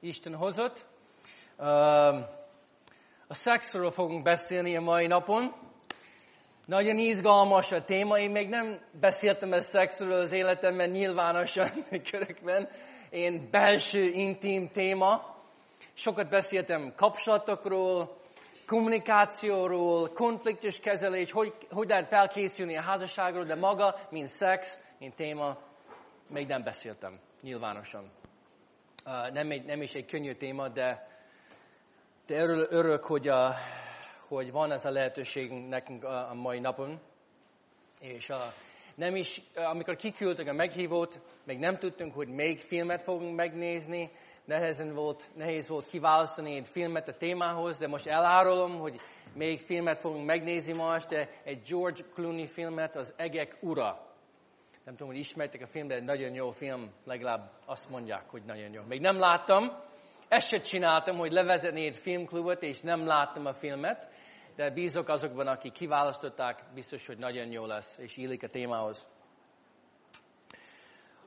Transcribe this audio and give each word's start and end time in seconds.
Isten 0.00 0.34
hozott. 0.34 0.86
A 3.28 3.34
szexről 3.34 3.90
fogunk 3.90 4.22
beszélni 4.22 4.76
a 4.76 4.80
mai 4.80 5.06
napon. 5.06 5.54
Nagyon 6.66 6.98
izgalmas 6.98 7.72
a 7.72 7.82
téma. 7.82 8.18
Én 8.18 8.30
még 8.30 8.48
nem 8.48 8.80
beszéltem 9.00 9.52
a 9.52 9.60
szexről 9.60 10.20
az 10.20 10.32
életemben 10.32 10.90
nyilvánosan 10.90 11.70
körökben. 12.10 12.68
Én 13.10 13.48
belső, 13.50 14.04
intim 14.04 14.68
téma. 14.68 15.36
Sokat 15.94 16.28
beszéltem 16.28 16.92
kapcsolatokról, 16.96 18.16
kommunikációról, 18.66 20.08
konfliktus 20.12 20.78
kezelés, 20.78 21.30
hogy, 21.30 21.54
hogy 21.70 21.88
lehet 21.88 22.08
felkészülni 22.08 22.76
a 22.76 22.82
házasságról, 22.82 23.44
de 23.44 23.54
maga, 23.54 23.94
mint 24.10 24.28
szex, 24.28 24.78
mint 24.98 25.14
téma, 25.14 25.58
még 26.28 26.46
nem 26.46 26.62
beszéltem 26.62 27.20
nyilvánosan. 27.42 28.10
Nem, 29.32 29.50
egy, 29.50 29.64
nem 29.64 29.82
is 29.82 29.94
egy 29.94 30.06
könnyű 30.06 30.32
téma, 30.32 30.68
de, 30.68 31.08
de 32.26 32.36
örül, 32.36 32.66
örülök, 32.70 33.04
hogy, 33.04 33.28
a, 33.28 33.54
hogy 34.28 34.50
van 34.50 34.72
ez 34.72 34.84
a 34.84 34.90
lehetőség 34.90 35.50
nekünk 35.50 36.04
a, 36.04 36.30
a 36.30 36.34
mai 36.34 36.58
napon. 36.58 37.00
És 38.00 38.30
a, 38.30 38.52
nem 38.94 39.16
is, 39.16 39.42
amikor 39.54 39.96
kiküldtük 39.96 40.48
a 40.48 40.52
meghívót, 40.52 41.20
még 41.44 41.58
nem 41.58 41.78
tudtunk, 41.78 42.14
hogy 42.14 42.28
még 42.28 42.60
filmet 42.60 43.02
fogunk 43.02 43.36
megnézni, 43.36 44.10
nehezen 44.44 44.94
volt, 44.94 45.30
nehéz 45.34 45.68
volt 45.68 45.86
kiválasztani 45.86 46.56
egy 46.56 46.68
filmet 46.68 47.08
a 47.08 47.16
témához, 47.16 47.78
de 47.78 47.88
most 47.88 48.06
elárulom, 48.06 48.78
hogy 48.78 49.00
még 49.34 49.60
filmet 49.60 49.98
fogunk 49.98 50.26
megnézni 50.26 50.72
most, 50.72 51.08
de 51.08 51.28
egy 51.44 51.62
George 51.68 52.02
Clooney 52.14 52.46
filmet, 52.46 52.96
az 52.96 53.12
Egek 53.16 53.56
Ura. 53.60 54.09
Nem 54.84 54.94
tudom, 54.94 55.08
hogy 55.08 55.18
ismertek 55.18 55.62
a 55.62 55.66
film, 55.66 55.86
de 55.86 55.94
egy 55.94 56.04
nagyon 56.04 56.34
jó 56.34 56.50
film, 56.50 56.90
legalább 57.04 57.50
azt 57.66 57.90
mondják, 57.90 58.30
hogy 58.30 58.42
nagyon 58.44 58.72
jó. 58.72 58.82
Még 58.82 59.00
nem 59.00 59.18
láttam, 59.18 59.88
ezt 60.28 60.48
se 60.48 60.58
csináltam, 60.58 61.16
hogy 61.16 61.32
levezetni 61.32 61.86
egy 61.86 61.96
filmklubot, 61.96 62.62
és 62.62 62.80
nem 62.80 63.06
láttam 63.06 63.46
a 63.46 63.52
filmet, 63.52 64.08
de 64.56 64.70
bízok 64.70 65.08
azokban, 65.08 65.46
akik 65.46 65.72
kiválasztották, 65.72 66.64
biztos, 66.74 67.06
hogy 67.06 67.18
nagyon 67.18 67.50
jó 67.50 67.66
lesz, 67.66 67.98
és 67.98 68.16
illik 68.16 68.42
a 68.42 68.48
témához. 68.48 69.08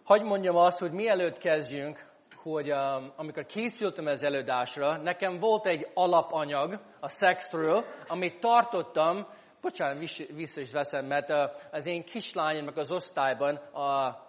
Hogy 0.05 0.21
mondjam 0.21 0.55
azt, 0.55 0.79
hogy 0.79 0.91
mielőtt 0.91 1.37
kezdjünk, 1.37 2.11
hogy 2.35 2.71
um, 2.71 3.13
amikor 3.15 3.45
készültem 3.45 4.05
az 4.05 4.23
előadásra, 4.23 4.97
nekem 4.97 5.39
volt 5.39 5.65
egy 5.65 5.87
alapanyag 5.93 6.79
a 6.99 7.07
szexről, 7.07 7.85
amit 8.07 8.39
tartottam, 8.39 9.27
bocsánat, 9.63 10.27
vissza 10.33 10.61
is 10.61 10.71
veszem, 10.71 11.05
mert 11.05 11.29
az 11.71 11.87
én 11.87 12.03
kislányomnak 12.03 12.77
az 12.77 12.91
osztályban 12.91 13.55
a 13.55 14.19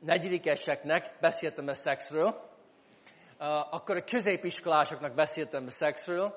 negyedikeseknek 0.00 1.16
beszéltem 1.20 1.68
a 1.68 1.74
szexről, 1.74 2.50
akkor 3.70 3.96
a 3.96 4.04
középiskolásoknak 4.04 5.14
beszéltem 5.14 5.64
a 5.66 5.70
szexről, 5.70 6.34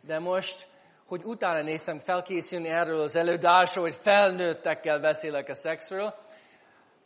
de 0.00 0.18
most, 0.18 0.68
hogy 1.06 1.24
utána 1.24 1.62
néztem 1.62 1.98
felkészülni 1.98 2.68
erről 2.68 3.00
az 3.00 3.16
előadásról, 3.16 3.84
hogy 3.84 3.98
felnőttekkel 4.02 5.00
beszélek 5.00 5.48
a 5.48 5.54
szexről, 5.54 6.14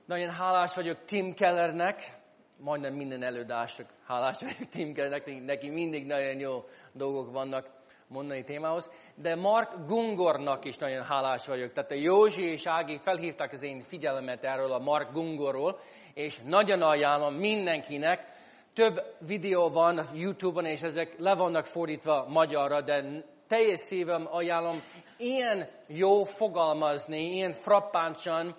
nagyon 0.07 0.31
hálás 0.31 0.75
vagyok 0.75 1.05
Tim 1.05 1.35
Kellernek, 1.35 2.19
majdnem 2.57 2.95
minden 2.95 3.23
előadások 3.23 3.87
hálás 4.07 4.39
vagyok 4.41 4.69
Timke, 4.69 5.09
neki, 5.09 5.39
neki 5.39 5.71
mindig 5.71 6.07
nagyon 6.07 6.39
jó 6.39 6.65
dolgok 6.93 7.33
vannak 7.33 7.78
mondani 8.09 8.45
témához, 8.45 8.91
de 9.15 9.35
Mark 9.35 9.87
Gungornak 9.87 10.65
is 10.65 10.77
nagyon 10.77 11.05
hálás 11.05 11.47
vagyok. 11.47 11.73
Tehát 11.73 11.91
a 11.91 11.95
Józsi 11.95 12.43
és 12.43 12.67
Ági 12.67 12.99
felhívták 12.99 13.53
az 13.53 13.63
én 13.63 13.81
figyelmet 13.81 14.45
erről 14.45 14.73
a 14.73 14.79
Mark 14.79 15.13
Gungorról, 15.13 15.79
és 16.15 16.39
nagyon 16.45 16.83
ajánlom 16.83 17.35
mindenkinek, 17.35 18.27
több 18.75 19.01
videó 19.27 19.69
van 19.69 19.99
a 19.99 20.05
YouTube-on, 20.15 20.65
és 20.65 20.81
ezek 20.81 21.19
le 21.19 21.35
vannak 21.35 21.67
fordítva 21.67 22.27
magyarra, 22.29 22.81
de 22.81 23.25
teljes 23.49 23.79
szívem 23.79 24.27
ajánlom 24.31 24.83
ilyen 25.17 25.69
jó 25.87 26.25
fogalmazni, 26.25 27.35
ilyen 27.35 27.53
frappánsan, 27.53 28.57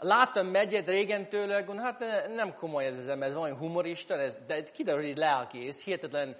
Láttam 0.00 0.46
megyet 0.46 0.88
régen 0.88 1.28
tőle, 1.28 1.60
gondolom, 1.60 1.84
hát 1.84 2.28
nem 2.34 2.52
komoly 2.52 2.84
ez 2.84 2.96
az 2.96 3.08
ember, 3.08 3.28
ez 3.28 3.34
valami 3.34 3.56
humorista, 3.56 4.14
ez, 4.14 4.38
de 4.46 4.62
kiderül, 4.62 5.06
hogy 5.06 5.16
lelkész, 5.16 5.84
hihetetlen 5.84 6.36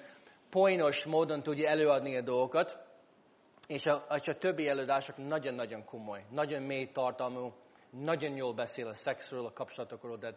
poénos 0.50 1.04
módon 1.04 1.42
tudja 1.42 1.68
előadni 1.68 2.16
a 2.16 2.22
dolgokat, 2.22 2.78
és 3.66 3.86
a, 3.86 4.06
és 4.14 4.28
a 4.28 4.38
többi 4.38 4.68
előadások 4.68 5.16
nagyon-nagyon 5.16 5.84
komoly, 5.84 6.24
nagyon 6.30 6.62
mély 6.62 6.90
tartalmú, 6.92 7.52
nagyon 7.90 8.36
jól 8.36 8.54
beszél 8.54 8.86
a 8.86 8.94
szexről, 8.94 9.46
a 9.46 9.52
kapcsolatokról, 9.52 10.16
de 10.16 10.34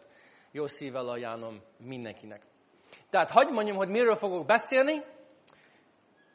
jó 0.50 0.66
szívvel 0.66 1.08
ajánlom 1.08 1.62
mindenkinek. 1.78 2.42
Tehát 3.10 3.30
hagyd 3.30 3.52
mondjam, 3.52 3.76
hogy 3.76 3.88
miről 3.88 4.14
fogok 4.14 4.46
beszélni, 4.46 5.02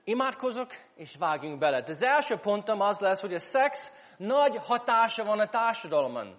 imádkozok, 0.03 0.69
és 0.95 1.15
vágjunk 1.19 1.59
bele. 1.59 1.81
De 1.81 1.91
az 1.91 2.03
első 2.03 2.35
pontom 2.35 2.81
az 2.81 2.99
lesz, 2.99 3.21
hogy 3.21 3.33
a 3.33 3.39
szex 3.39 3.91
nagy 4.17 4.57
hatása 4.57 5.23
van 5.23 5.39
a 5.39 5.49
társadalomon. 5.49 6.35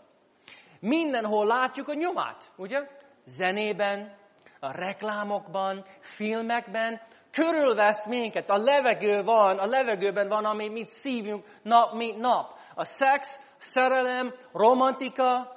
Mindenhol 0.80 1.46
látjuk 1.46 1.88
a 1.88 1.94
nyomát, 1.94 2.52
ugye? 2.56 2.88
Zenében, 3.24 4.16
a 4.60 4.72
reklámokban, 4.72 5.84
filmekben, 6.00 7.00
körülvesz 7.32 8.06
minket, 8.06 8.50
a 8.50 8.56
levegő 8.56 9.22
van, 9.22 9.58
a 9.58 9.66
levegőben 9.66 10.28
van, 10.28 10.44
ami 10.44 10.68
mit 10.68 10.88
szívünk 10.88 11.44
nap, 11.62 11.92
mint 11.92 12.18
nap. 12.18 12.56
A 12.74 12.84
szex, 12.84 13.40
szerelem, 13.56 14.34
romantika, 14.52 15.56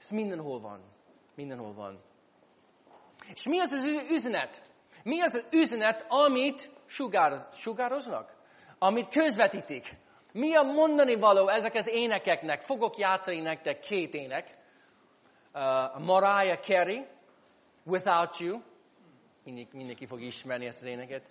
ez 0.00 0.08
mindenhol 0.08 0.60
van. 0.60 0.80
Mindenhol 1.34 1.72
van. 1.72 2.00
És 3.34 3.46
mi 3.46 3.60
az 3.60 3.72
az 3.72 3.84
üzenet? 4.10 4.62
Mi 5.02 5.20
az 5.20 5.34
az 5.34 5.46
üzenet, 5.52 6.06
amit 6.08 6.70
sugároz, 6.86 7.46
sugároznak? 7.52 8.36
Amit 8.78 9.08
közvetítik? 9.08 9.96
Mi 10.32 10.54
a 10.54 10.62
mondani 10.62 11.14
való 11.14 11.48
ezek 11.48 11.74
az 11.74 11.86
énekeknek? 11.86 12.62
Fogok 12.62 12.98
játszani 12.98 13.40
nektek 13.40 13.78
két 13.78 14.14
ének. 14.14 14.56
Uh, 15.54 16.04
Mariah 16.04 16.60
Carey, 16.60 17.06
Without 17.84 18.38
You. 18.38 18.60
Mindenki, 19.48 19.76
mindenki 19.76 20.06
fog 20.06 20.20
ismerni 20.20 20.66
ezt 20.66 20.82
az 20.82 20.88
éneket. 20.88 21.22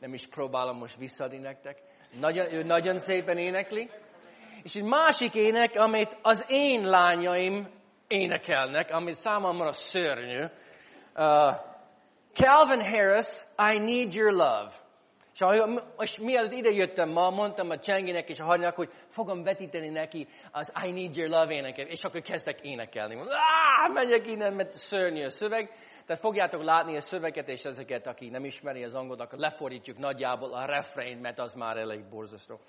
Nem 0.00 0.12
is 0.12 0.26
próbálom 0.26 0.76
most 0.76 0.96
visszadni 0.96 1.38
nektek. 1.38 1.78
Nagyon, 2.20 2.52
ő 2.52 2.62
nagyon 2.62 2.98
szépen 2.98 3.38
énekli. 3.38 3.90
És 4.62 4.74
egy 4.74 4.82
másik 4.82 5.34
ének, 5.34 5.76
amit 5.76 6.18
az 6.22 6.44
én 6.48 6.84
lányaim 6.84 7.68
énekelnek, 8.08 8.90
amit 8.90 9.14
számomra 9.14 9.72
szörnyű. 9.72 10.40
Uh, 10.40 10.50
Calvin 12.32 12.84
Harris, 12.84 13.42
I 13.74 13.78
Need 13.78 14.14
Your 14.14 14.32
Love. 14.32 14.72
És, 15.32 15.40
és 15.98 16.18
mielőtt 16.18 16.52
ide 16.52 16.70
jöttem 16.70 17.08
ma, 17.08 17.30
mondtam 17.30 17.70
a 17.70 17.78
Csenginek 17.78 18.28
és 18.28 18.40
a 18.40 18.44
Hanynak, 18.44 18.74
hogy 18.74 18.90
fogom 19.08 19.42
vetíteni 19.42 19.88
neki 19.88 20.26
az 20.52 20.72
I 20.84 20.90
Need 20.90 21.16
Your 21.16 21.30
Love 21.30 21.54
éneket, 21.54 21.88
és 21.88 22.04
akkor 22.04 22.20
kezdtek 22.20 22.60
énekelni. 22.60 23.14
Áh, 23.16 23.92
megyek 23.92 24.26
innen, 24.26 24.52
mert 24.52 24.76
szörnyű 24.76 25.24
a 25.24 25.30
szöveg. 25.30 25.70
Tehát 26.06 26.22
fogjátok 26.22 26.62
látni 26.62 26.96
a 26.96 27.00
szöveget, 27.00 27.48
és 27.48 27.64
ezeket, 27.64 28.06
aki 28.06 28.28
nem 28.28 28.44
ismeri 28.44 28.84
az 28.84 28.94
angolt, 28.94 29.20
akkor 29.20 29.38
lefordítjuk 29.38 29.98
nagyjából 29.98 30.54
a 30.54 30.64
refrain, 30.64 31.18
mert 31.18 31.38
az 31.38 31.54
már 31.54 31.76
elég 31.76 32.08
borzasztó. 32.08 32.60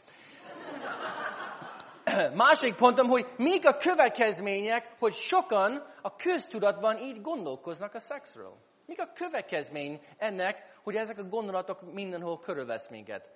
Másik 2.34 2.76
pontom, 2.76 3.08
hogy 3.08 3.26
még 3.38 3.66
a 3.66 3.78
következmények, 3.78 4.90
hogy 5.00 5.14
sokan 5.14 5.86
a 6.02 6.16
köztudatban 6.16 6.98
így 6.98 7.22
gondolkoznak 7.22 7.94
a 7.94 8.00
szexről. 8.00 8.54
Mik 8.86 9.02
a 9.02 9.12
következmény 9.14 10.02
ennek, 10.18 10.80
hogy 10.84 10.96
ezek 10.96 11.18
a 11.18 11.24
gondolatok 11.24 11.94
mindenhol 11.94 12.40
körülvesz 12.40 12.90
minket? 12.90 13.30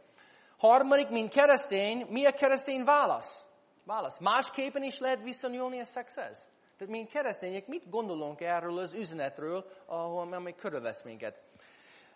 Harmadik, 0.58 1.10
mint 1.10 1.34
keresztény, 1.34 2.06
mi 2.10 2.26
a 2.26 2.32
keresztény 2.32 2.84
válasz? 2.84 3.46
Válasz. 3.86 4.20
Másképpen 4.20 4.84
is 4.84 5.00
lehet 5.00 5.22
viszonyulni 5.24 5.80
a 5.80 5.84
szexhez? 5.84 6.51
Tehát 6.82 6.96
mint 6.96 7.10
keresztények 7.10 7.68
mit 7.68 7.90
gondolunk 7.90 8.42
erről 8.42 8.78
az 8.78 8.94
üzenetről, 8.94 9.66
ahol 9.86 10.34
amely 10.34 10.56
körülvesz 10.56 11.04
minket? 11.04 11.42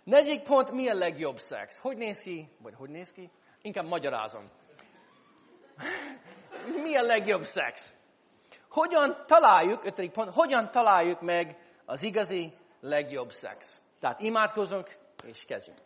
Negyedik 0.03 0.41
pont, 0.41 0.71
mi 0.71 0.89
a 0.89 0.93
legjobb 0.93 1.37
szex? 1.37 1.77
Hogy 1.77 1.97
néz 1.97 2.19
ki? 2.19 2.49
Vagy 2.61 2.73
hogy 2.75 2.89
néz 2.89 3.11
ki? 3.11 3.29
Inkább 3.61 3.85
magyarázom. 3.85 4.49
mi 6.83 6.95
a 6.95 7.01
legjobb 7.01 7.41
szex? 7.41 7.95
Hogyan 8.69 9.23
találjuk, 9.25 9.85
ötödik 9.85 10.11
pont, 10.11 10.33
hogyan 10.33 10.71
találjuk 10.71 11.21
meg 11.21 11.57
az 11.85 12.03
igazi 12.03 12.53
legjobb 12.79 13.29
szex. 13.29 13.81
Tehát 13.99 14.19
imádkozunk, 14.19 14.95
és 15.25 15.45
kezdjünk. 15.45 15.79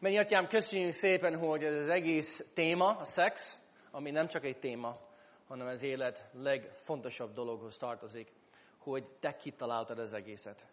Mennyi 0.00 0.18
atyám, 0.18 0.46
köszönjük 0.46 0.92
szépen, 0.92 1.38
hogy 1.38 1.64
ez 1.64 1.74
az 1.74 1.88
egész 1.88 2.46
téma, 2.54 2.96
a 2.96 3.04
szex, 3.04 3.60
ami 3.90 4.10
nem 4.10 4.26
csak 4.26 4.44
egy 4.44 4.58
téma, 4.58 5.10
hanem 5.52 5.66
az 5.66 5.82
élet 5.82 6.28
legfontosabb 6.32 7.32
dologhoz 7.32 7.76
tartozik, 7.76 8.32
hogy 8.78 9.04
te 9.20 9.36
kitaláltad 9.36 9.98
az 9.98 10.12
egészet. 10.12 10.66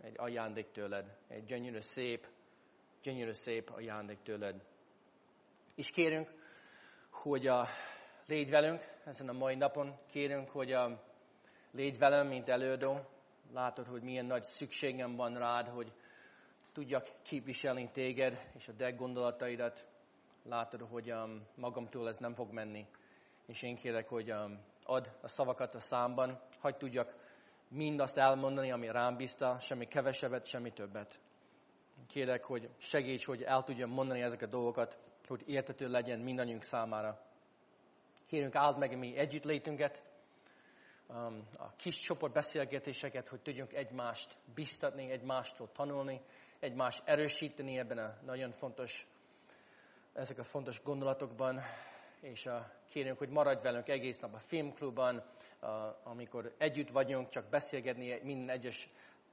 Egy 0.00 0.14
ajándék 0.16 0.70
tőled, 0.70 1.16
egy 1.28 1.44
gyönyörű 1.44 1.80
szép, 1.80 2.26
gyönyörű 3.02 3.32
szép 3.32 3.70
ajándék 3.70 4.22
tőled. 4.22 4.64
És 5.74 5.90
kérünk, 5.90 6.32
hogy 7.10 7.46
a, 7.46 7.66
légy 8.26 8.50
velünk 8.50 8.82
ezen 9.04 9.28
a 9.28 9.32
mai 9.32 9.54
napon, 9.54 9.98
kérünk, 10.10 10.50
hogy 10.50 10.72
a, 10.72 11.02
légy 11.70 11.98
velem, 11.98 12.26
mint 12.26 12.48
előadó, 12.48 13.00
látod, 13.52 13.86
hogy 13.86 14.02
milyen 14.02 14.26
nagy 14.26 14.42
szükségem 14.42 15.16
van 15.16 15.38
rád, 15.38 15.68
hogy 15.68 15.92
tudjak 16.72 17.08
képviselni 17.22 17.90
téged 17.90 18.50
és 18.56 18.68
a 18.68 18.76
te 18.76 18.90
gondolataidat. 18.90 19.86
Látod, 20.42 20.80
hogy 20.80 21.12
um, 21.12 21.46
magamtól 21.54 22.08
ez 22.08 22.16
nem 22.16 22.34
fog 22.34 22.52
menni. 22.52 22.86
És 23.48 23.62
én 23.62 23.76
kérek, 23.76 24.08
hogy 24.08 24.32
um, 24.32 24.60
ad 24.84 25.16
a 25.22 25.28
szavakat 25.28 25.74
a 25.74 25.80
számban, 25.80 26.40
hagyd 26.60 26.76
tudjak 26.76 27.14
mindazt 27.68 28.18
elmondani, 28.18 28.70
ami 28.70 28.88
rám 28.88 29.16
bízta, 29.16 29.58
semmi 29.58 29.86
kevesebbet, 29.86 30.46
semmi 30.46 30.72
többet. 30.72 31.20
Kérek, 32.06 32.44
hogy 32.44 32.70
segíts, 32.78 33.24
hogy 33.24 33.42
el 33.42 33.62
tudjam 33.62 33.90
mondani 33.90 34.22
ezeket 34.22 34.48
a 34.48 34.50
dolgokat, 34.50 34.98
hogy 35.26 35.42
értető 35.46 35.88
legyen 35.88 36.20
mindannyiunk 36.20 36.62
számára. 36.62 37.20
Kérünk, 38.26 38.54
áld 38.54 38.78
meg 38.78 38.98
mi 38.98 39.16
együttlétünket, 39.16 40.02
um, 41.06 41.48
a 41.58 41.72
kis 41.76 41.98
csoport 41.98 42.32
beszélgetéseket, 42.32 43.28
hogy 43.28 43.40
tudjunk 43.40 43.72
egymást 43.72 44.38
biztatni, 44.54 45.10
egymástól 45.10 45.72
tanulni, 45.72 46.20
egymást 46.58 47.02
erősíteni 47.04 47.78
ebben 47.78 47.98
a 47.98 48.16
nagyon 48.24 48.52
fontos, 48.52 49.06
ezek 50.12 50.38
a 50.38 50.44
fontos 50.44 50.82
gondolatokban, 50.82 51.60
és 52.20 52.44
uh, 52.44 52.52
kérünk, 52.90 53.18
hogy 53.18 53.28
maradj 53.28 53.62
velünk 53.62 53.88
egész 53.88 54.18
nap 54.18 54.34
a 54.34 54.38
filmklubban, 54.38 55.22
uh, 55.62 55.68
amikor 56.02 56.54
együtt 56.58 56.90
vagyunk, 56.90 57.28
csak 57.28 57.48
beszélgetni 57.50 58.20
minden 58.22 58.48
egyes 58.48 58.88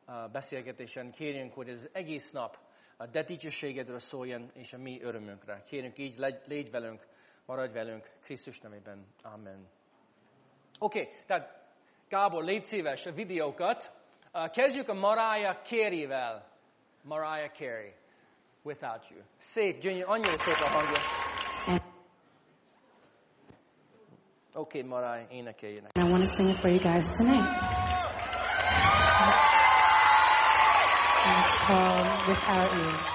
uh, 0.08 0.32
beszélgetésen. 0.32 1.12
Kérünk, 1.12 1.54
hogy 1.54 1.70
ez 1.70 1.90
egész 1.92 2.32
nap 2.32 2.58
a 2.98 3.10
te 3.10 3.24
dicsőségedről 3.24 4.00
szóljon, 4.00 4.52
és 4.54 4.74
a 4.74 4.78
mi 4.78 5.02
örömünkre. 5.02 5.64
Kérünk 5.68 5.98
így, 5.98 6.18
legy, 6.18 6.42
légy 6.46 6.72
velünk, 6.72 7.08
maradj 7.46 7.74
velünk, 7.74 8.10
Krisztus 8.24 8.60
nevében. 8.60 9.06
Amen. 9.22 9.68
Oké, 10.80 11.02
okay, 11.02 11.14
tehát 11.26 11.64
Gábor, 12.10 12.44
légy 12.44 12.64
szíves 12.64 13.06
a 13.06 13.12
videókat. 13.12 13.92
Kezdjük 14.52 14.90
a 14.90 14.94
Mariah 14.94 15.62
Carey-vel. 15.64 16.54
Mariah 17.02 17.52
Carey, 17.52 17.94
Without 18.62 19.10
You. 19.10 19.20
Szép, 19.38 19.80
gyönyörű, 19.80 20.04
annyira 20.04 20.38
szép 20.38 20.58
a 20.60 20.68
hangja. 20.68 21.25
Okay, 24.56 24.82
Mariah, 24.84 25.26
énekeljének. 25.30 25.92
And 25.96 26.08
I 26.08 26.12
want 26.12 26.24
to 26.26 26.32
sing 26.36 26.50
it 26.50 26.60
for 26.60 26.70
you 26.70 26.80
guys 26.80 27.06
tonight. 27.18 27.48
And 31.26 31.46
it's 31.46 31.60
called 31.68 32.28
Without 32.28 32.74
You. 32.76 33.15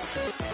I 0.51 0.53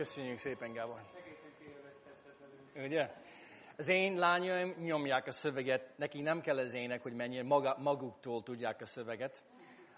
köszönjük 0.00 0.38
szépen, 0.38 0.72
Gábor. 0.72 1.00
Ugye? 2.76 3.10
Az 3.76 3.88
én 3.88 4.18
lányaim 4.18 4.74
nyomják 4.78 5.26
a 5.26 5.30
szöveget, 5.30 5.98
nekik 5.98 6.22
nem 6.22 6.40
kell 6.40 6.58
az 6.58 6.74
ének, 6.74 7.02
hogy 7.02 7.12
mennyire 7.12 7.42
maguktól 7.78 8.42
tudják 8.42 8.80
a 8.80 8.86
szöveget. 8.86 9.42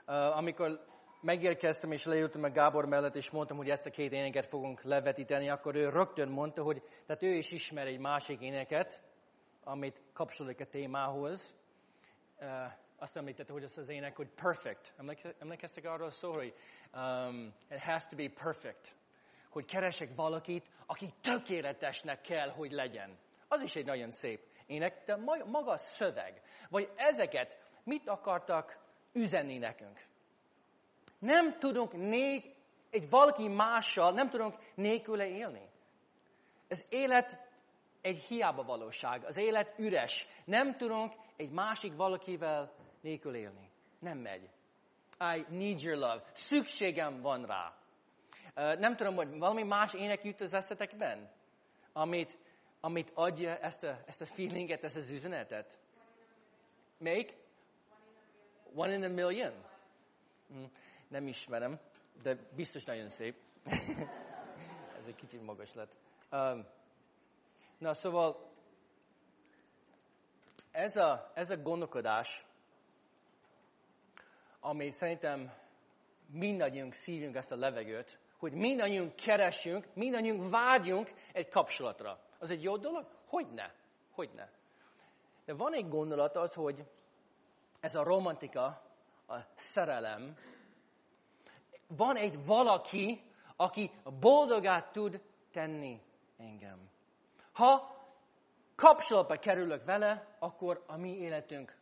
Uh, 0.06 0.36
amikor 0.36 0.86
megérkeztem 1.20 1.92
és 1.92 2.04
leültem 2.04 2.42
a 2.42 2.50
Gábor 2.50 2.86
mellett, 2.86 3.14
és 3.14 3.30
mondtam, 3.30 3.56
hogy 3.56 3.70
ezt 3.70 3.86
a 3.86 3.90
két 3.90 4.12
éneket 4.12 4.46
fogunk 4.46 4.82
levetíteni, 4.82 5.48
akkor 5.48 5.74
ő 5.74 5.88
rögtön 5.88 6.28
mondta, 6.28 6.62
hogy 6.62 6.82
tehát 7.06 7.22
ő 7.22 7.34
is 7.34 7.50
ismer 7.50 7.86
egy 7.86 7.98
másik 7.98 8.40
éneket, 8.40 9.00
amit 9.64 10.02
kapcsolódik 10.12 10.60
a 10.60 10.66
témához. 10.66 11.54
Uh, 12.40 12.48
azt 12.98 13.16
említette, 13.16 13.52
hogy 13.52 13.64
az 13.64 13.78
az 13.78 13.88
ének, 13.88 14.16
hogy 14.16 14.28
perfect. 14.28 14.92
Emléke- 14.96 15.34
Emlékeztek 15.38 15.84
arról 15.84 16.10
szó, 16.10 16.32
hogy 16.32 16.54
um, 16.94 17.54
it 17.70 17.80
has 17.80 18.06
to 18.06 18.16
be 18.16 18.28
perfect. 18.28 19.00
Hogy 19.52 19.64
keresek 19.64 20.14
valakit, 20.14 20.66
aki 20.86 21.08
tökéletesnek 21.20 22.20
kell, 22.20 22.48
hogy 22.48 22.72
legyen. 22.72 23.18
Az 23.48 23.62
is 23.62 23.74
egy 23.74 23.84
nagyon 23.84 24.10
szép 24.10 24.40
ének, 24.66 25.04
de 25.04 25.16
ma- 25.16 25.44
maga 25.44 25.70
a 25.70 25.76
szöveg, 25.76 26.42
vagy 26.68 26.90
ezeket 26.96 27.58
mit 27.84 28.08
akartak 28.08 28.78
üzenni 29.12 29.58
nekünk? 29.58 30.00
Nem 31.18 31.58
tudunk 31.58 31.92
né- 31.92 32.54
egy 32.90 33.10
valaki 33.10 33.48
mással, 33.48 34.12
nem 34.12 34.28
tudunk 34.28 34.54
nélküle 34.74 35.26
élni. 35.26 35.68
Az 36.68 36.84
élet 36.88 37.50
egy 38.00 38.18
hiába 38.18 38.62
valóság, 38.62 39.24
az 39.24 39.36
élet 39.36 39.78
üres. 39.78 40.26
Nem 40.44 40.76
tudunk 40.76 41.12
egy 41.36 41.50
másik 41.50 41.96
valakivel 41.96 42.72
nélkül 43.00 43.34
élni. 43.34 43.70
Nem 43.98 44.18
megy. 44.18 44.50
I 45.18 45.44
need 45.48 45.80
your 45.80 45.98
love. 45.98 46.22
Szükségem 46.32 47.20
van 47.20 47.44
rá. 47.46 47.81
Nem 48.54 48.96
tudom, 48.96 49.14
hogy 49.14 49.38
valami 49.38 49.62
más 49.62 49.94
ének 49.94 50.24
jut 50.24 50.40
az 50.40 50.54
eszetekben, 50.54 51.30
amit, 51.92 52.38
amit 52.80 53.10
adja 53.14 53.58
ezt 53.58 53.82
a, 53.82 53.98
ezt 54.06 54.20
a 54.20 54.26
feelinget, 54.26 54.84
ezt 54.84 54.96
az 54.96 55.10
üzenetet. 55.10 55.78
Még? 56.98 57.36
One 58.74 58.92
in 58.92 59.04
a 59.04 59.08
million? 59.08 59.52
Hm, 60.48 60.64
Nem 61.08 61.26
ismerem, 61.26 61.80
de 62.22 62.36
biztos 62.56 62.84
nagyon 62.84 63.08
szép. 63.08 63.36
Ez 64.98 65.06
egy 65.06 65.14
kicsit 65.14 65.44
magas 65.44 65.74
lett. 65.74 65.92
Um, 66.30 66.66
na, 67.78 67.94
szóval 67.94 68.50
ez 70.70 70.96
a, 70.96 71.30
ez 71.34 71.50
a 71.50 71.56
gondolkodás, 71.56 72.46
ami 74.60 74.90
szerintem 74.90 75.52
mindannyiunk 76.26 76.92
szívünk 76.92 77.36
ezt 77.36 77.52
a 77.52 77.56
levegőt, 77.56 78.18
hogy 78.42 78.52
mindannyiunk 78.52 79.16
keresünk, 79.16 79.86
mindannyiunk 79.94 80.50
vágyunk 80.50 81.12
egy 81.32 81.48
kapcsolatra. 81.48 82.18
Az 82.38 82.50
egy 82.50 82.62
jó 82.62 82.76
dolog? 82.76 83.06
Hogyne? 83.26 83.74
Hogyne? 84.10 84.50
De 85.44 85.54
van 85.54 85.74
egy 85.74 85.88
gondolat 85.88 86.36
az, 86.36 86.54
hogy 86.54 86.84
ez 87.80 87.94
a 87.94 88.02
romantika, 88.02 88.64
a 89.26 89.36
szerelem, 89.54 90.36
van 91.88 92.16
egy 92.16 92.46
valaki, 92.46 93.22
aki 93.56 93.90
boldogát 94.20 94.92
tud 94.92 95.22
tenni 95.52 96.00
engem. 96.36 96.90
Ha 97.52 97.96
kapcsolatba 98.74 99.36
kerülök 99.36 99.84
vele, 99.84 100.36
akkor 100.38 100.84
a 100.86 100.96
mi 100.96 101.16
életünk, 101.16 101.76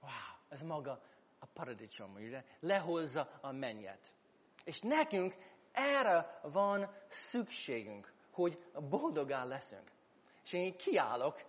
wow, 0.00 0.10
ez 0.48 0.62
maga 0.62 1.00
a 1.38 1.46
paradicsom, 1.52 2.14
ugye? 2.14 2.44
Lehozza 2.60 3.28
a 3.40 3.52
mennyet. 3.52 4.12
És 4.64 4.80
nekünk 4.80 5.34
erre 5.72 6.40
van 6.42 6.90
szükségünk, 7.08 8.12
hogy 8.30 8.58
boldogán 8.88 9.48
leszünk. 9.48 9.90
És 10.44 10.52
én 10.52 10.76
kiállok 10.76 11.42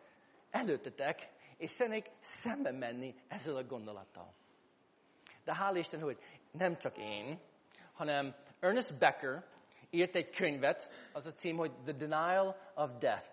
előttetek, 0.49 1.29
és 1.57 1.71
szeretnék 1.71 2.09
szembe 2.19 2.71
menni 2.71 3.15
ezzel 3.27 3.55
a 3.55 3.63
gondolattal. 3.63 4.33
De 5.43 5.57
hál' 5.59 5.75
Isten, 5.75 6.01
hogy 6.01 6.17
nem 6.51 6.77
csak 6.77 6.97
én, 6.97 7.39
hanem 7.93 8.35
Ernest 8.59 8.97
Becker 8.97 9.43
írt 9.89 10.15
egy 10.15 10.29
könyvet, 10.29 10.89
az 11.13 11.25
a 11.25 11.33
cím, 11.33 11.57
hogy 11.57 11.71
The 11.83 11.91
Denial 11.91 12.57
of 12.75 12.89
Death. 12.99 13.25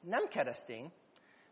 Nem 0.00 0.28
keresztény, 0.28 0.92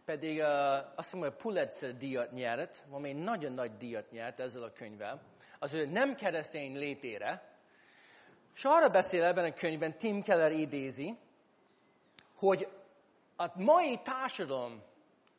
pedig 0.04 0.38
uh, 0.38 0.46
azt 0.94 1.12
mondom, 1.12 1.30
hogy 1.30 1.40
Pulitzer 1.40 1.96
díjat 1.96 2.32
nyert, 2.32 2.82
valami 2.86 3.12
nagyon 3.12 3.52
nagy 3.52 3.76
díjat 3.76 4.10
nyert 4.10 4.40
ezzel 4.40 4.62
a 4.62 4.72
könyvvel, 4.72 5.22
az 5.58 5.74
ő 5.74 5.86
nem 5.86 6.14
keresztény 6.14 6.76
létére, 6.76 7.51
és 8.54 8.64
arra 8.64 8.88
beszél 8.88 9.24
ebben 9.24 9.44
a 9.44 9.54
könyvben, 9.54 9.98
Tim 9.98 10.22
Keller 10.22 10.52
idézi, 10.52 11.16
hogy 12.38 12.68
a 13.36 13.46
mai 13.54 14.00
társadalom, 14.02 14.82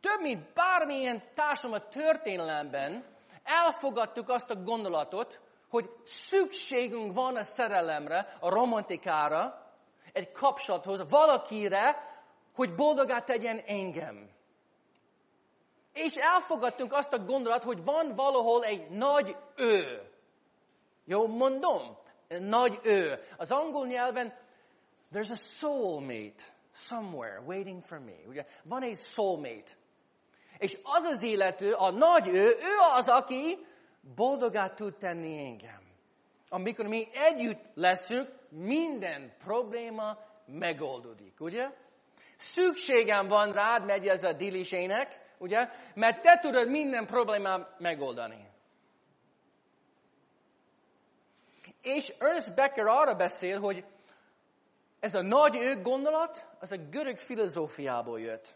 több 0.01 0.21
mint 0.21 0.53
bármilyen 0.53 1.23
társadalom 1.33 1.81
a 1.85 1.89
történelemben 1.89 3.05
elfogadtuk 3.43 4.29
azt 4.29 4.49
a 4.49 4.63
gondolatot, 4.63 5.39
hogy 5.69 5.89
szükségünk 6.03 7.13
van 7.13 7.35
a 7.35 7.43
szerelemre, 7.43 8.37
a 8.39 8.49
romantikára, 8.49 9.71
egy 10.13 10.31
kapcsolathoz, 10.31 11.09
valakire, 11.09 12.11
hogy 12.55 12.75
boldogá 12.75 13.19
tegyen 13.19 13.63
engem. 13.65 14.29
És 15.93 16.15
elfogadtunk 16.15 16.93
azt 16.93 17.13
a 17.13 17.23
gondolat, 17.23 17.63
hogy 17.63 17.83
van 17.83 18.15
valahol 18.15 18.63
egy 18.63 18.89
nagy 18.89 19.35
ő. 19.55 20.01
Jó, 21.05 21.27
mondom, 21.27 21.97
nagy 22.39 22.79
ő. 22.83 23.19
Az 23.37 23.51
angol 23.51 23.87
nyelven, 23.87 24.33
there's 25.11 25.31
a 25.31 25.35
soulmate 25.35 26.43
somewhere 26.73 27.41
waiting 27.45 27.83
for 27.83 27.99
me. 27.99 28.27
Ugye, 28.27 28.45
van 28.63 28.83
egy 28.83 28.99
soulmate. 28.99 29.71
És 30.57 30.77
az 30.83 31.03
az 31.03 31.21
illető, 31.21 31.73
a 31.73 31.91
nagy 31.91 32.27
ő, 32.27 32.45
ő 32.45 32.75
az, 32.95 33.07
aki 33.07 33.57
boldogát 34.15 34.75
tud 34.75 34.97
tenni 34.97 35.37
engem. 35.37 35.81
Amikor 36.49 36.87
mi 36.87 37.07
együtt 37.13 37.61
leszünk, 37.73 38.29
minden 38.49 39.33
probléma 39.43 40.17
megoldódik, 40.45 41.39
ugye? 41.39 41.69
Szükségem 42.37 43.27
van 43.27 43.51
rád, 43.51 43.85
megy 43.85 44.07
ez 44.07 44.23
a 44.23 44.33
dilisének, 44.33 45.19
ugye? 45.37 45.69
Mert 45.93 46.21
te 46.21 46.39
tudod 46.41 46.69
minden 46.69 47.05
problémát 47.05 47.79
megoldani. 47.79 48.51
És 51.83 52.09
Ernest 52.19 52.55
Becker 52.55 52.85
arra 52.85 53.15
beszél, 53.15 53.59
hogy 53.59 53.85
ez 54.99 55.13
a 55.13 55.21
nagy 55.21 55.55
ő 55.55 55.81
gondolat, 55.81 56.47
az 56.59 56.71
a 56.71 56.77
görög 56.89 57.17
filozófiából 57.17 58.19
jött. 58.19 58.55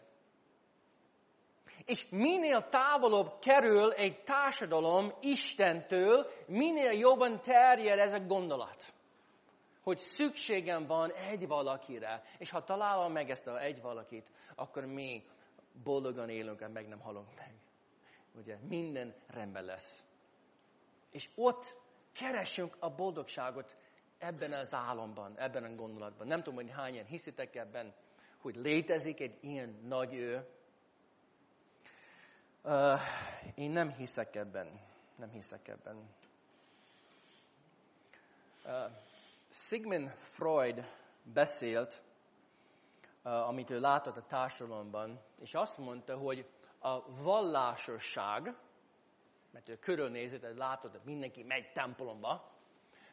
És 1.84 2.08
minél 2.10 2.68
távolabb 2.68 3.38
kerül 3.38 3.92
egy 3.92 4.22
társadalom 4.22 5.12
Istentől, 5.20 6.26
minél 6.46 6.92
jobban 6.92 7.40
terjed 7.40 7.98
ez 7.98 8.12
a 8.12 8.20
gondolat. 8.20 8.92
Hogy 9.82 9.98
szükségem 9.98 10.86
van 10.86 11.12
egy 11.12 11.46
valakire, 11.46 12.22
és 12.38 12.50
ha 12.50 12.64
találom 12.64 13.12
meg 13.12 13.30
ezt 13.30 13.46
a 13.46 13.60
egy 13.60 13.80
valakit, 13.80 14.30
akkor 14.54 14.84
mi 14.84 15.24
boldogan 15.84 16.28
élünk, 16.28 16.72
meg 16.72 16.88
nem 16.88 17.00
halunk 17.00 17.28
meg. 17.36 17.54
Ugye, 18.36 18.56
minden 18.68 19.14
rendben 19.26 19.64
lesz. 19.64 20.04
És 21.10 21.28
ott 21.34 21.76
keresünk 22.18 22.76
a 22.78 22.90
boldogságot 22.90 23.76
ebben 24.18 24.52
az 24.52 24.74
álomban, 24.74 25.38
ebben 25.38 25.64
a 25.64 25.74
gondolatban. 25.74 26.26
Nem 26.26 26.42
tudom, 26.42 26.54
hogy 26.54 26.70
hányan 26.70 27.04
hiszitek 27.04 27.56
ebben, 27.56 27.94
hogy 28.40 28.56
létezik 28.56 29.20
egy 29.20 29.38
ilyen 29.40 29.80
nagy 29.82 30.14
ő, 30.14 30.46
Uh, 32.68 33.00
én 33.54 33.70
nem 33.70 33.92
hiszek 33.92 34.34
ebben. 34.34 34.80
Nem 35.16 35.30
hiszek 35.30 35.68
ebben. 35.68 36.08
Uh, 38.64 38.92
Sigmund 39.50 40.10
Freud 40.10 40.84
beszélt, 41.22 42.02
uh, 43.24 43.48
amit 43.48 43.70
ő 43.70 43.80
látott 43.80 44.16
a 44.16 44.26
társadalomban, 44.26 45.20
és 45.40 45.54
azt 45.54 45.78
mondta, 45.78 46.16
hogy 46.16 46.48
a 46.80 47.22
vallásosság, 47.22 48.56
mert 49.52 49.68
ő 49.68 49.76
körülnézett, 49.76 50.56
látod, 50.56 50.90
hogy 50.90 51.00
mindenki 51.04 51.42
megy 51.42 51.72
templomba, 51.72 52.52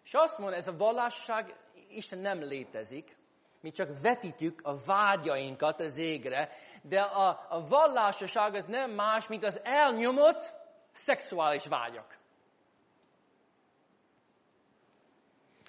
és 0.04 0.13
azt 0.13 0.38
mondja, 0.38 0.58
ez 0.58 0.67
a 0.67 0.78
vallásosság 0.78 1.56
Isten 1.89 2.19
nem 2.19 2.41
létezik, 2.41 3.17
mi 3.62 3.71
csak 3.71 4.02
vetítjük 4.02 4.60
a 4.63 4.76
vágyainkat 4.86 5.80
az 5.80 5.98
égre, 5.98 6.50
de 6.82 7.02
a, 7.02 7.45
a 7.50 7.67
vallásoság 7.67 8.54
az 8.54 8.65
nem 8.65 8.91
más, 8.91 9.28
mint 9.28 9.43
az 9.43 9.60
elnyomott 9.63 10.54
szexuális 10.91 11.65
vágyak. 11.67 12.17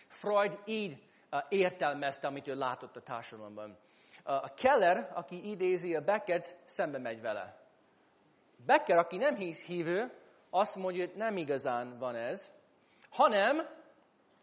Freud 0.08 0.58
így 0.64 1.02
értelmezte, 1.48 2.26
amit 2.26 2.48
ő 2.48 2.54
látott 2.54 2.96
a 2.96 3.02
társadalomban. 3.02 3.78
A 4.22 4.54
Keller, 4.54 5.10
aki 5.14 5.50
idézi 5.50 5.94
a 5.94 6.00
Becket, 6.00 6.56
szembe 6.64 6.98
megy 6.98 7.20
vele. 7.20 7.66
Becker, 8.66 8.98
aki 8.98 9.16
nem 9.16 9.34
hisz 9.34 9.62
hívő, 9.62 10.12
azt 10.58 10.76
mondja, 10.76 11.06
hogy 11.06 11.16
nem 11.16 11.36
igazán 11.36 11.98
van 11.98 12.14
ez, 12.14 12.52
hanem 13.10 13.68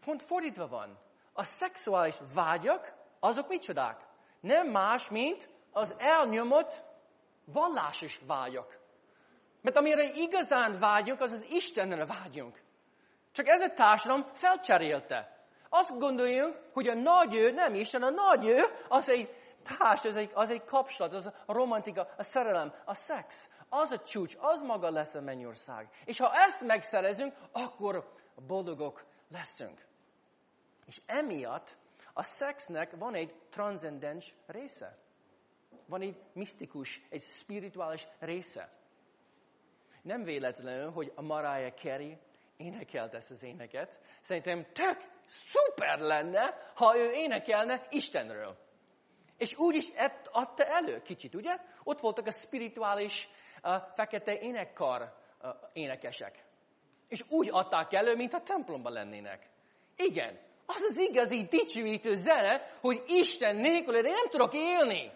pont 0.05 0.21
fordítva 0.23 0.67
van. 0.67 0.97
A 1.33 1.43
szexuális 1.43 2.15
vágyak 2.33 2.93
azok 3.19 3.47
micsodák? 3.47 4.01
Nem 4.39 4.67
más, 4.67 5.09
mint 5.09 5.49
az 5.71 5.95
elnyomott 5.97 6.83
vallásos 7.45 8.21
vágyak. 8.27 8.79
Mert 9.61 9.77
amire 9.77 10.11
igazán 10.13 10.79
vágyunk, 10.79 11.21
az 11.21 11.31
az 11.31 11.45
Istenre 11.49 12.05
vágyunk. 12.05 12.61
Csak 13.31 13.47
ez 13.47 13.61
a 13.61 13.73
társadalom 13.73 14.23
felcserélte. 14.33 15.45
Azt 15.69 15.97
gondoljuk, 15.99 16.59
hogy 16.73 16.87
a 16.87 16.93
nagy 16.93 17.35
ő 17.35 17.51
nem 17.51 17.75
Isten, 17.75 18.03
a 18.03 18.09
nagy 18.09 18.45
ő 18.45 18.61
az 18.87 19.09
egy 19.09 19.29
társ, 19.77 20.03
az 20.03 20.15
egy, 20.15 20.31
az 20.33 20.49
egy 20.49 20.63
kapcsolat, 20.63 21.13
az 21.13 21.25
a 21.45 21.53
romantika, 21.53 22.07
a 22.17 22.23
szerelem, 22.23 22.73
a 22.85 22.93
szex. 22.93 23.49
Az 23.75 23.91
a 23.91 23.99
csúcs, 23.99 24.35
az 24.39 24.61
maga 24.61 24.89
lesz 24.89 25.13
a 25.13 25.21
mennyország. 25.21 25.89
És 26.05 26.17
ha 26.17 26.31
ezt 26.33 26.61
megszerezünk, 26.61 27.35
akkor 27.51 28.13
boldogok 28.47 29.05
leszünk. 29.31 29.85
És 30.87 31.01
emiatt 31.05 31.77
a 32.13 32.23
szexnek 32.23 32.95
van 32.95 33.15
egy 33.15 33.35
transzcendens 33.49 34.33
része. 34.45 34.97
Van 35.85 36.01
egy 36.01 36.21
misztikus, 36.33 37.01
egy 37.09 37.21
spirituális 37.21 38.07
része. 38.19 38.69
Nem 40.01 40.23
véletlenül, 40.23 40.91
hogy 40.91 41.11
a 41.15 41.21
Mariah 41.21 41.73
Carey 41.73 42.17
énekelt 42.57 43.13
ezt 43.13 43.31
az 43.31 43.43
éneket. 43.43 43.99
Szerintem 44.21 44.65
tök 44.73 44.97
szuper 45.25 45.99
lenne, 45.99 46.71
ha 46.75 46.97
ő 46.97 47.11
énekelne 47.11 47.87
Istenről. 47.89 48.57
És 49.37 49.57
úgy 49.57 49.75
is 49.75 49.91
adta 50.31 50.63
elő 50.63 51.01
kicsit, 51.01 51.35
ugye? 51.35 51.57
Ott 51.83 51.99
voltak 51.99 52.27
a 52.27 52.31
spirituális, 52.31 53.29
fekete 53.95 54.39
énekkar 54.39 55.13
énekesek. 55.73 56.43
És 57.07 57.23
úgy 57.29 57.49
adták 57.51 57.93
elő, 57.93 58.15
mint 58.15 58.33
a 58.33 58.41
templomban 58.41 58.91
lennének. 58.93 59.49
Igen, 59.95 60.39
az 60.65 60.81
az 60.81 60.97
igazi 60.97 61.45
dicsőítő 61.49 62.13
zene, 62.13 62.61
hogy 62.81 63.03
Isten 63.07 63.55
nélkül 63.55 63.95
én 63.95 64.01
nem 64.01 64.29
tudok 64.29 64.53
élni. 64.53 65.11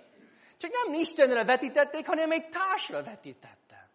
Csak 0.58 0.72
nem 0.72 0.94
Istenre 0.94 1.44
vetítették, 1.44 2.06
hanem 2.06 2.32
egy 2.32 2.50
társra 2.50 3.04
vetítette. 3.04 3.90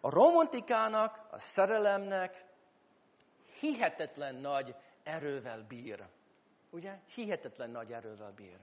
A 0.00 0.10
romantikának, 0.10 1.26
a 1.30 1.38
szerelemnek 1.38 2.44
hihetetlen 3.60 4.34
nagy 4.34 4.74
erővel 5.02 5.64
bír. 5.68 6.04
Ugye? 6.70 6.98
Hihetetlen 7.14 7.70
nagy 7.70 7.92
erővel 7.92 8.32
bír. 8.32 8.58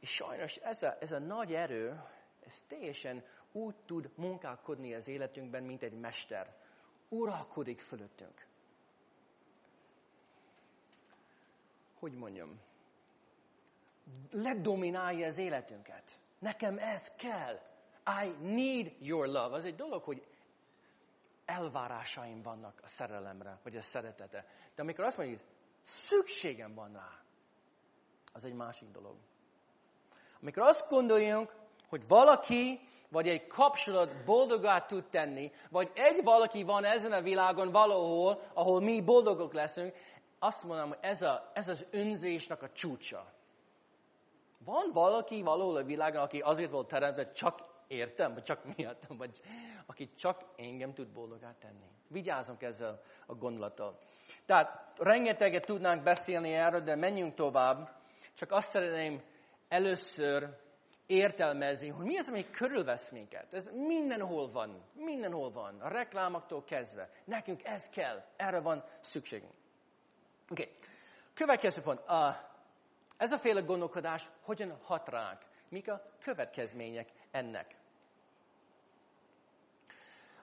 És 0.00 0.10
sajnos 0.10 0.56
ez 0.56 0.82
a, 0.82 0.96
ez 1.00 1.12
a 1.12 1.18
nagy 1.18 1.54
erő, 1.54 2.02
ez 2.46 2.62
teljesen 2.66 3.24
úgy 3.52 3.74
tud 3.84 4.10
munkálkodni 4.16 4.94
az 4.94 5.08
életünkben, 5.08 5.62
mint 5.62 5.82
egy 5.82 5.92
mester. 5.92 6.56
Uralkodik 7.08 7.80
fölöttünk. 7.80 8.46
Hogy 11.98 12.12
mondjam? 12.12 12.60
Ledominálja 14.30 15.26
az 15.26 15.38
életünket. 15.38 16.18
Nekem 16.38 16.78
ez 16.78 17.14
kell. 17.14 17.60
I 18.24 18.28
need 18.40 18.96
your 19.00 19.26
love. 19.26 19.56
Az 19.56 19.64
egy 19.64 19.74
dolog, 19.74 20.02
hogy 20.02 20.26
elvárásaim 21.44 22.42
vannak 22.42 22.80
a 22.82 22.88
szerelemre, 22.88 23.58
vagy 23.62 23.76
a 23.76 23.80
szeretete. 23.80 24.46
De 24.74 24.82
amikor 24.82 25.04
azt 25.04 25.16
mondjuk, 25.16 25.40
szükségem 25.84 26.74
van 26.74 26.92
rá, 26.92 27.08
az 28.32 28.44
egy 28.44 28.54
másik 28.54 28.88
dolog. 28.90 29.16
Amikor 30.40 30.62
azt 30.62 30.88
gondoljunk, 30.88 31.54
hogy 31.88 32.08
valaki, 32.08 32.80
vagy 33.08 33.28
egy 33.28 33.46
kapcsolat 33.46 34.24
boldogát 34.24 34.86
tud 34.86 35.04
tenni, 35.04 35.52
vagy 35.70 35.90
egy 35.94 36.24
valaki 36.24 36.62
van 36.62 36.84
ezen 36.84 37.12
a 37.12 37.22
világon 37.22 37.70
valahol, 37.70 38.42
ahol 38.54 38.80
mi 38.80 39.02
boldogok 39.02 39.52
leszünk, 39.52 39.94
azt 40.38 40.62
mondom, 40.64 40.88
hogy 40.88 40.98
ez, 41.00 41.22
a, 41.22 41.50
ez 41.52 41.68
az 41.68 41.86
önzésnek 41.90 42.62
a 42.62 42.70
csúcsa. 42.72 43.32
Van 44.64 44.90
valaki 44.92 45.42
valahol 45.42 45.76
a 45.76 45.82
világon, 45.82 46.22
aki 46.22 46.38
azért 46.38 46.70
volt 46.70 46.88
teremtve, 46.88 47.30
csak 47.30 47.73
értem, 47.86 48.34
vagy 48.34 48.42
csak 48.42 48.76
miattam, 48.76 49.16
vagy 49.16 49.40
aki 49.86 50.14
csak 50.14 50.44
engem 50.56 50.94
tud 50.94 51.08
boldogát 51.08 51.56
tenni. 51.56 51.90
Vigyázzunk 52.08 52.62
ezzel 52.62 53.02
a 53.26 53.34
gondolattal. 53.34 53.98
Tehát 54.46 54.92
rengeteget 54.98 55.66
tudnánk 55.66 56.02
beszélni 56.02 56.54
erről, 56.54 56.80
de 56.80 56.96
menjünk 56.96 57.34
tovább. 57.34 57.90
Csak 58.34 58.52
azt 58.52 58.68
szeretném 58.68 59.22
először 59.68 60.62
értelmezni, 61.06 61.88
hogy 61.88 62.06
mi 62.06 62.18
az, 62.18 62.28
ami 62.28 62.50
körülvesz 62.50 63.10
minket. 63.10 63.54
Ez 63.54 63.70
mindenhol 63.72 64.50
van. 64.50 64.82
Mindenhol 64.92 65.50
van. 65.50 65.80
A 65.80 65.88
reklámoktól 65.88 66.64
kezdve. 66.64 67.10
Nekünk 67.24 67.64
ez 67.64 67.88
kell. 67.88 68.24
Erre 68.36 68.60
van 68.60 68.84
szükségünk. 69.00 69.52
Oké. 70.50 70.62
Okay. 70.62 70.74
Következő 71.34 71.80
pont. 71.80 72.00
A, 72.00 72.50
ez 73.16 73.32
a 73.32 73.38
féle 73.38 73.60
gondolkodás 73.60 74.28
hogyan 74.40 74.78
hat 74.82 75.08
ránk? 75.08 75.38
Mik 75.68 75.90
a 75.90 76.02
következmények 76.20 77.08
ennek? 77.34 77.76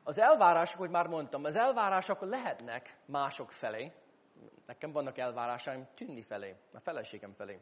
Az 0.04 0.20
elvárások, 0.20 0.80
hogy 0.80 0.90
már 0.90 1.08
mondtam, 1.08 1.44
az 1.44 1.56
elvárások 1.56 2.22
lehetnek 2.22 2.98
mások 3.06 3.52
felé. 3.52 3.92
Nekem 4.66 4.92
vannak 4.92 5.18
elvárásaim 5.18 5.88
tűnni 5.96 6.22
felé, 6.22 6.56
a 6.74 6.80
feleségem 6.80 7.34
felé. 7.34 7.60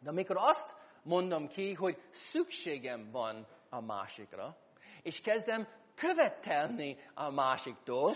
De 0.00 0.10
amikor 0.10 0.36
azt 0.38 0.74
mondom 1.02 1.48
ki, 1.48 1.74
hogy 1.74 2.02
szükségem 2.10 3.10
van 3.10 3.46
a 3.70 3.80
másikra, 3.80 4.56
és 5.02 5.20
kezdem 5.20 5.68
követelni 5.94 6.96
a 7.14 7.30
másiktól, 7.30 8.14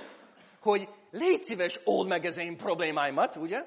hogy 0.61 0.89
légy 1.11 1.43
szíves, 1.43 1.81
old 1.85 2.09
meg 2.09 2.25
az 2.25 2.39
én 2.39 2.57
problémáimat, 2.57 3.37
ugye? 3.37 3.65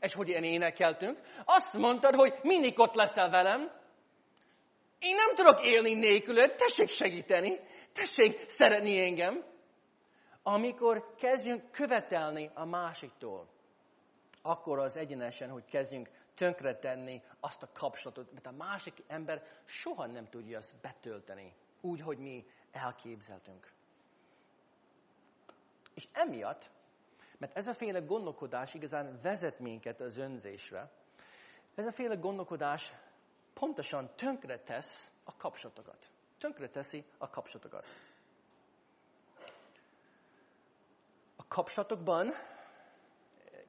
És 0.00 0.14
hogy 0.14 0.28
ilyen 0.28 0.44
énekeltünk. 0.44 1.20
Azt 1.44 1.72
mondtad, 1.72 2.14
hogy 2.14 2.34
mindig 2.42 2.78
ott 2.78 2.94
leszel 2.94 3.30
velem. 3.30 3.70
Én 5.04 5.14
nem 5.14 5.34
tudok 5.34 5.64
élni 5.66 5.94
nélküled, 5.94 6.54
tessék 6.56 6.88
segíteni, 6.88 7.60
tessék 7.92 8.48
szeretni 8.48 9.00
engem. 9.00 9.44
Amikor 10.42 11.14
kezdjünk 11.14 11.70
követelni 11.70 12.50
a 12.54 12.64
másiktól, 12.64 13.48
akkor 14.42 14.78
az 14.78 14.96
egyenesen, 14.96 15.50
hogy 15.50 15.64
kezdjünk 15.64 16.08
tönkretenni 16.34 17.22
azt 17.40 17.62
a 17.62 17.68
kapcsolatot, 17.72 18.32
mert 18.32 18.46
a 18.46 18.52
másik 18.52 18.94
ember 19.06 19.42
soha 19.64 20.06
nem 20.06 20.28
tudja 20.28 20.58
azt 20.58 20.74
betölteni, 20.80 21.54
úgy, 21.80 22.00
hogy 22.00 22.18
mi 22.18 22.44
elképzeltünk. 22.72 23.72
És 25.94 26.08
emiatt, 26.12 26.70
mert 27.38 27.56
ez 27.56 27.66
a 27.66 27.74
féle 27.74 27.98
gondolkodás 28.00 28.74
igazán 28.74 29.18
vezet 29.22 29.58
minket 29.58 30.00
az 30.00 30.16
önzésre, 30.16 30.90
ez 31.74 31.86
a 31.86 31.92
féle 31.92 32.14
gondolkodás 32.14 32.92
pontosan 33.54 34.10
tönkre 34.16 34.58
tesz 34.58 35.10
a 35.24 35.36
kapcsolatokat. 35.36 36.10
Tönkre 36.38 36.68
teszi 36.68 37.04
a 37.18 37.30
kapcsolatokat. 37.30 37.86
A 41.36 41.46
kapcsolatokban, 41.48 42.32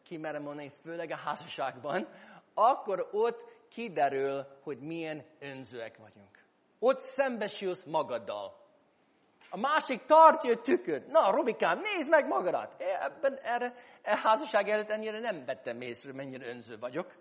kimerem 0.03 0.41
mondani, 0.41 0.71
főleg 0.81 1.11
a 1.11 1.17
házasságban, 1.17 2.07
akkor 2.53 3.09
ott 3.11 3.53
kiderül, 3.69 4.45
hogy 4.63 4.79
milyen 4.79 5.25
önzőek 5.39 5.97
vagyunk. 5.97 6.43
Ott 6.79 7.01
szembesülsz 7.01 7.83
magaddal. 7.83 8.63
A 9.49 9.57
másik 9.57 10.05
tartja 10.05 10.51
a 10.51 10.61
tüköt. 10.61 11.07
Na, 11.07 11.31
Robikám, 11.31 11.79
nézd 11.79 12.09
meg 12.09 12.27
magadat! 12.27 12.75
Ebben, 12.77 13.37
erre, 13.43 13.73
e 14.01 14.17
házasság 14.17 14.69
előtt 14.69 14.89
ennyire 14.89 15.19
nem 15.19 15.45
vettem 15.45 15.81
észre, 15.81 16.13
mennyire 16.13 16.47
önző 16.47 16.77
vagyok. 16.77 17.13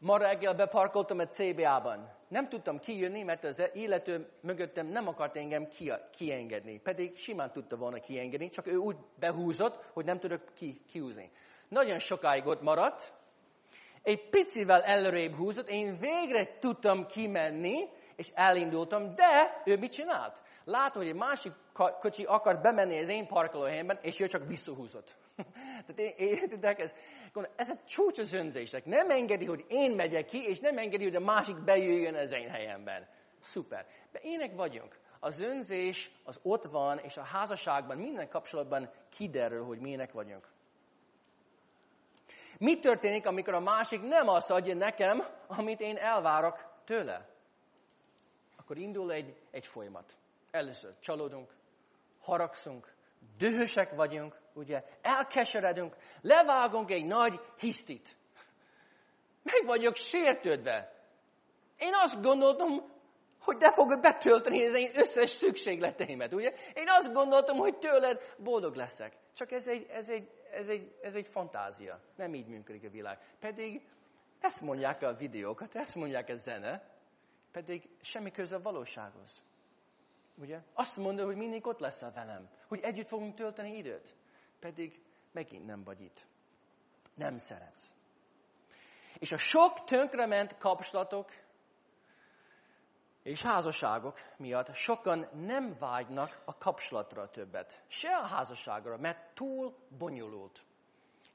Ma 0.00 0.18
reggel 0.18 0.54
beparkoltam 0.54 1.18
a 1.18 1.26
CBA-ban. 1.26 2.16
Nem 2.28 2.48
tudtam 2.48 2.78
kijönni, 2.78 3.22
mert 3.22 3.44
az 3.44 3.62
illető 3.72 4.28
mögöttem 4.40 4.86
nem 4.86 5.08
akart 5.08 5.36
engem 5.36 5.68
ki, 5.68 5.92
kiengedni. 6.16 6.80
Pedig 6.80 7.16
simán 7.16 7.52
tudta 7.52 7.76
volna 7.76 8.00
kiengedni, 8.00 8.48
csak 8.48 8.66
ő 8.66 8.76
úgy 8.76 8.96
behúzott, 9.18 9.84
hogy 9.92 10.04
nem 10.04 10.18
tudok 10.18 10.42
ki, 10.54 10.80
kihúzni. 10.90 11.30
Nagyon 11.68 11.98
sokáig 11.98 12.46
ott 12.46 12.62
maradt, 12.62 13.12
egy 14.02 14.28
picivel 14.28 14.82
előrébb 14.82 15.34
húzott, 15.34 15.68
én 15.68 15.98
végre 15.98 16.58
tudtam 16.58 17.06
kimenni, 17.06 17.88
és 18.16 18.30
elindultam, 18.34 19.14
de 19.14 19.62
ő 19.64 19.76
mit 19.76 19.92
csinált? 19.92 20.42
Látom, 20.68 21.02
hogy 21.02 21.10
egy 21.10 21.18
másik 21.18 21.52
kocsi 22.00 22.24
akar 22.24 22.60
bemenni 22.60 22.98
az 22.98 23.08
én 23.08 23.26
parkolóhelyemben, 23.26 23.98
és 24.02 24.20
ő 24.20 24.26
csak 24.26 24.46
visszahúzott. 24.46 25.16
Tehát 25.86 25.98
értitek, 26.16 26.78
ez, 26.80 26.94
ez 27.56 27.68
a 27.68 27.76
csúcs 27.84 28.18
az 28.18 28.32
önzésnek. 28.32 28.84
Nem 28.84 29.10
engedi, 29.10 29.44
hogy 29.44 29.64
én 29.68 29.90
megyek 29.90 30.26
ki, 30.26 30.38
és 30.38 30.60
nem 30.60 30.78
engedi, 30.78 31.04
hogy 31.04 31.14
a 31.14 31.20
másik 31.20 31.64
bejöjjön 31.64 32.14
az 32.14 32.32
én 32.32 32.48
helyemben. 32.48 33.08
Szuper. 33.40 33.86
De 34.12 34.20
ének 34.22 34.54
vagyunk. 34.54 34.98
Az 35.20 35.40
önzés 35.40 36.10
az 36.24 36.40
ott 36.42 36.64
van, 36.64 36.98
és 36.98 37.16
a 37.16 37.22
házasságban, 37.22 37.96
minden 37.96 38.28
kapcsolatban 38.28 38.90
kiderül, 39.08 39.64
hogy 39.64 39.78
milyenek 39.78 40.12
vagyunk. 40.12 40.48
Mi 42.58 42.78
történik, 42.78 43.26
amikor 43.26 43.54
a 43.54 43.60
másik 43.60 44.02
nem 44.02 44.28
azt 44.28 44.50
adja 44.50 44.74
nekem, 44.74 45.24
amit 45.46 45.80
én 45.80 45.96
elvárok 45.96 46.64
tőle? 46.84 47.28
Akkor 48.56 48.78
indul 48.78 49.12
egy, 49.12 49.36
egy 49.50 49.66
folyamat. 49.66 50.16
Először 50.58 50.94
csalódunk, 51.00 51.54
haragszunk, 52.20 52.94
dühösek 53.36 53.94
vagyunk, 53.94 54.40
ugye, 54.54 54.84
elkeseredünk, 55.02 55.96
levágunk 56.20 56.90
egy 56.90 57.04
nagy 57.04 57.40
hisztit. 57.56 58.16
Meg 59.42 59.66
vagyok 59.66 59.94
sértődve. 59.94 60.92
Én 61.78 61.92
azt 61.94 62.22
gondoltam, 62.22 62.68
hogy 63.40 63.56
te 63.56 63.72
fogod 63.72 64.00
betölteni 64.00 64.66
az 64.66 64.74
én 64.74 64.90
összes 64.94 65.30
szükségleteimet, 65.30 66.34
ugye? 66.34 66.52
Én 66.74 66.88
azt 66.88 67.12
gondoltam, 67.12 67.56
hogy 67.56 67.78
tőled 67.78 68.34
boldog 68.38 68.74
leszek. 68.74 69.16
Csak 69.34 69.52
ez 69.52 69.66
egy, 69.66 69.86
ez 69.90 70.08
egy, 70.08 70.30
ez 70.50 70.68
egy, 70.68 70.94
ez 71.02 71.14
egy 71.14 71.26
fantázia. 71.26 72.00
Nem 72.16 72.34
így 72.34 72.46
működik 72.46 72.84
a 72.84 72.90
világ. 72.90 73.18
Pedig 73.40 73.88
ezt 74.40 74.60
mondják 74.60 75.02
a 75.02 75.14
videókat, 75.14 75.76
ezt 75.76 75.94
mondják 75.94 76.28
a 76.28 76.36
zene, 76.36 76.82
pedig 77.52 77.88
semmi 78.00 78.30
köze 78.30 78.56
a 78.56 78.62
valósághoz. 78.62 79.46
Ugye? 80.40 80.62
Azt 80.74 80.96
mondja, 80.96 81.24
hogy 81.24 81.36
mindig 81.36 81.66
ott 81.66 81.78
leszel 81.78 82.12
velem, 82.12 82.48
hogy 82.68 82.80
együtt 82.80 83.08
fogunk 83.08 83.34
tölteni 83.34 83.76
időt. 83.76 84.16
Pedig 84.60 85.02
megint 85.32 85.66
nem 85.66 85.82
vagy 85.84 86.00
itt. 86.00 86.26
Nem 87.14 87.36
szeretsz. 87.36 87.92
És 89.18 89.32
a 89.32 89.38
sok 89.38 89.84
tönkrement 89.84 90.58
kapcsolatok 90.58 91.30
és 93.22 93.42
házasságok 93.42 94.18
miatt 94.36 94.74
sokan 94.74 95.28
nem 95.32 95.76
vágynak 95.78 96.42
a 96.44 96.58
kapcsolatra 96.58 97.28
többet. 97.28 97.84
Se 97.86 98.08
a 98.08 98.26
házasságra, 98.26 98.96
mert 98.96 99.34
túl 99.34 99.76
bonyolult. 99.98 100.64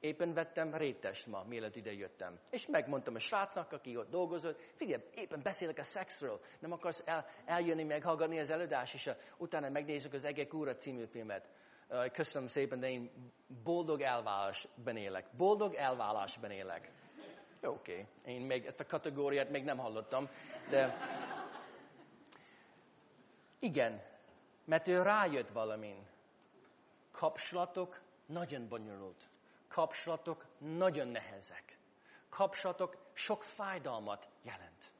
Éppen 0.03 0.33
vettem 0.33 0.75
rétest 0.75 1.27
ma, 1.27 1.43
mielőtt 1.43 1.75
ide 1.75 1.91
jöttem. 1.91 2.39
És 2.49 2.67
megmondtam 2.67 3.15
a 3.15 3.19
srácnak, 3.19 3.71
aki 3.71 3.97
ott 3.97 4.09
dolgozott, 4.09 4.59
figyelj, 4.75 5.03
éppen 5.15 5.41
beszélek 5.43 5.77
a 5.77 5.83
szexről, 5.83 6.39
nem 6.59 6.71
akarsz 6.71 7.01
el, 7.05 7.25
eljönni, 7.45 7.83
meghallgatni 7.83 8.39
az 8.39 8.49
előadás, 8.49 8.93
és 8.93 9.09
utána 9.37 9.69
megnézzük 9.69 10.13
az 10.13 10.23
Egek 10.23 10.53
Úra 10.53 10.75
című 10.75 11.05
filmet. 11.05 11.49
Köszönöm 12.11 12.47
szépen, 12.47 12.79
de 12.79 12.89
én 12.89 13.11
boldog 13.63 14.01
elválásban 14.01 14.97
élek. 14.97 15.25
Boldog 15.37 15.73
elválásban 15.73 16.51
élek. 16.51 16.91
Oké, 17.61 17.91
okay. 17.91 18.33
én 18.33 18.41
még 18.41 18.65
ezt 18.65 18.79
a 18.79 18.85
kategóriát 18.85 19.49
még 19.49 19.63
nem 19.63 19.77
hallottam, 19.77 20.29
de 20.69 20.97
igen, 23.59 24.01
mert 24.65 24.87
ő 24.87 25.01
rájött 25.01 25.49
valamin. 25.49 26.07
Kapcsolatok 27.11 28.01
nagyon 28.25 28.67
bonyolult. 28.67 29.31
Kapcsolatok 29.73 30.45
nagyon 30.57 31.07
nehezek. 31.07 31.77
Kapcsolatok 32.29 32.97
sok 33.13 33.43
fájdalmat 33.43 34.27
jelent. 34.41 34.91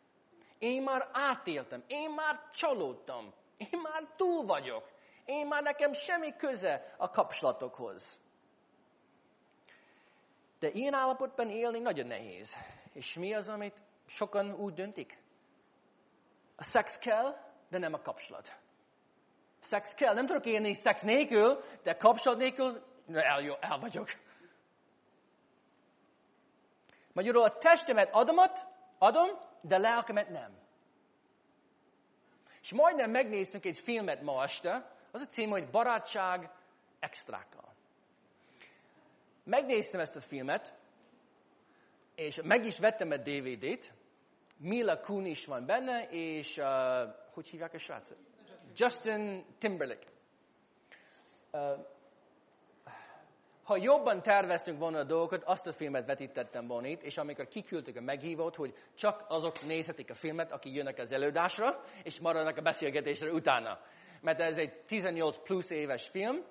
Én 0.60 0.84
már 0.84 1.10
átéltem, 1.12 1.84
én 1.88 2.10
már 2.10 2.50
csalódtam, 2.52 3.34
én 3.58 3.80
már 3.82 4.04
túl 4.16 4.46
vagyok, 4.46 4.90
én 5.26 5.48
már 5.48 5.64
nekem 5.64 5.94
semmi 5.94 6.36
köze 6.36 6.96
a 6.98 7.10
kapcsolatokhoz. 7.10 8.20
De 10.60 10.70
ilyen 10.70 10.94
állapotban 10.94 11.50
élni 11.50 11.80
nagyon 11.80 12.08
nehéz. 12.08 12.56
És 12.94 13.14
mi 13.14 13.34
az, 13.34 13.50
amit 13.50 13.82
sokan 14.06 14.54
úgy 14.54 14.74
döntik? 14.74 15.18
A 16.56 16.64
szex 16.64 16.98
kell, 16.98 17.36
de 17.70 17.78
nem 17.78 17.94
a 17.94 18.02
kapcsolat. 18.02 18.58
Szex 19.60 19.94
kell. 19.94 20.14
Nem 20.14 20.26
tudok 20.26 20.46
élni 20.46 20.74
szex 20.74 21.02
nélkül, 21.02 21.64
de 21.84 21.94
kapcsolat 21.94 22.38
nélkül 22.38 22.84
el, 23.08 23.58
el 23.60 23.80
vagyok. 23.80 24.08
Magyarul 27.13 27.43
a 27.43 27.58
testemet 27.58 28.10
adomat, 28.12 28.65
adom, 28.97 29.30
de 29.62 29.78
lelkemet 29.78 30.30
nem. 30.30 30.62
És 32.62 32.73
majdnem 32.73 33.12
megnéztünk 33.12 33.65
egy 33.65 33.78
filmet 33.78 34.21
ma 34.21 34.43
este, 34.43 34.91
az 35.12 35.21
a 35.21 35.26
cím, 35.26 35.49
hogy 35.49 35.69
Barátság 35.69 36.49
extrákkal. 36.99 37.73
Megnéztem 39.43 39.99
ezt 39.99 40.15
a 40.15 40.21
filmet, 40.21 40.73
és 42.15 42.41
meg 42.43 42.65
is 42.65 42.80
vettem 42.80 43.12
a 43.12 43.17
DVD-t, 43.17 43.93
Mila 44.58 44.99
Kunis 44.99 45.45
van 45.45 45.65
benne, 45.65 46.08
és 46.10 46.58
uh, 46.58 46.65
hogy 47.34 47.47
hívják 47.47 47.73
a 47.73 47.78
srácot? 47.78 48.17
Justin 48.76 49.45
Timberlake. 49.60 50.08
Uh, 51.52 51.86
ha 53.63 53.78
jobban 53.78 54.21
terveztünk 54.21 54.80
volna 54.80 54.97
a 54.97 55.04
dolgokat, 55.04 55.43
azt 55.43 55.67
a 55.67 55.73
filmet 55.73 56.06
vetítettem 56.06 56.67
volna 56.67 56.88
itt, 56.88 57.02
és 57.02 57.17
amikor 57.17 57.47
kiküldtük 57.47 57.95
a 57.95 58.02
meghívót, 58.02 58.56
hogy 58.56 58.73
csak 58.95 59.26
azok 59.28 59.65
nézhetik 59.65 60.10
a 60.10 60.13
filmet, 60.13 60.52
akik 60.52 60.76
jönnek 60.76 60.97
az 60.97 61.12
előadásra, 61.12 61.84
és 62.04 62.19
maradnak 62.19 62.58
a 62.58 62.62
beszélgetésre 62.62 63.32
utána. 63.32 63.80
Mert 64.21 64.39
ez 64.39 64.58
egy 64.58 64.73
18 64.86 65.38
plusz 65.43 65.69
éves 65.69 66.10
film, 66.10 66.43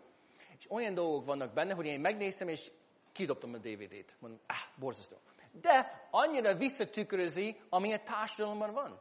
és 0.59 0.71
olyan 0.71 0.95
dolgok 0.95 1.27
vannak 1.27 1.53
benne, 1.53 1.75
hogy 1.75 1.87
én 1.87 2.01
megnéztem, 2.01 2.49
és 2.49 2.71
kidobtam 3.13 3.55
a 3.55 3.59
DVD-t. 3.59 4.15
Mondom, 4.19 4.41
ah, 4.47 4.79
borzasztó. 4.79 5.17
De 5.61 6.07
annyira 6.11 6.55
visszatükrözi, 6.55 7.61
ami 7.69 7.93
a 7.93 8.03
társadalomban 8.03 8.73
van. 8.73 9.01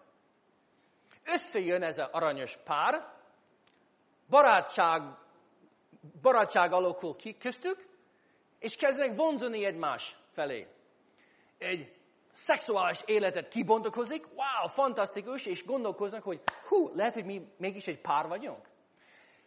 Összejön 1.26 1.84
ez 1.84 1.97
az 1.97 2.10
aranyos 2.12 2.58
pár, 2.63 3.13
barátság, 4.30 5.02
barátság 6.21 6.71
alakul 6.71 7.15
ki 7.15 7.38
köztük, 7.38 7.89
és 8.62 8.76
kezdenek 8.76 9.17
vonzani 9.17 9.65
egymás 9.65 10.15
felé. 10.34 10.67
Egy 11.58 11.91
szexuális 12.32 13.02
életet 13.06 13.47
kibontakozik, 13.47 14.26
wow, 14.28 14.67
fantasztikus, 14.74 15.45
és 15.45 15.65
gondolkoznak, 15.65 16.24
hogy 16.24 16.41
hú, 16.67 16.95
lehet, 16.95 17.13
hogy 17.13 17.26
mi 17.26 17.47
mégis 17.58 17.88
egy 17.88 18.02
pár 18.02 18.28
vagyunk. 18.28 18.69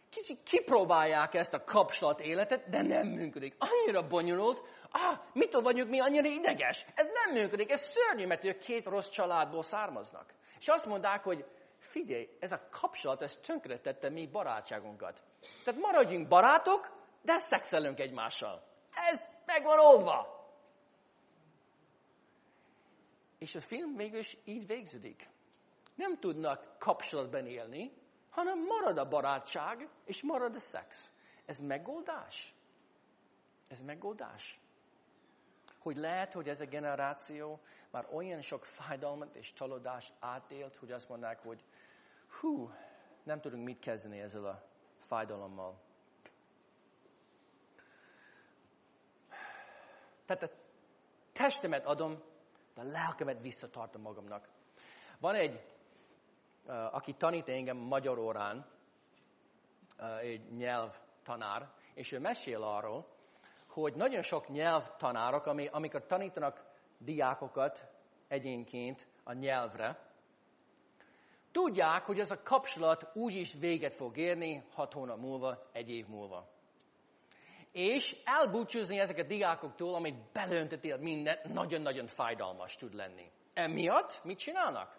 Kicsit 0.09 0.43
kipróbálják 0.43 1.33
ezt 1.33 1.53
a 1.53 1.63
kapcsolat 1.63 2.19
életet, 2.19 2.69
de 2.69 2.81
nem 2.81 3.07
működik. 3.07 3.55
Annyira 3.57 4.07
bonyolult, 4.07 4.61
ah, 4.91 5.19
mitől 5.33 5.61
vagyunk 5.61 5.89
mi 5.89 5.99
annyira 5.99 6.27
ideges? 6.27 6.85
Ez 6.95 7.07
nem 7.07 7.33
működik, 7.33 7.71
ez 7.71 7.81
szörnyű, 7.81 8.25
mert 8.25 8.45
ők 8.45 8.57
két 8.57 8.85
rossz 8.85 9.09
családból 9.09 9.63
származnak. 9.63 10.33
És 10.59 10.67
azt 10.67 10.85
mondták, 10.85 11.23
hogy 11.23 11.45
figyelj, 11.77 12.29
ez 12.39 12.51
a 12.51 12.67
kapcsolat, 12.71 13.21
ez 13.21 13.35
tönkretette 13.35 14.09
mi 14.09 14.27
barátságunkat. 14.27 15.21
Tehát 15.63 15.81
maradjunk 15.81 16.27
barátok, 16.27 16.91
de 17.21 17.37
szexelünk 17.37 17.99
egymással. 17.99 18.73
Ez 18.95 19.21
meg 19.45 19.63
van 19.63 19.79
oldva. 19.79 20.33
És 23.37 23.55
a 23.55 23.61
film 23.61 23.95
végül 23.95 24.19
is 24.19 24.37
így 24.43 24.67
végződik. 24.67 25.29
Nem 25.95 26.19
tudnak 26.19 26.75
kapcsolatban 26.77 27.47
élni, 27.47 27.91
hanem 28.29 28.65
marad 28.65 28.97
a 28.97 29.07
barátság, 29.07 29.89
és 30.05 30.23
marad 30.23 30.55
a 30.55 30.59
szex. 30.59 31.11
Ez 31.45 31.59
megoldás? 31.59 32.53
Ez 33.67 33.81
megoldás? 33.81 34.59
Hogy 35.79 35.97
lehet, 35.97 36.33
hogy 36.33 36.49
ez 36.49 36.61
a 36.61 36.65
generáció 36.65 37.59
már 37.89 38.07
olyan 38.11 38.41
sok 38.41 38.65
fájdalmat 38.65 39.35
és 39.35 39.53
csalódást 39.53 40.13
átélt, 40.19 40.75
hogy 40.75 40.91
azt 40.91 41.09
mondják, 41.09 41.43
hogy 41.43 41.63
hú, 42.39 42.71
nem 43.23 43.41
tudunk 43.41 43.65
mit 43.65 43.79
kezdeni 43.79 44.19
ezzel 44.19 44.45
a 44.45 44.63
fájdalommal. 44.97 45.84
Tehát 50.25 50.43
a 50.43 50.49
testemet 51.31 51.85
adom, 51.85 52.21
de 52.73 52.81
a 52.81 52.83
lelkemet 52.83 53.41
visszatartom 53.41 54.01
magamnak. 54.01 54.49
Van 55.19 55.35
egy, 55.35 55.65
aki 56.91 57.13
tanít 57.13 57.49
engem 57.49 57.77
magyar 57.77 58.17
órán, 58.17 58.65
egy 60.21 60.51
nyelvtanár, 60.51 61.69
és 61.93 62.11
ő 62.11 62.19
mesél 62.19 62.63
arról, 62.63 63.07
hogy 63.67 63.95
nagyon 63.95 64.21
sok 64.21 64.49
nyelvtanárok, 64.49 65.45
ami, 65.45 65.67
amikor 65.67 66.05
tanítanak 66.05 66.63
diákokat 66.97 67.87
egyénként 68.27 69.07
a 69.23 69.33
nyelvre, 69.33 69.99
tudják, 71.51 72.03
hogy 72.03 72.19
ez 72.19 72.31
a 72.31 72.43
kapcsolat 72.43 73.09
úgyis 73.13 73.53
véget 73.53 73.93
fog 73.93 74.17
érni 74.17 74.63
hat 74.73 74.93
hónap 74.93 75.17
múlva, 75.17 75.69
egy 75.71 75.89
év 75.89 76.07
múlva 76.07 76.54
és 77.75 78.15
elbúcsúzni 78.23 78.99
ezeket 78.99 79.25
a 79.25 79.27
diákoktól, 79.27 79.95
amit 79.95 80.31
belöntetél 80.33 80.97
mindent, 80.97 81.53
nagyon-nagyon 81.53 82.07
fájdalmas 82.07 82.75
tud 82.75 82.93
lenni. 82.93 83.31
Emiatt 83.53 84.19
mit 84.23 84.37
csinálnak? 84.37 84.97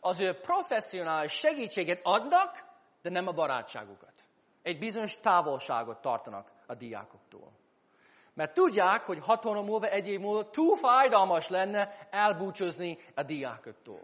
Az 0.00 0.20
ő 0.20 0.32
professzionális 0.32 1.32
segítséget 1.32 2.00
adnak, 2.02 2.64
de 3.02 3.10
nem 3.10 3.26
a 3.26 3.32
barátságukat. 3.32 4.12
Egy 4.62 4.78
bizonyos 4.78 5.20
távolságot 5.20 6.00
tartanak 6.00 6.50
a 6.66 6.74
diákoktól. 6.74 7.52
Mert 8.34 8.54
tudják, 8.54 9.02
hogy 9.02 9.18
hat 9.20 9.42
hónap 9.42 9.64
múlva, 9.64 9.86
egy 9.86 10.08
év 10.08 10.20
múlva 10.20 10.50
túl 10.50 10.76
fájdalmas 10.76 11.48
lenne 11.48 12.08
elbúcsúzni 12.10 12.98
a 13.14 13.22
diákoktól. 13.22 14.00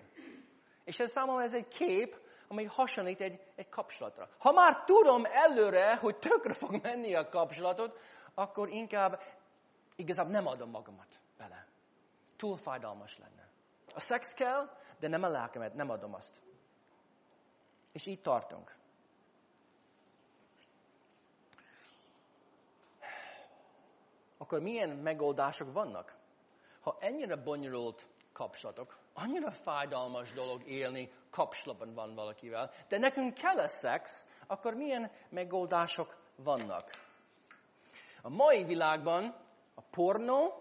És 0.84 0.98
ez 0.98 1.10
számomra 1.10 1.42
ez 1.42 1.54
egy 1.54 1.68
kép, 1.68 2.20
amely 2.50 2.64
hasonlít 2.64 3.20
egy, 3.20 3.40
egy 3.54 3.68
kapcsolatra. 3.68 4.28
Ha 4.38 4.52
már 4.52 4.84
tudom 4.84 5.24
előre, 5.24 5.96
hogy 5.96 6.18
tökre 6.18 6.52
fog 6.52 6.80
menni 6.82 7.14
a 7.14 7.28
kapcsolatot, 7.28 7.98
akkor 8.34 8.68
inkább 8.68 9.22
igazából 9.96 10.32
nem 10.32 10.46
adom 10.46 10.70
magamat 10.70 11.20
bele. 11.36 11.66
Túl 12.36 12.56
fájdalmas 12.56 13.18
lenne. 13.18 13.48
A 13.94 14.00
szex 14.00 14.34
kell, 14.34 14.70
de 14.98 15.08
nem 15.08 15.22
a 15.22 15.28
lelkemet, 15.28 15.74
nem 15.74 15.90
adom 15.90 16.14
azt. 16.14 16.40
És 17.92 18.06
így 18.06 18.20
tartunk. 18.20 18.76
Akkor 24.38 24.60
milyen 24.60 24.88
megoldások 24.88 25.72
vannak? 25.72 26.16
Ha 26.80 26.96
ennyire 27.00 27.36
bonyolult 27.36 28.06
kapcsolatok, 28.32 28.98
annyira 29.22 29.50
fájdalmas 29.50 30.32
dolog 30.32 30.68
élni, 30.68 31.10
kapcsolatban 31.30 31.94
van 31.94 32.14
valakivel, 32.14 32.70
de 32.88 32.98
nekünk 32.98 33.34
kell 33.34 33.58
a 33.58 33.66
szex, 33.66 34.24
akkor 34.46 34.74
milyen 34.74 35.10
megoldások 35.28 36.16
vannak? 36.36 36.90
A 38.22 38.28
mai 38.28 38.64
világban 38.64 39.34
a 39.74 39.80
pornó 39.90 40.52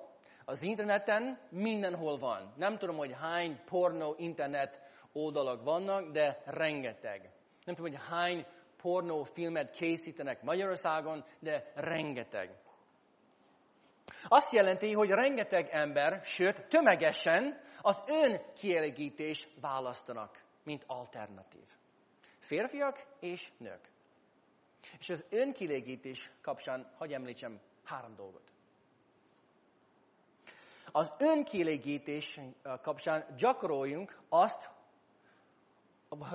az 0.46 0.62
interneten 0.62 1.40
mindenhol 1.50 2.18
van. 2.18 2.54
Nem 2.56 2.78
tudom, 2.78 2.98
hogy 2.98 3.16
hány 3.20 3.60
pornó 3.66 4.16
internet 4.18 4.82
oldalak 5.14 5.64
vannak, 5.64 6.12
de 6.12 6.42
rengeteg. 6.46 7.32
Nem 7.66 7.76
tudom, 7.76 7.92
hogy 7.92 8.02
hány 8.10 8.46
pornó 8.82 9.24
filmet 9.24 9.72
készítenek 9.72 10.42
Magyarországon, 10.42 11.26
de 11.40 11.72
rengeteg. 11.76 12.58
Azt 14.28 14.52
jelenti, 14.52 14.94
hogy 14.94 15.10
rengeteg 15.10 15.70
ember, 15.72 16.20
sőt 16.24 16.68
tömegesen 16.68 17.62
az 17.82 18.04
ön 18.08 18.42
kielégítés 18.54 19.48
választanak, 19.62 20.44
mint 20.64 20.84
alternatív. 20.88 21.68
Férfiak 22.40 23.06
és 23.20 23.52
nők. 23.58 23.90
És 25.00 25.10
az 25.10 25.26
önkielégítés 25.30 26.32
kapcsán, 26.42 26.92
hagyj 26.98 27.14
említsem 27.14 27.60
három 27.84 28.16
dolgot. 28.16 28.52
Az 30.92 31.14
önkielégítés 31.20 32.40
kapcsán 32.82 33.26
gyakoroljunk 33.38 34.20
azt, 34.30 34.70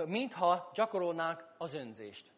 mintha 0.04 0.70
gyakorolnánk 0.74 1.54
az 1.58 1.74
önzést. 1.74 2.32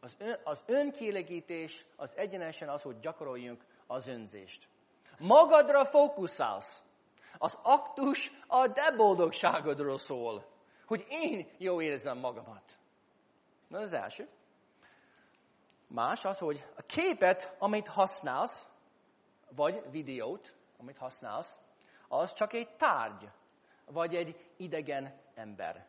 Az, 0.00 0.16
ön, 0.18 0.40
az 0.44 0.62
önkielégítés 0.66 1.86
az 1.96 2.16
egyenesen 2.16 2.68
az, 2.68 2.82
hogy 2.82 2.98
gyakoroljunk 2.98 3.64
az 3.86 4.06
önzést. 4.06 4.68
Magadra 5.18 5.84
fókuszálsz. 5.84 6.82
Az 7.38 7.58
aktus 7.62 8.30
a 8.46 8.66
de 8.66 8.90
boldogságodról 8.90 9.98
szól, 9.98 10.44
hogy 10.86 11.06
én 11.08 11.50
jó 11.58 11.80
érzem 11.80 12.18
magamat. 12.18 12.78
Na 13.68 13.78
az 13.78 13.92
első. 13.92 14.28
Más 15.86 16.24
az, 16.24 16.38
hogy 16.38 16.64
a 16.76 16.82
képet, 16.82 17.56
amit 17.58 17.88
használsz, 17.88 18.68
vagy 19.50 19.90
videót, 19.90 20.54
amit 20.78 20.98
használsz, 20.98 21.60
az 22.08 22.32
csak 22.32 22.52
egy 22.52 22.76
tárgy, 22.76 23.28
vagy 23.84 24.14
egy 24.14 24.50
idegen 24.56 25.20
ember. 25.34 25.86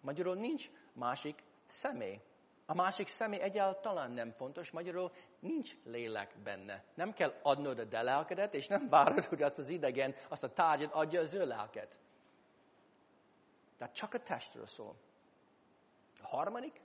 Magyarul 0.00 0.34
nincs 0.34 0.70
másik 0.92 1.42
személy. 1.66 2.20
A 2.66 2.74
másik 2.74 3.06
személy 3.06 3.40
egyáltalán 3.40 4.10
nem 4.10 4.30
fontos, 4.30 4.70
magyarul 4.70 5.12
nincs 5.40 5.72
lélek 5.84 6.36
benne. 6.44 6.84
Nem 6.94 7.12
kell 7.12 7.34
adnod 7.42 7.78
a 7.78 7.84
de 7.84 8.02
lelkedet, 8.02 8.54
és 8.54 8.66
nem 8.66 8.88
várod, 8.88 9.24
hogy 9.24 9.42
azt 9.42 9.58
az 9.58 9.68
idegen, 9.68 10.14
azt 10.28 10.44
a 10.44 10.52
tárgyat 10.52 10.92
adja 10.92 11.20
az 11.20 11.34
ő 11.34 11.44
lelket. 11.46 11.96
Tehát 13.78 13.94
csak 13.94 14.14
a 14.14 14.18
testről 14.18 14.66
szól. 14.66 14.94
A 16.22 16.26
harmadik, 16.26 16.80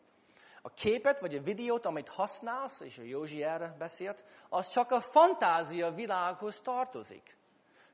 a 0.62 0.70
képet 0.70 1.20
vagy 1.20 1.36
a 1.36 1.42
videót, 1.42 1.86
amit 1.86 2.10
használsz, 2.10 2.80
és 2.80 2.98
a 2.98 3.04
Józsi 3.04 3.44
erre 3.44 3.76
beszélt, 3.78 4.24
az 4.50 4.68
csak 4.68 4.92
a 4.92 5.02
fantázia 5.02 5.92
világhoz 5.92 6.62
tartozik. 6.62 7.38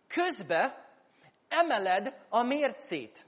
Közben 0.07 0.85
emeled 1.47 2.25
a 2.29 2.43
mércét 2.43 3.25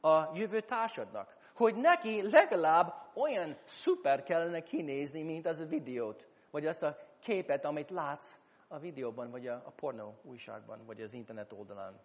a 0.00 0.36
jövő 0.36 0.60
társadnak, 0.60 1.36
hogy 1.54 1.74
neki 1.74 2.30
legalább 2.30 2.94
olyan 3.14 3.56
szuper 3.64 4.22
kellene 4.22 4.62
kinézni, 4.62 5.22
mint 5.22 5.46
az 5.46 5.60
a 5.60 5.66
videót, 5.66 6.26
vagy 6.50 6.66
azt 6.66 6.82
a 6.82 6.96
képet, 7.20 7.64
amit 7.64 7.90
látsz 7.90 8.38
a 8.68 8.78
videóban, 8.78 9.30
vagy 9.30 9.46
a, 9.46 9.62
a 9.64 9.70
pornó 9.70 10.18
újságban, 10.22 10.84
vagy 10.86 11.00
az 11.00 11.12
internet 11.12 11.52
oldalán. 11.52 12.00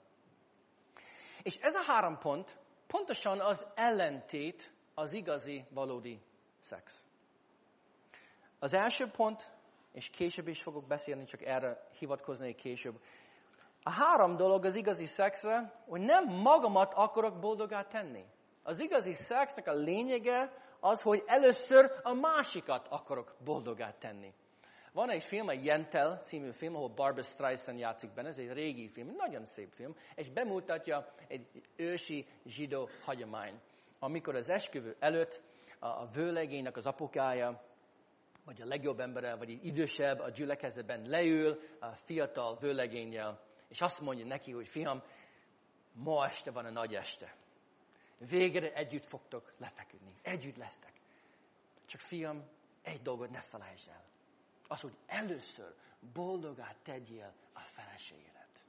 És 1.43 1.57
ez 1.57 1.75
a 1.75 1.83
három 1.83 2.17
pont 2.17 2.57
pontosan 2.88 3.39
az 3.39 3.65
ellentét 3.75 4.71
az 4.93 5.13
igazi, 5.13 5.65
valódi 5.69 6.21
szex. 6.60 7.03
Az 8.60 8.73
első 8.73 9.10
pont, 9.12 9.51
és 9.91 10.10
később 10.10 10.47
is 10.47 10.62
fogok 10.62 10.88
beszélni, 10.88 11.23
csak 11.23 11.41
erre 11.41 11.88
hivatkozni 11.99 12.55
később. 12.55 13.01
A 13.83 13.91
három 13.91 14.36
dolog 14.36 14.65
az 14.65 14.75
igazi 14.75 15.05
szexre, 15.05 15.81
hogy 15.88 16.01
nem 16.01 16.25
magamat 16.25 16.93
akarok 16.93 17.39
boldogá 17.39 17.83
tenni. 17.83 18.25
Az 18.67 18.80
igazi 18.80 19.13
szexnek 19.13 19.67
a 19.67 19.73
lényege 19.73 20.51
az, 20.80 21.01
hogy 21.01 21.23
először 21.25 21.91
a 22.03 22.13
másikat 22.13 22.88
akarok 22.88 23.36
boldogá 23.43 23.93
tenni. 23.99 24.34
Van 24.91 25.10
egy 25.10 25.23
film, 25.23 25.49
egy 25.49 25.65
Jentel 25.65 26.21
című 26.23 26.51
film, 26.51 26.75
ahol 26.75 26.89
Barbara 26.89 27.23
Streisand 27.23 27.80
játszik 27.80 28.13
benne, 28.13 28.27
ez 28.27 28.38
egy 28.38 28.51
régi 28.51 28.89
film, 28.89 29.13
nagyon 29.17 29.45
szép 29.45 29.71
film, 29.71 29.95
és 30.15 30.30
bemutatja 30.30 31.13
egy 31.27 31.47
ősi 31.75 32.25
zsidó 32.45 32.89
hagyomány. 33.03 33.60
Amikor 33.99 34.36
az 34.36 34.49
esküvő 34.49 34.95
előtt 34.99 35.41
a 35.80 36.08
vőlegénynek 36.08 36.77
az 36.77 36.86
apukája, 36.86 37.62
vagy 38.45 38.62
a 38.62 38.65
legjobb 38.65 38.99
embere, 38.99 39.36
vagy 39.36 39.49
egy 39.49 39.65
idősebb 39.65 40.19
a 40.19 40.30
gyülekezetben 40.30 41.01
leül 41.06 41.60
a 41.80 41.88
fiatal 42.06 42.58
vőlegényel, 42.60 43.39
és 43.69 43.82
azt 43.82 44.01
mondja 44.01 44.25
neki, 44.25 44.51
hogy 44.51 44.67
fiam, 44.67 45.01
ma 45.93 46.25
este 46.25 46.51
van 46.51 46.65
a 46.65 46.71
nagy 46.71 46.93
este. 46.93 47.36
Végre 48.17 48.73
együtt 48.73 49.06
fogtok 49.06 49.53
lefeküdni. 49.58 50.13
Együtt 50.21 50.56
lesztek. 50.56 50.93
Csak 51.86 52.01
fiam, 52.01 52.49
egy 52.82 53.01
dolgot 53.01 53.30
ne 53.30 53.41
felejtsd 53.41 53.89
el. 53.89 54.03
Az, 54.67 54.82
hogy 54.82 54.97
először 55.06 55.73
boldogát 56.13 56.77
tegyél 56.84 57.34
a 57.53 57.60
feleségedet. 57.60 58.63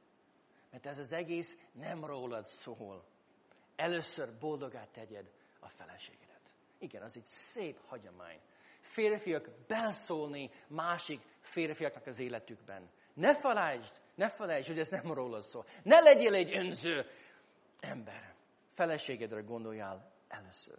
Mert 0.71 0.87
ez 0.87 0.99
az 0.99 1.13
egész 1.13 1.57
nem 1.73 2.05
rólad 2.05 2.47
szól. 2.47 3.05
Először 3.77 4.39
boldogát 4.39 4.89
tegyed 4.89 5.31
a 5.61 5.69
feleségedet. 5.69 6.41
Igen, 6.79 7.03
az 7.03 7.17
egy 7.17 7.25
szép 7.25 7.81
hagyomány. 7.87 8.41
Férfiak 8.81 9.49
belszólni 9.67 10.51
másik 10.67 11.21
férfiaknak 11.41 12.07
az 12.07 12.19
életükben. 12.19 12.91
Ne 13.15 13.39
felejtsd, 13.39 14.01
ne 14.15 14.29
felejtsd, 14.29 14.69
hogy 14.69 14.79
ez 14.79 14.89
nem 14.89 15.13
rólad 15.13 15.43
szól. 15.43 15.67
Ne 15.83 16.01
legyél 16.01 16.35
egy 16.35 16.57
önző 16.57 17.07
ember. 17.81 18.35
Feleségedre 18.79 19.41
gondoljál 19.41 20.13
először. 20.29 20.79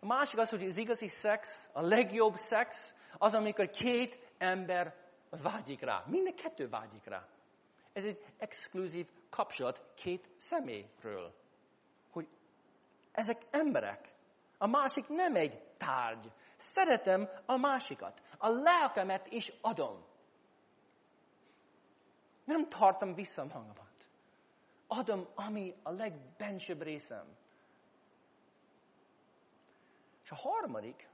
A 0.00 0.06
másik 0.06 0.38
az, 0.38 0.50
hogy 0.50 0.64
az 0.64 0.76
igazi 0.76 1.08
szex, 1.08 1.68
a 1.72 1.80
legjobb 1.80 2.34
szex, 2.34 2.94
az, 3.18 3.34
amikor 3.34 3.70
két 3.70 4.32
ember 4.38 4.94
vágyik 5.42 5.80
rá. 5.80 6.04
Minden 6.06 6.34
kettő 6.34 6.68
vágyik 6.68 7.04
rá. 7.04 7.26
Ez 7.92 8.04
egy 8.04 8.24
exkluzív 8.38 9.08
kapcsolat 9.30 9.92
két 9.94 10.28
személyről. 10.36 11.34
Hogy 12.10 12.28
ezek 13.12 13.46
emberek. 13.50 14.12
A 14.58 14.66
másik 14.66 15.08
nem 15.08 15.34
egy 15.34 15.62
tárgy. 15.76 16.32
Szeretem 16.56 17.28
a 17.46 17.56
másikat. 17.56 18.22
A 18.38 18.48
lelkemet 18.48 19.26
is 19.26 19.52
adom. 19.60 20.04
Nem 22.44 22.68
tartom 22.68 23.14
vissza 23.14 23.44
magamat. 23.44 23.89
Adom, 24.92 25.26
ami 25.34 25.74
a 25.82 25.90
legbensőbb 25.90 26.82
részem. 26.82 27.36
És 30.22 30.30
a 30.30 30.34
harmadik, 30.34 31.08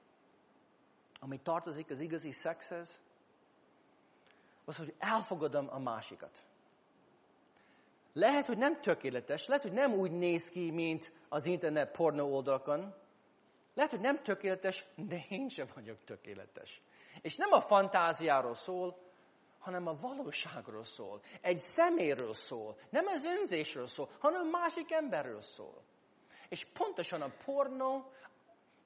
ami 1.21 1.41
tartozik 1.41 1.91
az 1.91 2.01
igazi 2.01 2.31
szexhez, 2.31 3.03
az, 4.65 4.77
hogy 4.77 4.95
elfogadom 4.99 5.69
a 5.71 5.79
másikat. 5.79 6.47
Lehet, 8.13 8.47
hogy 8.47 8.59
nem 8.59 8.81
tökéletes, 8.81 9.47
lehet, 9.47 9.63
hogy 9.63 9.73
nem 9.73 9.93
úgy 9.93 10.11
néz 10.11 10.49
ki, 10.49 10.71
mint 10.71 11.13
az 11.29 11.47
internet 11.47 11.97
pornó 11.97 12.35
oldalakon. 12.35 12.95
Lehet, 13.75 13.91
hogy 13.91 14.01
nem 14.01 14.23
tökéletes, 14.23 14.85
de 14.95 15.25
én 15.29 15.49
sem 15.49 15.67
vagyok 15.75 16.05
tökéletes. 16.05 16.83
És 17.21 17.37
nem 17.37 17.53
a 17.53 17.61
fantáziáról 17.61 18.55
szól, 18.55 19.06
hanem 19.67 19.87
a 19.87 19.97
valóságról 20.01 20.85
szól. 20.85 21.21
Egy 21.41 21.57
szeméről 21.57 22.35
szól. 22.35 22.77
Nem 22.91 23.07
az 23.07 23.25
önzésről 23.25 23.87
szól, 23.87 24.09
hanem 24.19 24.47
másik 24.47 24.93
emberről 24.93 25.43
szól. 25.43 25.83
És 26.49 26.65
pontosan 26.65 27.23
a 27.23 27.31
pornó, 27.45 28.11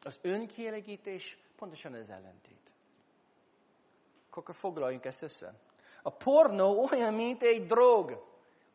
az 0.03 0.19
önkielégítés, 0.23 1.39
pontosan 1.57 1.95
az 1.95 2.11
ellentét. 2.11 2.71
Akkor 4.31 4.55
foglaljunk 4.55 5.05
ezt 5.05 5.23
össze. 5.23 5.55
A 6.03 6.11
pornó 6.11 6.89
olyan, 6.93 7.15
mint 7.15 7.43
egy 7.43 7.67
drog. 7.67 8.25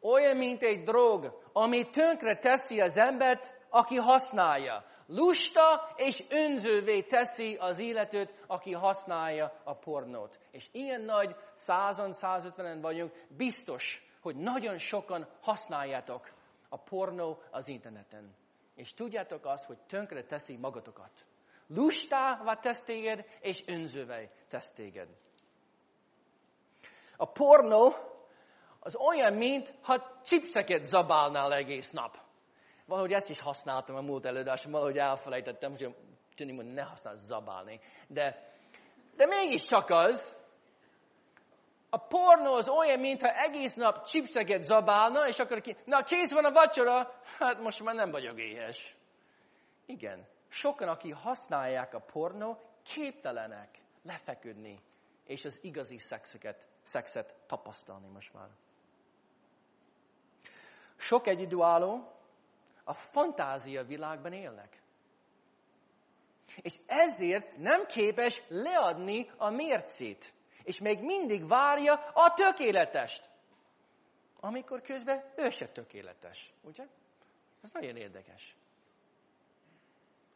Olyan, 0.02 0.38
mint 0.38 0.62
egy 0.62 0.84
drog, 0.84 1.42
ami 1.54 1.90
tönkre 1.90 2.38
teszi 2.38 2.82
az 2.82 2.98
embert, 2.98 3.54
aki 3.70 3.96
használja. 3.96 4.86
Lusta 5.08 5.94
és 5.96 6.24
önzővé 6.30 7.02
teszi 7.02 7.56
az 7.56 7.80
életőt, 7.80 8.44
aki 8.48 8.72
használja 8.72 9.62
a 9.64 9.74
pornót. 9.74 10.40
És 10.52 10.68
ilyen 10.72 11.02
nagy, 11.02 11.36
százan, 11.54 12.14
százötvenen 12.14 12.82
vagyunk, 12.82 13.26
biztos, 13.38 14.04
hogy 14.22 14.36
nagyon 14.36 14.78
sokan 14.78 15.28
használjátok 15.42 16.34
a 16.70 16.78
pornó 16.78 17.42
az 17.52 17.68
interneten. 17.68 18.36
És 18.76 18.94
tudjátok 18.94 19.46
azt, 19.46 19.66
hogy 19.66 19.78
tönkre 19.88 20.24
teszi 20.24 20.58
magatokat. 20.58 21.26
Lustává 21.68 22.56
tesz 22.56 22.82
téged, 22.82 23.26
és 23.40 23.64
önzővé 23.68 24.30
tesz 24.50 24.72
téged. 24.72 25.10
A 27.18 27.26
pornó 27.26 27.94
az 28.80 28.96
olyan, 28.96 29.34
mint 29.34 29.74
ha 29.82 30.20
chipseket 30.24 30.84
zabálnál 30.84 31.54
egész 31.54 31.92
nap. 31.92 32.25
Valahogy 32.86 33.14
ezt 33.14 33.30
is 33.30 33.42
használtam 33.42 33.96
a 33.96 34.02
múlt 34.02 34.26
előadáson, 34.26 34.72
valahogy 34.72 34.98
elfelejtettem, 34.98 35.72
hogy 35.72 35.96
tűnik, 36.36 36.56
hogy 36.56 36.74
ne 36.74 36.82
használ 36.82 37.16
zabálni. 37.16 37.80
De, 38.08 38.54
de 39.16 39.26
mégiscsak 39.26 39.90
az, 39.90 40.36
a 41.90 41.98
pornó 41.98 42.54
az 42.54 42.70
olyan, 42.70 43.00
mintha 43.00 43.30
egész 43.30 43.74
nap 43.74 44.06
chipseket 44.06 44.64
zabálna, 44.64 45.28
és 45.28 45.40
akkor 45.40 45.62
ki, 45.62 45.76
na 45.86 46.04
kész 46.04 46.32
van 46.32 46.46
a 46.46 46.52
vacsora, 46.52 47.14
hát 47.38 47.60
most 47.60 47.84
már 47.84 47.96
nem 47.96 48.12
vagyok 48.12 48.40
éhes. 48.40 48.96
Igen, 49.86 50.28
sokan, 50.48 50.88
akik 50.88 51.14
használják 51.14 51.94
a 51.94 52.00
pornó, 52.00 52.60
képtelenek 52.84 53.80
lefeküdni, 54.04 54.80
és 55.26 55.46
az 55.46 55.60
igazi 55.62 55.98
szexeket, 55.98 56.68
szexet 56.84 57.36
tapasztalni 57.48 58.08
most 58.08 58.34
már. 58.34 58.48
Sok 60.96 61.28
egyidőálló 61.28 62.15
a 62.86 62.94
fantázia 62.94 63.84
világban 63.84 64.34
élnek. 64.34 64.82
És 66.62 66.76
ezért 66.86 67.58
nem 67.58 67.86
képes 67.86 68.44
leadni 68.48 69.30
a 69.38 69.50
mércét. 69.50 70.34
És 70.64 70.80
még 70.80 71.00
mindig 71.00 71.48
várja 71.48 71.94
a 71.94 72.34
tökéletest. 72.34 73.30
Amikor 74.40 74.82
közben 74.82 75.34
ő 75.36 75.50
se 75.50 75.68
tökéletes. 75.68 76.54
Ugye? 76.62 76.88
Ez 77.62 77.72
nagyon 77.72 77.96
érdekes. 77.96 78.56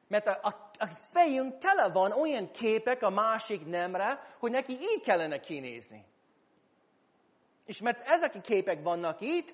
Mert 0.08 0.28
a, 0.28 0.40
a, 0.42 0.72
a 0.78 0.86
fejünk 0.86 1.58
tele 1.58 1.90
van 1.90 2.12
olyan 2.12 2.52
képek 2.52 3.02
a 3.02 3.10
másik 3.10 3.66
nemre, 3.66 4.36
hogy 4.40 4.52
neki 4.52 4.72
így 4.74 5.02
kellene 5.04 5.40
kinézni. 5.40 6.06
És 7.66 7.82
mert 7.82 8.10
ezek 8.10 8.36
a 8.36 8.42
képek 8.42 8.84
vannak 8.84 9.22
itt, 9.22 9.54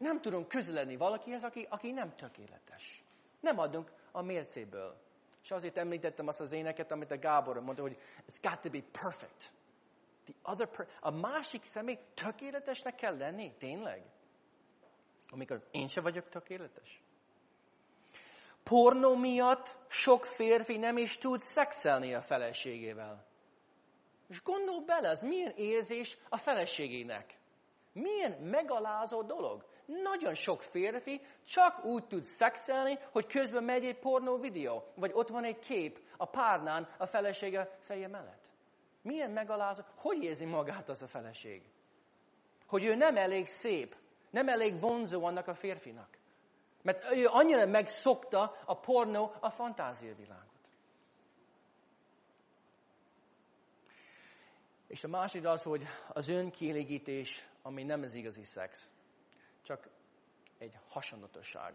nem 0.00 0.20
tudunk 0.20 0.48
közeledni 0.48 0.96
valakihez, 0.96 1.44
aki, 1.44 1.66
aki 1.70 1.90
nem 1.90 2.14
tökéletes. 2.16 3.02
Nem 3.40 3.58
adunk 3.58 3.92
a 4.12 4.22
mércéből. 4.22 4.96
És 5.42 5.50
azért 5.50 5.76
említettem 5.76 6.26
azt 6.26 6.40
az 6.40 6.52
éneket, 6.52 6.90
amit 6.90 7.10
a 7.10 7.18
Gábor 7.18 7.60
mondta, 7.60 7.82
hogy 7.82 7.98
it's 8.28 8.38
got 8.42 8.60
to 8.60 8.70
be 8.70 8.82
perfect. 9.00 9.52
The 10.24 10.34
other 10.52 10.68
per- 10.68 10.98
a 11.00 11.10
másik 11.10 11.64
személy 11.64 11.98
tökéletesnek 12.14 12.94
kell 12.94 13.16
lenni? 13.16 13.52
Tényleg? 13.58 14.02
Amikor 15.30 15.68
én 15.70 15.86
se 15.86 16.00
vagyok 16.00 16.28
tökéletes? 16.28 17.02
Pornó 18.62 19.16
miatt 19.16 19.76
sok 19.88 20.24
férfi 20.24 20.76
nem 20.76 20.96
is 20.96 21.18
tud 21.18 21.40
szexelni 21.40 22.14
a 22.14 22.20
feleségével. 22.20 23.26
És 24.28 24.42
gondol 24.42 24.84
bele, 24.84 25.08
ez 25.08 25.20
milyen 25.20 25.52
érzés 25.56 26.18
a 26.28 26.36
feleségének. 26.36 27.38
Milyen 27.92 28.32
megalázó 28.42 29.22
dolog. 29.22 29.69
Nagyon 29.90 30.34
sok 30.34 30.62
férfi 30.62 31.20
csak 31.46 31.84
úgy 31.84 32.04
tud 32.04 32.24
szexelni, 32.24 32.98
hogy 33.10 33.26
közben 33.26 33.64
megy 33.64 33.84
egy 33.84 33.98
pornó 33.98 34.36
videó, 34.36 34.84
vagy 34.94 35.10
ott 35.14 35.28
van 35.28 35.44
egy 35.44 35.58
kép 35.58 35.98
a 36.16 36.26
párnán 36.26 36.88
a 36.98 37.06
felesége 37.06 37.78
feje 37.80 38.08
mellett. 38.08 38.48
Milyen 39.02 39.30
megalázó, 39.30 39.82
hogy 39.96 40.22
érzi 40.22 40.44
magát 40.44 40.88
az 40.88 41.02
a 41.02 41.06
feleség? 41.06 41.62
Hogy 42.66 42.84
ő 42.84 42.94
nem 42.94 43.16
elég 43.16 43.46
szép, 43.46 43.96
nem 44.30 44.48
elég 44.48 44.80
vonzó 44.80 45.24
annak 45.24 45.48
a 45.48 45.54
férfinak. 45.54 46.18
Mert 46.82 47.12
ő 47.12 47.26
annyira 47.26 47.66
megszokta 47.66 48.56
a 48.64 48.78
pornó, 48.78 49.32
a 49.40 49.50
fantáziavilágot. 49.50 50.48
És 54.86 55.04
a 55.04 55.08
másik 55.08 55.46
az, 55.46 55.62
hogy 55.62 55.82
az 56.08 56.28
önkielégítés, 56.28 57.48
ami 57.62 57.82
nem 57.82 58.02
az 58.02 58.14
igazi 58.14 58.44
szex, 58.44 58.88
csak 59.62 59.88
egy 60.58 60.78
hasonlatosság. 60.88 61.74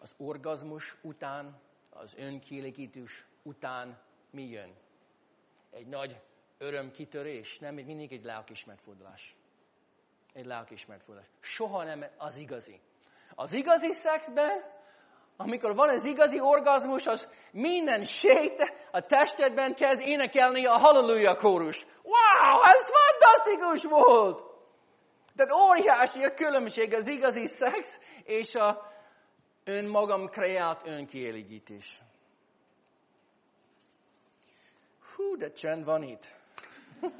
Az 0.00 0.14
orgazmus 0.16 0.96
után, 1.02 1.60
az 1.90 2.14
önkielégítés 2.16 3.24
után 3.42 3.98
mi 4.30 4.42
jön? 4.42 4.74
Egy 5.70 5.86
nagy 5.86 6.20
örömkitörés, 6.58 7.58
nem, 7.58 7.74
mindig 7.74 8.12
egy 8.12 8.24
lelkismert 8.24 8.80
fordulás. 8.80 9.36
Egy 10.32 10.46
lelkismert 10.46 11.02
fordulás. 11.02 11.30
Soha 11.40 11.84
nem 11.84 12.04
az 12.16 12.36
igazi. 12.36 12.80
Az 13.34 13.52
igazi 13.52 13.92
szexben, 13.92 14.74
amikor 15.36 15.74
van 15.74 15.88
az 15.88 16.04
igazi 16.04 16.40
orgazmus, 16.40 17.06
az 17.06 17.28
minden 17.52 18.04
sejt 18.04 18.74
a 18.90 19.00
testedben 19.00 19.74
kezd 19.74 20.00
énekelni 20.00 20.66
a 20.66 20.78
halleluja 20.78 21.36
kórus. 21.36 21.86
Wow, 22.02 22.62
ez 22.62 22.88
fantasztikus 23.26 23.84
volt! 23.90 24.44
Tehát 25.36 25.52
óriási 25.52 26.24
a 26.24 26.34
különbség 26.34 26.94
az 26.94 27.06
igazi 27.06 27.46
szex 27.46 28.00
és 28.24 28.54
a 28.54 28.92
önmagam 29.64 30.28
kreált 30.28 30.86
önkielégítés. 30.86 32.00
Hú, 35.16 35.36
de 35.36 35.52
csend 35.52 35.84
van 35.84 36.02
itt. 36.02 36.34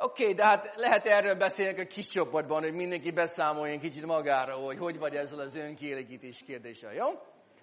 Oké, 0.00 0.22
okay, 0.22 0.34
de 0.34 0.44
hát 0.44 0.76
lehet 0.76 1.04
erről 1.06 1.34
beszélni 1.34 1.80
a 1.80 1.86
kis 1.86 2.06
csoportban, 2.06 2.62
hogy 2.62 2.72
mindenki 2.72 3.10
beszámoljon 3.10 3.78
kicsit 3.78 4.06
magára, 4.06 4.54
hogy 4.54 4.78
hogy 4.78 4.98
vagy 4.98 5.16
ezzel 5.16 5.38
az 5.38 5.54
önkielégítés 5.54 6.42
kérdéssel, 6.46 6.94
jó? 6.94 7.06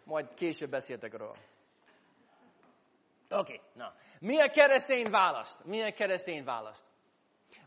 Majd 0.03 0.33
később 0.33 0.69
beszéltek 0.69 1.17
róla. 1.17 1.35
Oké, 3.29 3.53
okay, 3.53 3.59
na. 3.73 3.93
Mi 4.19 4.39
a 4.41 4.49
keresztény 4.49 5.09
választ? 5.09 5.63
Mi 5.63 5.81
a 5.81 5.93
keresztény 5.93 6.43
választ? 6.43 6.85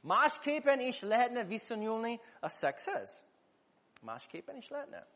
Másképpen 0.00 0.80
is 0.80 1.00
lehetne 1.00 1.44
viszonyulni 1.44 2.20
a 2.40 2.48
szexhez? 2.48 3.24
Másképpen 4.02 4.56
is 4.56 4.68
lehetne? 4.68 5.06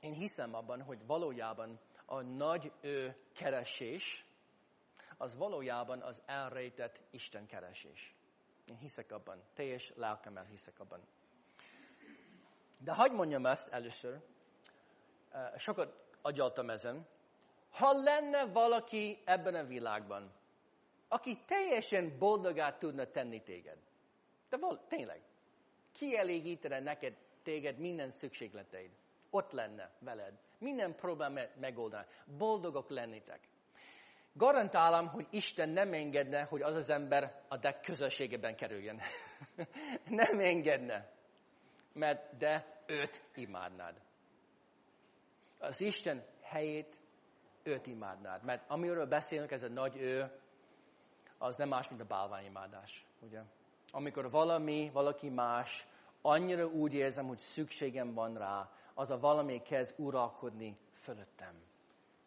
Én 0.00 0.12
hiszem 0.12 0.54
abban, 0.54 0.82
hogy 0.82 1.06
valójában 1.06 1.80
a 2.06 2.20
nagy 2.20 2.72
ő 2.80 3.16
keresés, 3.34 4.26
az 5.16 5.36
valójában 5.36 6.02
az 6.02 6.22
elrejtett 6.26 7.00
Isten 7.10 7.46
keresés. 7.46 8.14
Én 8.64 8.76
hiszek 8.76 9.12
abban, 9.12 9.42
teljes 9.54 9.92
lelkemmel 9.96 10.44
hiszek 10.44 10.80
abban. 10.80 11.00
De 12.78 12.94
hagyd 12.94 13.14
mondjam 13.14 13.46
ezt 13.46 13.68
először, 13.68 14.20
sokat 15.56 16.04
agyaltam 16.22 16.70
ezen, 16.70 17.06
ha 17.74 17.92
lenne 17.92 18.44
valaki 18.44 19.18
ebben 19.24 19.54
a 19.54 19.64
világban, 19.64 20.32
aki 21.08 21.38
teljesen 21.46 22.18
boldogát 22.18 22.78
tudna 22.78 23.10
tenni 23.10 23.42
téged, 23.42 23.78
de 24.48 24.56
val- 24.56 24.88
tényleg, 24.88 25.22
kielégítene 25.92 26.80
neked 26.80 27.16
téged 27.42 27.78
minden 27.78 28.10
szükségleteid, 28.10 28.90
ott 29.30 29.50
lenne 29.50 29.90
veled, 29.98 30.38
minden 30.58 30.94
problémát 30.94 31.56
megoldaná, 31.56 32.06
boldogok 32.38 32.88
lennétek. 32.88 33.40
Garantálom, 34.32 35.08
hogy 35.08 35.26
Isten 35.30 35.68
nem 35.68 35.92
engedne, 35.92 36.42
hogy 36.42 36.62
az 36.62 36.74
az 36.74 36.90
ember 36.90 37.42
a 37.48 37.56
de 37.56 37.80
közösségében 37.80 38.56
kerüljön. 38.56 39.00
nem 40.22 40.40
engedne. 40.40 41.12
Mert 41.92 42.36
de 42.36 42.82
őt 42.86 43.22
imádnád. 43.34 44.00
Az 45.58 45.80
Isten 45.80 46.24
helyét 46.42 47.03
őt 47.64 47.86
imádnád. 47.86 48.42
Mert 48.42 48.70
amiről 48.70 49.06
beszélünk, 49.06 49.50
ez 49.50 49.62
a 49.62 49.68
nagy 49.68 49.96
ő, 49.96 50.30
az 51.38 51.56
nem 51.56 51.68
más, 51.68 51.88
mint 51.88 52.00
a 52.00 52.04
bálványimádás. 52.04 53.04
Ugye? 53.20 53.40
Amikor 53.90 54.30
valami, 54.30 54.90
valaki 54.92 55.28
más, 55.28 55.86
annyira 56.22 56.66
úgy 56.66 56.94
érzem, 56.94 57.26
hogy 57.26 57.38
szükségem 57.38 58.14
van 58.14 58.34
rá, 58.38 58.70
az 58.94 59.10
a 59.10 59.18
valami 59.18 59.62
kezd 59.62 59.94
uralkodni 59.96 60.76
fölöttem. 61.00 61.54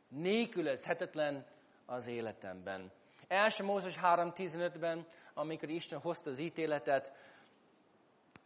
Nélkülözhetetlen 0.07 1.45
az 1.85 2.07
életemben. 2.07 2.91
Első 3.27 3.63
Mózes 3.63 3.97
3.15-ben, 4.01 5.05
amikor 5.33 5.69
Isten 5.69 5.99
hozta 5.99 6.29
az 6.29 6.39
ítéletet 6.39 7.13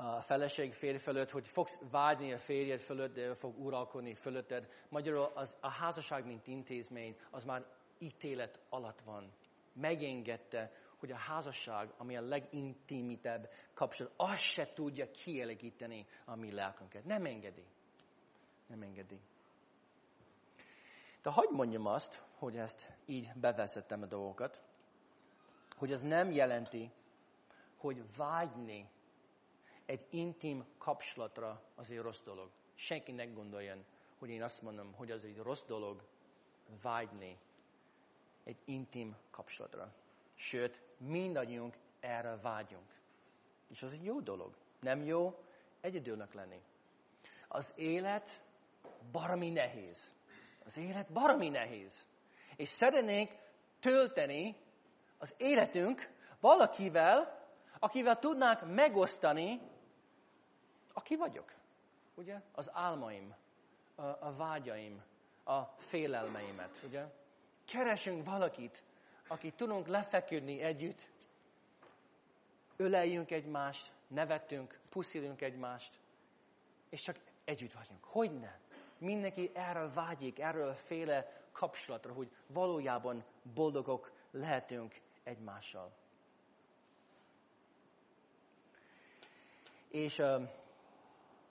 a 0.01 0.21
feleség 0.21 0.73
férj 0.73 0.97
fölött, 0.97 1.31
hogy 1.31 1.47
fogsz 1.47 1.79
vágyni 1.91 2.33
a 2.33 2.37
férjed 2.37 2.79
fölött, 2.79 3.13
de 3.13 3.21
ő 3.21 3.33
fog 3.33 3.59
uralkodni 3.59 4.13
fölötted. 4.13 4.69
Magyarul 4.89 5.31
az, 5.33 5.55
a 5.59 5.69
házasság, 5.69 6.25
mint 6.25 6.47
intézmény, 6.47 7.17
az 7.29 7.43
már 7.43 7.65
ítélet 7.99 8.59
alatt 8.69 9.01
van. 9.01 9.31
Megengedte, 9.73 10.71
hogy 10.97 11.11
a 11.11 11.17
házasság, 11.17 11.93
ami 11.97 12.17
a 12.17 12.21
legintimitebb 12.21 13.49
kapcsolat, 13.73 14.13
azt 14.15 14.41
se 14.41 14.73
tudja 14.73 15.11
kielégíteni 15.11 16.05
a 16.25 16.35
mi 16.35 16.51
lelkünket. 16.51 17.05
Nem 17.05 17.25
engedi. 17.25 17.65
Nem 18.67 18.81
engedi. 18.81 19.19
De 21.21 21.31
hagyd 21.31 21.51
mondjam 21.51 21.85
azt, 21.85 22.23
hogy 22.37 22.57
ezt 22.57 22.93
így 23.05 23.31
bevezettem 23.35 24.01
a 24.01 24.05
dolgokat, 24.05 24.61
hogy 25.77 25.91
ez 25.91 26.01
nem 26.01 26.31
jelenti, 26.31 26.91
hogy 27.77 28.03
vágyni 28.17 28.89
egy 29.91 30.05
intim 30.09 30.65
kapcsolatra 30.77 31.61
azért 31.75 32.03
rossz 32.03 32.21
dolog. 32.21 32.49
Senki 32.75 33.11
ne 33.11 33.25
gondoljon, 33.25 33.85
hogy 34.19 34.29
én 34.29 34.43
azt 34.43 34.61
mondom, 34.61 34.93
hogy 34.93 35.11
az 35.11 35.23
egy 35.23 35.37
rossz 35.37 35.63
dolog 35.65 36.03
vágyni 36.81 37.37
egy 38.43 38.57
intim 38.65 39.15
kapcsolatra. 39.31 39.93
Sőt, 40.35 40.81
mindannyiunk 40.97 41.77
erre 41.99 42.37
vágyunk. 42.41 42.99
És 43.69 43.83
az 43.83 43.91
egy 43.91 44.03
jó 44.03 44.19
dolog. 44.19 44.55
Nem 44.79 45.03
jó 45.03 45.39
egyedülnek 45.81 46.33
lenni. 46.33 46.61
Az 47.47 47.73
élet 47.75 48.43
baromi 49.11 49.49
nehéz. 49.49 50.13
Az 50.65 50.77
élet 50.77 51.11
baromi 51.11 51.49
nehéz. 51.49 52.07
És 52.55 52.67
szeretnénk 52.67 53.31
tölteni 53.79 54.55
az 55.17 55.33
életünk 55.37 56.09
valakivel, 56.39 57.39
akivel 57.79 58.19
tudnánk 58.19 58.73
megosztani, 58.73 59.70
aki 60.93 61.15
vagyok. 61.15 61.53
Ugye? 62.15 62.41
Az 62.51 62.69
álmaim, 62.73 63.35
a, 63.95 64.01
a 64.05 64.33
vágyaim, 64.37 65.03
a 65.43 65.61
félelmeimet. 65.63 66.81
Ugye? 66.85 67.05
Keresünk 67.65 68.25
valakit, 68.25 68.83
aki 69.27 69.51
tudunk 69.51 69.87
lefeküdni 69.87 70.61
együtt, 70.61 71.09
öleljünk 72.75 73.31
egymást, 73.31 73.91
nevetünk, 74.07 74.79
puszilunk 74.89 75.41
egymást, 75.41 75.99
és 76.89 77.01
csak 77.01 77.17
együtt 77.43 77.73
vagyunk. 77.73 78.03
Hogy 78.03 78.39
ne? 78.39 78.59
Mindenki 78.97 79.51
erről 79.53 79.93
vágyik, 79.93 80.39
erről 80.39 80.73
féle 80.73 81.41
kapcsolatra, 81.51 82.13
hogy 82.13 82.31
valójában 82.47 83.23
boldogok 83.53 84.11
lehetünk 84.31 85.01
egymással. 85.23 85.91
És 89.87 90.23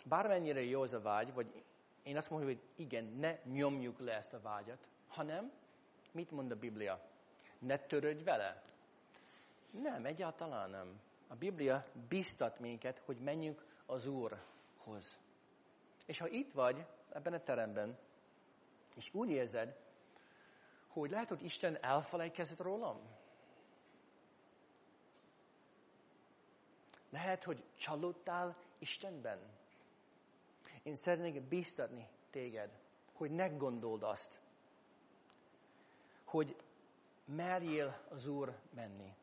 bármennyire 0.04 0.62
jó 0.62 0.82
az 0.82 0.92
a 0.92 1.00
vágy, 1.00 1.34
vagy 1.34 1.62
én 2.02 2.16
azt 2.16 2.30
mondom, 2.30 2.48
hogy 2.48 2.60
igen, 2.76 3.04
ne 3.04 3.38
nyomjuk 3.44 3.98
le 3.98 4.12
ezt 4.12 4.32
a 4.32 4.40
vágyat, 4.40 4.86
hanem 5.08 5.52
mit 6.12 6.30
mond 6.30 6.50
a 6.50 6.56
Biblia? 6.56 7.00
Ne 7.58 7.78
törődj 7.78 8.22
vele. 8.22 8.62
Nem, 9.70 10.04
egyáltalán 10.04 10.70
nem. 10.70 11.00
A 11.28 11.34
Biblia 11.34 11.82
biztat 12.08 12.58
minket, 12.58 12.98
hogy 13.04 13.18
menjünk 13.18 13.64
az 13.86 14.06
Úrhoz. 14.06 15.18
És 16.06 16.18
ha 16.18 16.28
itt 16.28 16.52
vagy, 16.52 16.86
ebben 17.12 17.32
a 17.32 17.42
teremben, 17.42 17.98
És 18.94 19.14
úgy 19.14 19.30
érzed, 19.30 19.76
hogy 20.88 21.10
lehet, 21.10 21.28
hogy 21.28 21.44
Isten 21.44 21.82
elfelejtkezett 21.82 22.60
rólam. 22.60 23.00
Lehet, 27.10 27.44
hogy 27.44 27.64
csalódtál 27.74 28.56
Istenben. 28.78 29.38
Én 30.82 30.94
szeretnék 30.94 31.42
biztatni 31.42 32.08
téged, 32.30 32.70
hogy 33.12 33.30
ne 33.30 33.48
gondold 33.48 34.02
azt, 34.02 34.40
hogy 36.24 36.56
merjél 37.24 38.00
az 38.08 38.26
Úr 38.26 38.58
menni, 38.74 39.14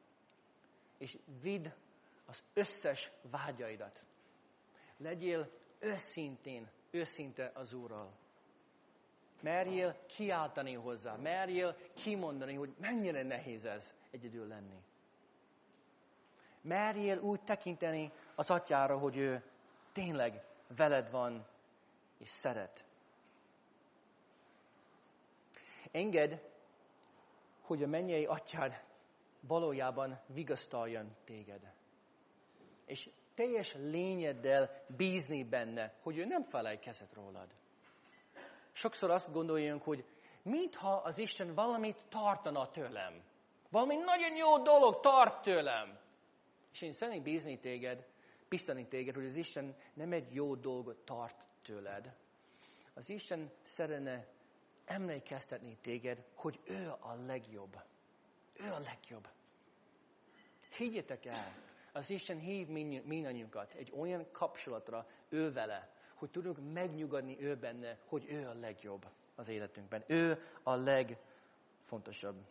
és 0.98 1.18
vidd 1.42 1.68
az 2.26 2.44
összes 2.54 3.12
vágyaidat. 3.22 4.04
Legyél 4.98 5.52
őszintén, 5.80 6.70
őszinte 6.92 7.52
az 7.54 7.74
Úrral. 7.74 8.12
Merjél 9.42 10.06
kiáltani 10.06 10.74
hozzá, 10.74 11.16
merjél 11.16 11.76
kimondani, 11.94 12.54
hogy 12.54 12.74
mennyire 12.80 13.24
nehéz 13.24 13.66
ez 13.66 13.94
egyedül 14.12 14.48
lenni. 14.48 14.82
Merjél 16.62 17.20
úgy 17.20 17.42
tekinteni 17.42 18.12
az 18.36 18.50
atyára, 18.50 18.98
hogy 18.98 19.18
ő 19.18 19.44
tényleg 19.92 20.46
veled 20.76 21.12
van 21.12 21.48
és 22.18 22.30
szeret. 22.30 22.86
Engedd, 25.92 26.40
hogy 27.62 27.84
a 27.84 27.88
mennyei 27.88 28.26
atyád 28.26 28.84
valójában 29.40 30.20
vigasztaljon 30.26 31.16
téged. 31.26 31.74
És 32.86 33.10
teljes 33.34 33.74
lényeddel 33.74 34.84
bízni 34.98 35.44
benne, 35.44 35.94
hogy 36.02 36.18
ő 36.18 36.26
nem 36.26 36.44
felejtkezett 36.44 37.14
rólad. 37.14 37.56
Sokszor 38.72 39.12
azt 39.12 39.32
gondoljunk, 39.32 39.84
hogy 39.84 40.06
mintha 40.42 40.94
az 40.94 41.18
Isten 41.18 41.54
valamit 41.54 41.98
tartana 42.10 42.70
tőlem. 42.70 43.24
Valami 43.70 43.96
nagyon 43.96 44.36
jó 44.36 44.58
dolog 44.58 45.00
tart 45.00 45.42
tőlem. 45.42 46.00
És 46.72 46.82
én 46.82 46.92
szeretnék 46.92 47.24
bízni 47.24 47.60
téged, 47.60 48.08
biztani 48.50 48.88
téged, 48.88 49.16
hogy 49.16 49.26
az 49.26 49.36
Isten 49.36 49.76
nem 49.94 50.12
egy 50.12 50.34
jó 50.34 50.56
dolgot 50.56 50.98
tart 50.98 51.46
tőled. 51.62 52.16
Az 52.94 53.10
Isten 53.10 53.52
szeretne 53.64 54.28
emlékeztetni 54.86 55.78
téged, 55.82 56.24
hogy 56.34 56.60
ő 56.64 56.90
a 57.00 57.16
legjobb. 57.26 57.82
Ő 58.54 58.72
a 58.72 58.80
legjobb. 58.80 59.28
Higgyétek 60.78 61.26
el, 61.26 61.54
az 61.92 62.10
Isten 62.10 62.40
hív 62.40 62.68
mindannyiunkat 63.04 63.74
egy 63.74 63.92
olyan 63.96 64.32
kapcsolatra 64.32 65.08
ő 65.30 65.52
vele, 65.52 65.92
hogy 66.14 66.30
tudunk 66.30 66.74
megnyugodni 66.74 67.42
ő 67.42 67.56
benne, 67.56 67.98
hogy 68.06 68.26
ő 68.30 68.48
a 68.48 68.54
legjobb 68.54 69.06
az 69.36 69.48
életünkben. 69.48 70.04
Ő 70.08 70.44
a 70.64 70.76
legfontosabb. 70.76 72.46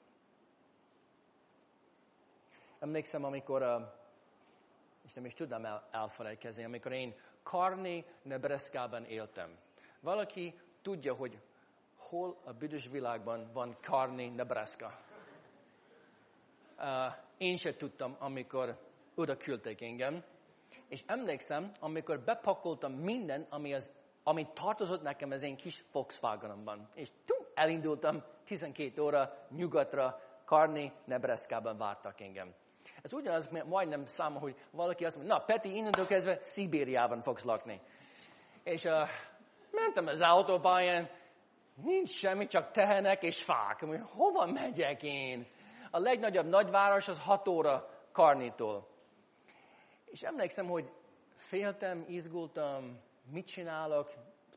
Emlékszem, 2.79 3.25
amikor, 3.25 3.63
és 5.07 5.13
nem 5.13 5.25
is 5.25 5.35
tudnám 5.35 5.65
el, 5.65 5.89
elfelejtkezni, 5.91 6.65
amikor 6.65 6.93
én 6.93 7.15
Carney, 7.43 8.05
Nebraska-ban 8.23 9.05
éltem. 9.05 9.59
Valaki 10.01 10.61
tudja, 10.83 11.15
hogy 11.15 11.39
hol 11.97 12.37
a 12.45 12.53
büdös 12.53 12.89
világban 12.89 13.51
van 13.53 13.77
Carney, 13.81 14.29
Nebraska. 14.29 14.99
Uh, 16.79 16.85
én 17.37 17.57
sem 17.57 17.75
tudtam, 17.77 18.17
amikor 18.19 18.79
oda 19.15 19.37
küldtek 19.37 19.81
engem. 19.81 20.25
És 20.89 21.03
emlékszem, 21.07 21.73
amikor 21.81 22.21
bepakoltam 22.21 22.93
minden, 22.93 23.47
ami, 23.51 23.75
az, 23.75 23.91
ami 24.23 24.47
tartozott 24.55 25.03
nekem 25.03 25.31
az 25.31 25.43
én 25.43 25.57
kis 25.57 25.85
Volkswagenomban. 25.93 26.89
És 26.95 27.11
tum, 27.25 27.47
elindultam 27.55 28.23
12 28.45 29.03
óra 29.03 29.47
nyugatra, 29.51 30.21
Carney, 30.45 30.93
Nebraska-ban 31.05 31.77
vártak 31.77 32.21
engem. 32.21 32.55
Ez 33.03 33.13
ugyanaz, 33.13 33.49
majdnem 33.65 34.05
számol, 34.05 34.41
hogy 34.41 34.57
valaki 34.71 35.05
azt 35.05 35.17
mondja, 35.17 35.35
na 35.35 35.45
Peti, 35.45 35.77
innentől 35.77 36.07
kezdve 36.07 36.37
Szibériában 36.41 37.23
fogsz 37.23 37.45
lakni. 37.45 37.81
És 38.63 38.85
uh, 38.85 39.09
mentem 39.71 40.07
az 40.07 40.21
autópályán, 40.21 41.11
nincs 41.83 42.11
semmi, 42.11 42.47
csak 42.47 42.71
tehenek 42.71 43.23
és 43.23 43.43
fák. 43.43 43.81
Mondja, 43.81 44.05
hova 44.05 44.47
megyek 44.47 45.03
én? 45.03 45.47
A 45.91 45.99
legnagyobb 45.99 46.47
nagyváros 46.47 47.09
az 47.09 47.19
6 47.19 47.49
óra 47.49 47.89
Karnitól. 48.13 48.89
És 50.05 50.23
emlékszem, 50.23 50.67
hogy 50.67 50.93
féltem, 51.35 52.05
izgultam, 52.09 53.01
mit 53.31 53.47
csinálok, 53.47 54.13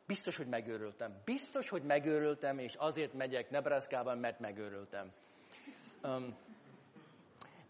biztos, 0.07 0.37
hogy 0.37 0.47
megőrültem. 0.47 1.21
Biztos, 1.25 1.69
hogy 1.69 1.83
megőrültem, 1.83 2.57
és 2.57 2.75
azért 2.75 3.13
megyek 3.13 3.49
Nebraska-ban, 3.49 4.17
mert 4.17 4.39
megőrültem. 4.39 5.11
Um, 6.03 6.37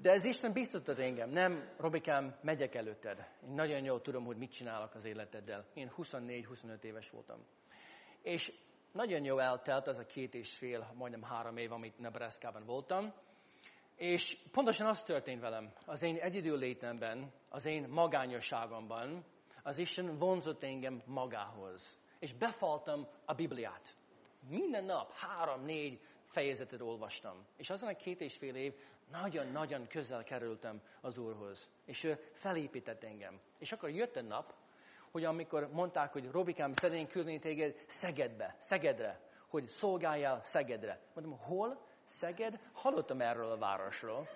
de 0.02 0.12
ez 0.12 0.26
Isten 0.26 0.54
biztosított 0.54 1.00
engem. 1.00 1.30
Nem, 1.30 1.74
Robikám, 1.78 2.36
megyek 2.41 2.76
előtted. 2.76 3.18
Én 3.43 3.54
nagyon 3.54 3.84
jól 3.84 4.02
tudom, 4.02 4.26
hogy 4.26 4.38
mit 4.38 4.52
csinálok 4.52 4.95
az 4.95 5.06
életeddel. 5.06 5.66
Én 5.74 5.91
24-25 5.97 6.84
éves 6.84 7.10
voltam. 7.10 7.45
És 8.22 8.54
nagyon 8.91 9.24
jó 9.24 9.38
eltelt 9.38 9.88
az 9.88 9.97
a 9.97 10.06
két 10.06 10.34
és 10.34 10.58
fél, 10.58 10.91
majdnem 10.93 11.24
három 11.24 11.58
év, 11.58 11.72
amit 11.72 12.00
Nebraska-ban 12.00 12.66
voltam. 12.66 13.14
És 13.95 14.38
pontosan 14.52 14.88
az 14.88 15.04
történt 15.04 15.41
velem, 15.41 15.74
az 15.86 16.02
én 16.02 16.16
egyedül 16.16 16.58
létemben, 16.58 17.32
az 17.50 17.66
én 17.66 17.88
magányosságomban, 17.89 19.26
az 19.64 19.78
Isten 19.78 20.18
vonzott 20.18 20.64
engem 20.64 21.02
magához. 21.06 21.97
És 22.20 22.34
befaltam 22.34 23.08
a 23.26 23.34
Bibliát. 23.34 23.95
Minden 24.50 24.84
nap 24.84 25.12
három-négy 25.12 26.00
fejezetet 26.30 26.82
olvastam. 26.82 27.45
És 27.57 27.69
azon 27.69 27.89
a 27.89 27.95
két 27.95 28.21
és 28.21 28.38
fél 28.38 28.55
év 28.55 28.73
nagyon-nagyon 29.11 29.88
közel 29.88 30.23
kerültem 30.23 30.82
az 31.01 31.17
Úrhoz. 31.17 31.69
És 31.86 32.03
ő 32.03 32.19
felépített 32.34 33.03
engem. 33.03 33.39
És 33.59 33.71
akkor 33.71 33.89
jött 33.89 34.15
egy 34.15 34.27
nap, 34.27 34.53
hogy 35.11 35.23
amikor 35.23 35.69
mondták, 35.71 36.11
hogy 36.11 36.32
Robikám, 36.32 36.73
szeretnénk 36.73 37.09
küldeni 37.09 37.39
téged 37.39 37.75
Szegedbe, 37.88 38.55
Szegedre, 38.59 39.19
hogy 39.47 39.67
szolgáljál 39.67 40.43
Szegedre. 40.43 40.99
Mondom, 41.13 41.38
hol? 41.38 41.88
Szeged? 42.03 42.59
Hallottam 42.73 43.21
erről 43.21 43.51
a 43.51 43.57
városról. 43.57 44.27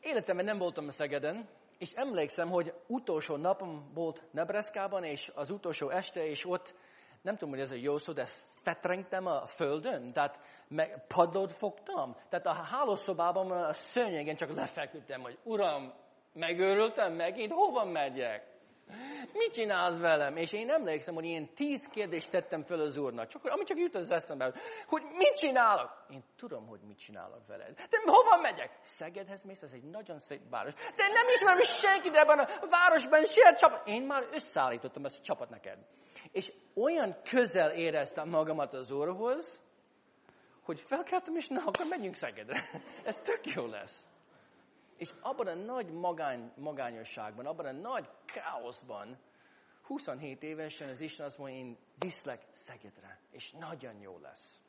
Életemben 0.00 0.44
nem 0.44 0.58
voltam 0.58 0.88
Szegeden, 0.88 1.48
és 1.78 1.92
emlékszem, 1.92 2.48
hogy 2.48 2.74
utolsó 2.86 3.36
napom 3.36 3.90
volt 3.94 4.22
Nebraska-ban, 4.30 5.04
és 5.04 5.32
az 5.34 5.50
utolsó 5.50 5.90
este, 5.90 6.26
és 6.26 6.44
ott, 6.46 6.74
nem 7.22 7.36
tudom, 7.36 7.50
hogy 7.50 7.62
ez 7.62 7.70
a 7.70 7.74
jó 7.74 7.98
szó, 7.98 8.12
de 8.12 8.28
fetrengtem 8.64 9.26
a 9.26 9.46
földön, 9.46 10.12
tehát 10.12 10.38
meg 10.68 11.04
padlót 11.16 11.52
fogtam. 11.52 12.16
Tehát 12.28 12.46
a 12.46 12.66
hálószobában 12.70 13.50
a 13.50 13.72
szőnyegen 13.72 14.34
csak 14.34 14.54
lefeküdtem, 14.54 15.20
hogy 15.20 15.38
Uram, 15.42 15.92
megőrültem 16.32 17.12
megint, 17.12 17.52
hova 17.52 17.84
megyek? 17.84 18.52
Mit 19.32 19.52
csinálsz 19.52 19.98
velem? 19.98 20.36
És 20.36 20.52
én 20.52 20.70
emlékszem, 20.70 21.14
hogy 21.14 21.24
én 21.24 21.54
tíz 21.54 21.88
kérdést 21.88 22.30
tettem 22.30 22.62
föl 22.62 22.80
az 22.80 22.96
Úrnak, 22.96 23.28
csak, 23.28 23.44
ami 23.44 23.64
csak 23.64 23.78
jut 23.78 23.94
az 23.94 24.10
eszembe, 24.10 24.52
hogy 24.86 25.02
mit 25.02 25.36
csinálok? 25.36 25.90
Én 26.08 26.24
tudom, 26.36 26.66
hogy 26.66 26.80
mit 26.80 26.98
csinálok 26.98 27.46
veled. 27.46 27.74
De 27.74 27.98
hova 28.04 28.40
megyek? 28.40 28.70
Szegedhez 28.80 29.44
mész, 29.44 29.62
ez 29.62 29.72
egy 29.72 29.82
nagyon 29.82 30.18
szép 30.18 30.40
város. 30.50 30.74
De 30.74 31.06
nem 31.12 31.26
ismerem 31.32 31.60
senkit 31.60 32.14
ebben 32.14 32.38
a 32.38 32.66
városban, 32.70 33.24
se 33.24 33.54
csapat. 33.54 33.86
Én 33.86 34.02
már 34.02 34.28
összeállítottam 34.32 35.04
ezt 35.04 35.18
a 35.18 35.22
csapat 35.22 35.48
neked. 35.48 35.78
És 36.34 36.52
olyan 36.74 37.16
közel 37.22 37.70
éreztem 37.70 38.28
magamat 38.28 38.72
az 38.72 38.90
Úrhoz, 38.90 39.60
hogy 40.62 40.80
felkeltem, 40.80 41.36
és 41.36 41.48
na, 41.48 41.62
akkor 41.64 41.86
menjünk 41.86 42.14
Szegedre. 42.14 42.64
Ez 43.04 43.16
tök 43.16 43.46
jó 43.46 43.66
lesz. 43.66 44.04
És 44.96 45.10
abban 45.20 45.46
a 45.46 45.54
nagy 45.54 45.90
magány, 45.90 46.52
magányosságban, 46.56 47.46
abban 47.46 47.66
a 47.66 47.72
nagy 47.72 48.08
káoszban, 48.24 49.18
27 49.82 50.42
évesen 50.42 50.88
az 50.88 51.00
Isten 51.00 51.26
azt 51.26 51.38
mondja, 51.38 51.56
én 51.56 51.76
viszlek 51.98 52.46
Szegedre, 52.50 53.20
és 53.30 53.50
nagyon 53.50 54.00
jó 54.00 54.18
lesz. 54.18 54.60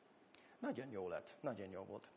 Nagyon 0.59 0.89
jó 0.89 1.07
lett, 1.07 1.35
nagyon 1.41 1.69
jó 1.69 1.83
volt. 1.83 2.07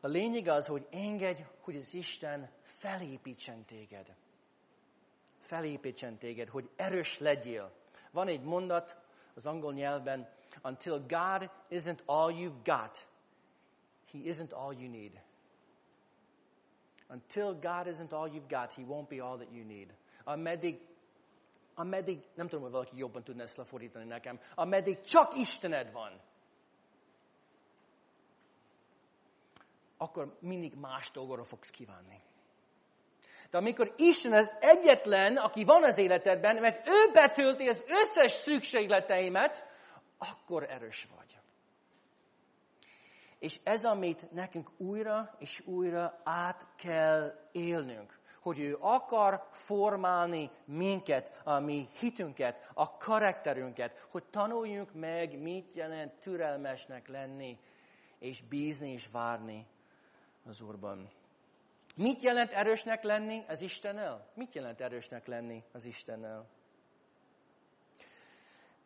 A 0.00 0.06
lényeg 0.06 0.48
az, 0.48 0.66
hogy 0.66 0.86
engedj, 0.90 1.42
hogy 1.60 1.76
az 1.76 1.94
Isten 1.94 2.50
felépítsen 2.62 3.64
téged. 3.64 4.16
Felépítsen 5.52 6.18
téged, 6.18 6.48
hogy 6.48 6.70
erős 6.76 7.18
legyél. 7.18 7.72
Van 8.10 8.28
egy 8.28 8.42
mondat 8.42 8.96
az 9.34 9.46
angol 9.46 9.72
nyelvben, 9.72 10.28
until 10.62 10.98
God 10.98 11.50
isn't 11.70 11.98
all 12.04 12.32
you've 12.34 12.62
got, 12.64 13.08
He 14.10 14.18
isn't 14.18 14.52
all 14.52 14.72
you 14.72 14.90
need. 14.90 15.20
Until 17.08 17.52
God 17.52 17.86
isn't 17.86 18.12
all 18.12 18.30
you've 18.30 18.48
got, 18.48 18.72
He 18.72 18.82
won't 18.82 19.08
be 19.08 19.24
all 19.24 19.36
that 19.36 19.52
you 19.52 19.64
need. 19.64 19.94
Ameddig, 20.24 20.80
ameddig, 21.74 22.24
nem 22.34 22.46
tudom, 22.46 22.62
hogy 22.62 22.72
valaki 22.72 22.96
jobban 22.96 23.22
tudna 23.22 23.42
ezt 23.42 23.56
lefordítani 23.56 24.04
nekem, 24.04 24.40
ameddig 24.54 25.00
csak 25.00 25.36
Istened 25.36 25.92
van, 25.92 26.20
akkor 29.96 30.36
mindig 30.40 30.74
más 30.74 31.10
dolgokra 31.10 31.44
fogsz 31.44 31.70
kívánni. 31.70 32.22
De 33.52 33.58
amikor 33.58 33.94
Isten 33.96 34.32
az 34.32 34.52
egyetlen, 34.60 35.36
aki 35.36 35.64
van 35.64 35.84
az 35.84 35.98
életedben, 35.98 36.56
mert 36.56 36.88
ő 36.88 37.12
betölti 37.12 37.68
az 37.68 37.82
összes 37.86 38.30
szükségleteimet, 38.30 39.64
akkor 40.18 40.70
erős 40.70 41.08
vagy. 41.16 41.38
És 43.38 43.60
ez, 43.64 43.84
amit 43.84 44.30
nekünk 44.30 44.70
újra 44.76 45.36
és 45.38 45.62
újra 45.66 46.20
át 46.24 46.66
kell 46.76 47.48
élnünk 47.52 48.20
hogy 48.40 48.58
ő 48.58 48.76
akar 48.80 49.46
formálni 49.50 50.50
minket, 50.64 51.40
a 51.44 51.58
mi 51.58 51.88
hitünket, 51.98 52.70
a 52.74 52.96
karakterünket, 52.96 54.06
hogy 54.10 54.24
tanuljunk 54.24 54.94
meg, 54.94 55.40
mit 55.40 55.74
jelent 55.74 56.12
türelmesnek 56.20 57.08
lenni, 57.08 57.58
és 58.18 58.42
bízni 58.48 58.92
és 58.92 59.08
várni 59.12 59.66
az 60.44 60.60
Úrban. 60.60 61.08
Mit 61.94 62.22
jelent 62.22 62.52
erősnek 62.52 63.02
lenni 63.02 63.44
az 63.48 63.60
Istennel? 63.60 64.26
Mit 64.34 64.54
jelent 64.54 64.80
erősnek 64.80 65.26
lenni 65.26 65.64
az 65.72 65.84
Istennel? 65.84 66.46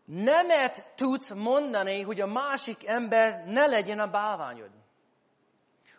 Nemet 0.04 0.92
tudsz 0.94 1.32
mondani, 1.32 2.02
hogy 2.02 2.20
a 2.20 2.26
másik 2.26 2.86
ember 2.86 3.44
ne 3.44 3.66
legyen 3.66 3.98
a 3.98 4.10
bálványod. 4.10 4.70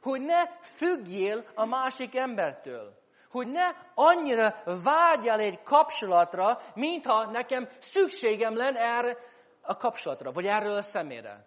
Hogy 0.02 0.22
ne 0.22 0.60
függjél 0.62 1.46
a 1.56 1.66
másik 1.66 2.16
embertől 2.16 3.06
hogy 3.38 3.48
ne 3.48 3.68
annyira 3.94 4.56
vágyjál 4.84 5.40
egy 5.40 5.62
kapcsolatra, 5.62 6.62
mintha 6.74 7.32
nekem 7.32 7.68
szükségem 7.80 8.56
lenne 8.56 8.80
erre 8.80 9.18
a 9.62 9.76
kapcsolatra, 9.76 10.32
vagy 10.32 10.46
erről 10.46 10.76
a 10.76 10.82
szemére. 10.82 11.46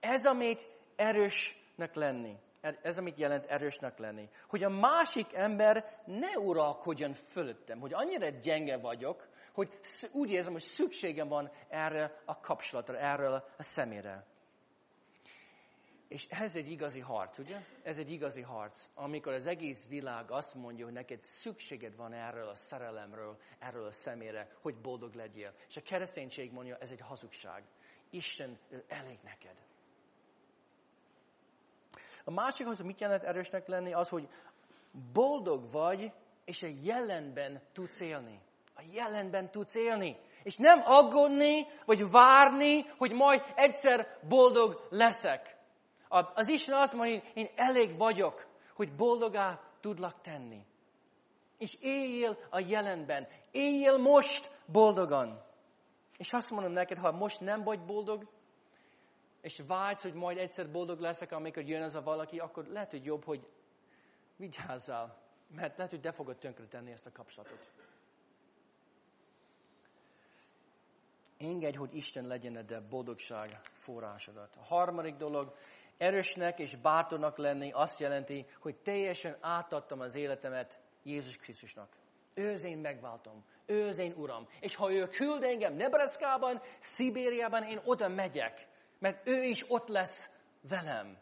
Ez, 0.00 0.26
amit 0.26 0.68
erősnek 0.96 1.94
lenni. 1.94 2.36
Ez, 2.82 2.98
amit 2.98 3.18
jelent 3.18 3.44
erősnek 3.44 3.98
lenni. 3.98 4.28
Hogy 4.48 4.62
a 4.62 4.68
másik 4.68 5.32
ember 5.32 6.02
ne 6.04 6.38
uralkodjon 6.38 7.12
fölöttem, 7.12 7.80
hogy 7.80 7.92
annyira 7.94 8.28
gyenge 8.28 8.76
vagyok, 8.76 9.28
hogy 9.52 9.78
úgy 10.12 10.30
érzem, 10.30 10.52
hogy 10.52 10.62
szükségem 10.62 11.28
van 11.28 11.50
erre 11.68 12.22
a 12.24 12.40
kapcsolatra, 12.40 12.98
erről 12.98 13.44
a 13.56 13.62
szemére. 13.62 14.26
És 16.08 16.26
ez 16.28 16.56
egy 16.56 16.70
igazi 16.70 17.00
harc, 17.00 17.38
ugye? 17.38 17.60
Ez 17.82 17.98
egy 17.98 18.10
igazi 18.10 18.42
harc, 18.42 18.86
amikor 18.94 19.32
az 19.32 19.46
egész 19.46 19.88
világ 19.88 20.30
azt 20.30 20.54
mondja, 20.54 20.84
hogy 20.84 20.94
neked 20.94 21.22
szükséged 21.22 21.96
van 21.96 22.12
erről 22.12 22.48
a 22.48 22.54
szerelemről, 22.54 23.38
erről 23.58 23.86
a 23.86 23.90
szemére, 23.90 24.48
hogy 24.60 24.76
boldog 24.76 25.14
legyél. 25.14 25.54
És 25.68 25.76
a 25.76 25.82
kereszténység 25.82 26.52
mondja, 26.52 26.76
ez 26.76 26.90
egy 26.90 27.00
hazugság. 27.00 27.64
Isten 28.10 28.58
elég 28.88 29.18
neked. 29.22 29.56
A 32.24 32.30
másik 32.30 32.66
az, 32.66 32.76
hogy 32.76 32.86
mit 32.86 33.00
jelent 33.00 33.22
erősnek 33.22 33.66
lenni, 33.66 33.92
az, 33.92 34.08
hogy 34.08 34.28
boldog 35.12 35.70
vagy, 35.70 36.12
és 36.44 36.62
a 36.62 36.68
jelenben 36.82 37.62
tudsz 37.72 38.00
élni. 38.00 38.40
A 38.76 38.82
jelenben 38.92 39.50
tudsz 39.50 39.74
élni. 39.74 40.16
És 40.42 40.56
nem 40.56 40.80
aggódni, 40.84 41.66
vagy 41.84 42.10
várni, 42.10 42.82
hogy 42.98 43.12
majd 43.12 43.42
egyszer 43.54 44.18
boldog 44.28 44.86
leszek. 44.90 45.56
Az 46.08 46.48
Isten 46.48 46.78
azt 46.78 46.92
mondja, 46.92 47.20
hogy 47.20 47.30
én 47.34 47.50
elég 47.54 47.98
vagyok, 47.98 48.46
hogy 48.74 48.94
boldogá 48.94 49.60
tudlak 49.80 50.20
tenni. 50.20 50.66
És 51.58 51.76
éljél 51.80 52.38
a 52.50 52.58
jelenben. 52.58 53.28
Éljél 53.50 53.96
most 53.96 54.50
boldogan. 54.66 55.42
És 56.18 56.32
azt 56.32 56.50
mondom 56.50 56.72
neked, 56.72 56.98
ha 56.98 57.12
most 57.12 57.40
nem 57.40 57.62
vagy 57.62 57.84
boldog, 57.84 58.28
és 59.44 59.62
vágysz, 59.66 60.02
hogy 60.02 60.14
majd 60.14 60.38
egyszer 60.38 60.70
boldog 60.70 61.00
leszek, 61.00 61.32
amikor 61.32 61.62
jön 61.62 61.82
az 61.82 61.94
a 61.94 62.02
valaki, 62.02 62.38
akkor 62.38 62.66
lehet, 62.66 62.90
hogy 62.90 63.04
jobb, 63.04 63.24
hogy 63.24 63.46
vigyázzál. 64.36 65.22
Mert 65.48 65.76
lehet, 65.76 65.92
hogy 65.92 66.00
te 66.00 66.12
fogod 66.12 66.38
tönkretenni 66.38 66.90
ezt 66.90 67.06
a 67.06 67.12
kapcsolatot. 67.12 67.70
Engedj, 71.38 71.76
hogy 71.76 71.94
Isten 71.94 72.26
legyen 72.26 72.56
a 72.56 72.88
boldogság 72.88 73.60
forrásodat. 73.72 74.56
A 74.56 74.64
harmadik 74.64 75.14
dolog, 75.16 75.56
Erősnek 75.96 76.58
és 76.58 76.76
bátornak 76.76 77.38
lenni 77.38 77.70
azt 77.72 78.00
jelenti, 78.00 78.46
hogy 78.58 78.76
teljesen 78.76 79.36
átadtam 79.40 80.00
az 80.00 80.14
életemet 80.14 80.80
Jézus 81.02 81.36
Krisztusnak. 81.36 81.88
Ő 82.34 82.52
az 82.52 82.64
én 82.64 82.78
megváltom. 82.78 83.44
Ő 83.66 83.86
az 83.88 83.98
én 83.98 84.12
Uram. 84.16 84.48
És 84.60 84.74
ha 84.74 84.92
ő 84.92 85.06
küld 85.06 85.42
engem 85.42 85.74
Nebraskában, 85.74 86.60
Szibériában, 86.78 87.62
én 87.62 87.80
oda 87.84 88.08
megyek. 88.08 88.72
Mert 89.04 89.28
ő 89.28 89.42
is 89.42 89.64
ott 89.68 89.88
lesz 89.88 90.30
velem. 90.68 91.18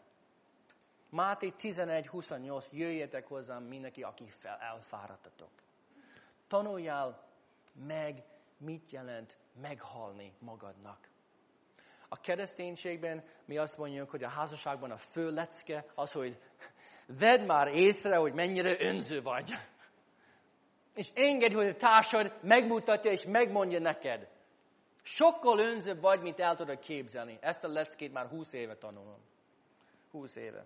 Máté 1.09 1.53
11.28, 1.57 2.71
jöjjetek 2.71 3.27
hozzám 3.27 3.63
mindenki, 3.63 4.01
aki 4.03 4.29
fel, 4.29 4.57
elfáradtatok. 4.57 5.49
Tanuljál 6.47 7.27
meg, 7.87 8.23
mit 8.57 8.91
jelent 8.91 9.37
meghalni 9.61 10.33
magadnak. 10.39 11.09
A 12.07 12.19
kereszténységben 12.19 13.23
mi 13.45 13.57
azt 13.57 13.77
mondjuk, 13.77 14.09
hogy 14.09 14.23
a 14.23 14.29
házasságban 14.29 14.91
a 14.91 14.97
fő 14.97 15.29
lecke 15.29 15.85
az, 15.95 16.11
hogy 16.11 16.39
vedd 17.19 17.45
már 17.45 17.67
észre, 17.67 18.15
hogy 18.15 18.33
mennyire 18.33 18.75
önző 18.79 19.21
vagy. 19.21 19.53
És 20.93 21.09
engedj, 21.13 21.53
hogy 21.53 21.67
a 21.67 21.75
társad 21.75 22.39
megmutatja 22.41 23.11
és 23.11 23.25
megmondja 23.25 23.79
neked. 23.79 24.32
Sokkal 25.03 25.59
önzőbb 25.59 26.01
vagy, 26.01 26.21
mint 26.21 26.39
el 26.39 26.55
tudod 26.55 26.79
képzelni. 26.79 27.37
Ezt 27.41 27.63
a 27.63 27.67
leckét 27.67 28.13
már 28.13 28.27
20 28.27 28.53
éve 28.53 28.75
tanulom. 28.75 29.19
20 30.11 30.35
éve. 30.35 30.65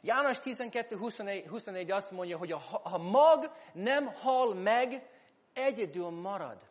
János 0.00 0.38
12, 0.38 0.96
24, 0.96 1.46
24 1.46 1.90
azt 1.90 2.10
mondja, 2.10 2.38
hogy 2.38 2.52
ha 2.82 2.98
mag 2.98 3.52
nem 3.72 4.06
hal 4.06 4.54
meg, 4.54 5.10
egyedül 5.52 6.08
marad. 6.08 6.68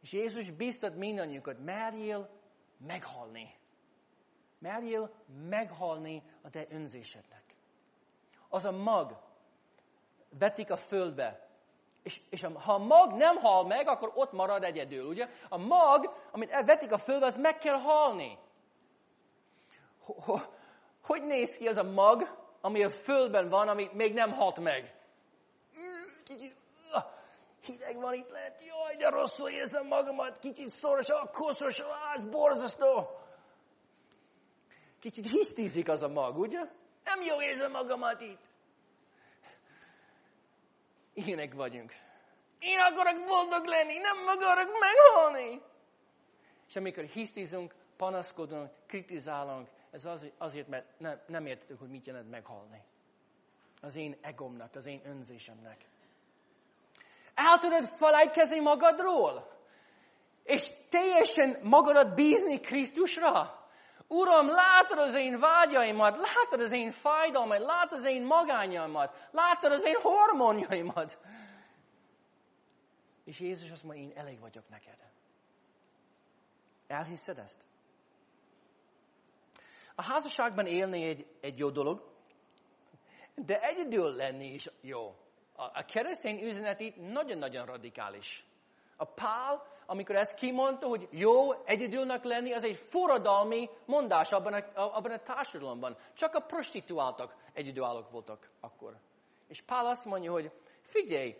És 0.00 0.12
Jézus 0.12 0.50
biztat 0.50 0.96
mindannyiukat, 0.96 1.64
merjél 1.64 2.28
meghalni. 2.86 3.54
Merjél 4.58 5.14
meghalni 5.48 6.22
a 6.42 6.50
te 6.50 6.66
önzésednek. 6.70 7.54
Az 8.48 8.64
a 8.64 8.72
mag 8.72 9.20
vetik 10.38 10.70
a 10.70 10.76
földbe. 10.76 11.50
És, 12.02 12.20
és 12.30 12.42
ha 12.42 12.72
a 12.72 12.78
mag 12.78 13.12
nem 13.12 13.36
hal 13.36 13.66
meg, 13.66 13.88
akkor 13.88 14.12
ott 14.14 14.32
marad 14.32 14.64
egyedül, 14.64 15.06
ugye? 15.06 15.28
A 15.48 15.58
mag, 15.58 16.14
amit 16.30 16.50
vetik 16.50 16.92
a 16.92 16.98
földbe, 16.98 17.26
az 17.26 17.36
meg 17.36 17.58
kell 17.58 17.78
halni. 17.78 18.38
Hogy 21.02 21.22
néz 21.22 21.56
ki 21.56 21.66
az 21.66 21.76
a 21.76 21.82
mag, 21.82 22.38
ami 22.60 22.84
a 22.84 22.90
földben 22.90 23.48
van, 23.48 23.68
ami 23.68 23.88
még 23.92 24.14
nem 24.14 24.32
halt 24.32 24.58
meg? 24.58 24.94
Hideg 27.64 28.00
van 28.00 28.14
itt 28.14 28.30
lehet, 28.30 28.64
jaj, 28.64 28.96
de 28.96 29.08
rosszul 29.08 29.48
érzem 29.48 29.86
magamat, 29.86 30.38
kicsit 30.38 30.68
szoros, 30.68 31.08
a 31.08 31.30
koszos, 31.32 31.80
á, 31.80 32.16
borzasztó. 32.30 33.08
Kicsit 35.00 35.26
hisztízik 35.26 35.88
az 35.88 36.02
a 36.02 36.08
mag, 36.08 36.38
ugye? 36.38 36.58
Nem 37.04 37.22
jó 37.22 37.42
érzem 37.42 37.70
magamat 37.70 38.20
itt. 38.20 38.51
Ilyenek 41.14 41.54
vagyunk. 41.54 41.92
Én 42.58 42.78
akarok 42.78 43.24
boldog 43.26 43.64
lenni, 43.66 43.98
nem 43.98 44.26
akarok 44.26 44.70
meghalni. 44.80 45.62
És 46.68 46.76
amikor 46.76 47.04
hisztizunk, 47.04 47.74
panaszkodunk, 47.96 48.70
kritizálunk, 48.86 49.68
ez 49.90 50.04
az, 50.04 50.30
azért, 50.38 50.68
mert 50.68 50.98
nem, 50.98 51.20
nem 51.26 51.46
értettük, 51.46 51.78
hogy 51.78 51.88
mit 51.88 52.06
jelent 52.06 52.30
meghalni. 52.30 52.82
Az 53.80 53.96
én 53.96 54.16
egomnak, 54.20 54.74
az 54.74 54.86
én 54.86 55.00
önzésemnek. 55.04 55.84
El 57.34 57.58
tudod 57.58 57.86
felejtkezni 57.86 58.60
magadról? 58.60 59.50
És 60.42 60.72
teljesen 60.88 61.58
magadat 61.62 62.14
bízni 62.14 62.60
Krisztusra? 62.60 63.61
Uram, 64.12 64.46
látod 64.46 64.98
az 64.98 65.14
én 65.14 65.38
vágyaimat, 65.38 66.16
látod 66.16 66.60
az 66.60 66.72
én 66.72 66.90
fájdalmat, 66.90 67.58
látod 67.58 67.98
az 67.98 68.04
én 68.04 68.24
magányaimat, 68.24 69.28
látod 69.30 69.72
az 69.72 69.84
én 69.84 70.00
hormonjaimat. 70.00 71.18
És 73.24 73.40
Jézus 73.40 73.70
azt 73.70 73.82
mondja, 73.82 74.02
én 74.02 74.12
elég 74.16 74.40
vagyok 74.40 74.68
neked. 74.68 74.98
Elhiszed 76.86 77.38
ezt? 77.38 77.64
A 79.94 80.02
házasságban 80.02 80.66
élni 80.66 81.04
egy, 81.04 81.26
egy 81.40 81.58
jó 81.58 81.70
dolog, 81.70 82.10
de 83.34 83.60
egyedül 83.60 84.14
lenni 84.14 84.52
is 84.52 84.68
jó 84.80 85.16
a 85.54 85.84
keresztény 85.84 86.42
üzenet 86.42 86.80
itt 86.80 86.96
nagyon-nagyon 86.96 87.66
radikális. 87.66 88.44
A 88.96 89.04
Pál, 89.04 89.66
amikor 89.86 90.16
ezt 90.16 90.34
kimondta, 90.34 90.86
hogy 90.86 91.08
jó 91.10 91.52
egyedülnek 91.64 92.24
lenni, 92.24 92.52
az 92.52 92.64
egy 92.64 92.76
forradalmi 92.76 93.68
mondás 93.86 94.30
abban 94.30 94.52
a, 94.52 94.80
abban 94.96 95.10
a 95.10 95.18
társadalomban. 95.18 95.96
Csak 96.12 96.34
a 96.34 96.40
prostituáltak 96.40 97.34
egyedülállók 97.52 98.10
voltak 98.10 98.50
akkor. 98.60 98.96
És 99.48 99.62
Pál 99.62 99.86
azt 99.86 100.04
mondja, 100.04 100.32
hogy 100.32 100.50
figyelj, 100.82 101.36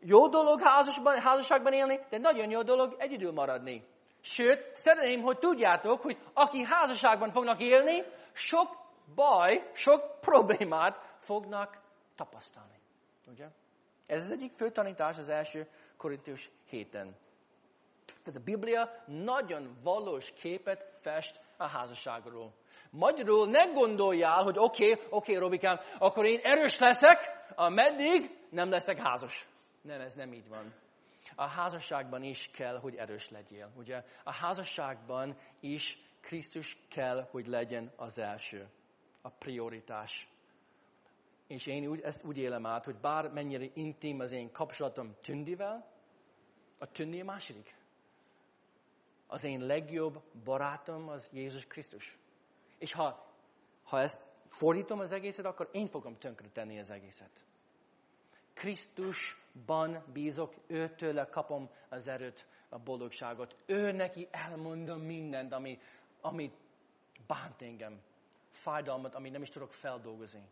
jó 0.00 0.28
dolog 0.28 0.60
házasban, 0.60 1.20
házasságban 1.20 1.72
élni, 1.72 2.00
de 2.10 2.18
nagyon 2.18 2.50
jó 2.50 2.62
dolog 2.62 2.94
egyedül 2.98 3.32
maradni. 3.32 3.84
Sőt, 4.20 4.74
szeretném, 4.74 5.22
hogy 5.22 5.38
tudjátok, 5.38 6.00
hogy 6.00 6.18
aki 6.32 6.62
házasságban 6.62 7.30
fognak 7.30 7.60
élni, 7.60 8.02
sok 8.32 8.68
baj, 9.14 9.70
sok 9.72 10.20
problémát 10.20 11.16
fognak 11.18 11.78
tapasztalni. 12.14 12.78
Ugye? 13.26 13.46
Ez 14.06 14.20
az 14.20 14.30
egyik 14.30 14.52
fő 14.52 14.70
tanítás 14.70 15.18
az 15.18 15.28
első 15.28 15.68
Korintius 15.96 16.50
héten. 16.68 17.16
Tehát 18.26 18.40
a 18.40 18.44
Biblia 18.44 18.90
nagyon 19.06 19.76
valós 19.82 20.32
képet 20.32 20.92
fest 21.00 21.40
a 21.56 21.68
házasságról. 21.68 22.52
Magyarul 22.90 23.48
ne 23.48 23.64
gondoljál, 23.64 24.42
hogy 24.42 24.58
oké, 24.58 24.90
okay, 24.90 25.04
oké, 25.10 25.10
okay, 25.10 25.36
Robikám, 25.36 25.78
akkor 25.98 26.24
én 26.24 26.40
erős 26.42 26.78
leszek, 26.78 27.18
ameddig 27.54 28.38
nem 28.50 28.70
leszek 28.70 28.98
házas. 28.98 29.48
Nem, 29.82 30.00
ez 30.00 30.14
nem 30.14 30.32
így 30.32 30.48
van. 30.48 30.74
A 31.34 31.46
házasságban 31.46 32.22
is 32.22 32.50
kell, 32.52 32.78
hogy 32.78 32.94
erős 32.94 33.30
legyél. 33.30 33.72
Ugye? 33.76 34.02
A 34.24 34.32
házasságban 34.32 35.36
is 35.60 35.98
Krisztus 36.20 36.78
kell, 36.90 37.28
hogy 37.30 37.46
legyen 37.46 37.92
az 37.96 38.18
első. 38.18 38.68
A 39.22 39.28
prioritás. 39.28 40.28
És 41.46 41.66
én 41.66 41.86
úgy, 41.86 42.00
ezt 42.00 42.24
úgy 42.24 42.38
élem 42.38 42.66
át, 42.66 42.84
hogy 42.84 42.96
bár 42.96 43.28
mennyire 43.28 43.66
intim 43.74 44.20
az 44.20 44.32
én 44.32 44.52
kapcsolatom 44.52 45.14
Tündivel, 45.22 45.94
a 46.78 46.90
Tündi 46.90 47.20
a 47.20 47.24
második. 47.24 47.75
Az 49.26 49.44
én 49.44 49.60
legjobb 49.60 50.22
barátom 50.44 51.08
az 51.08 51.28
Jézus 51.32 51.66
Krisztus. 51.66 52.18
És 52.78 52.92
ha, 52.92 53.26
ha 53.84 54.00
ezt 54.00 54.24
fordítom 54.46 54.98
az 54.98 55.12
egészet, 55.12 55.44
akkor 55.44 55.68
én 55.72 55.88
fogom 55.88 56.18
tönkretenni 56.18 56.78
az 56.78 56.90
egészet. 56.90 57.44
Krisztusban 58.54 60.04
bízok, 60.12 60.54
őtőle 60.66 61.24
kapom 61.24 61.70
az 61.88 62.08
erőt, 62.08 62.46
a 62.68 62.78
boldogságot. 62.78 63.56
Ő 63.66 63.92
neki 63.92 64.28
elmondom 64.30 65.00
mindent, 65.00 65.52
ami, 65.52 65.78
ami 66.20 66.52
bánt 67.26 67.62
engem. 67.62 68.00
Fájdalmat, 68.50 69.14
amit 69.14 69.32
nem 69.32 69.42
is 69.42 69.48
tudok 69.48 69.72
feldolgozni. 69.72 70.48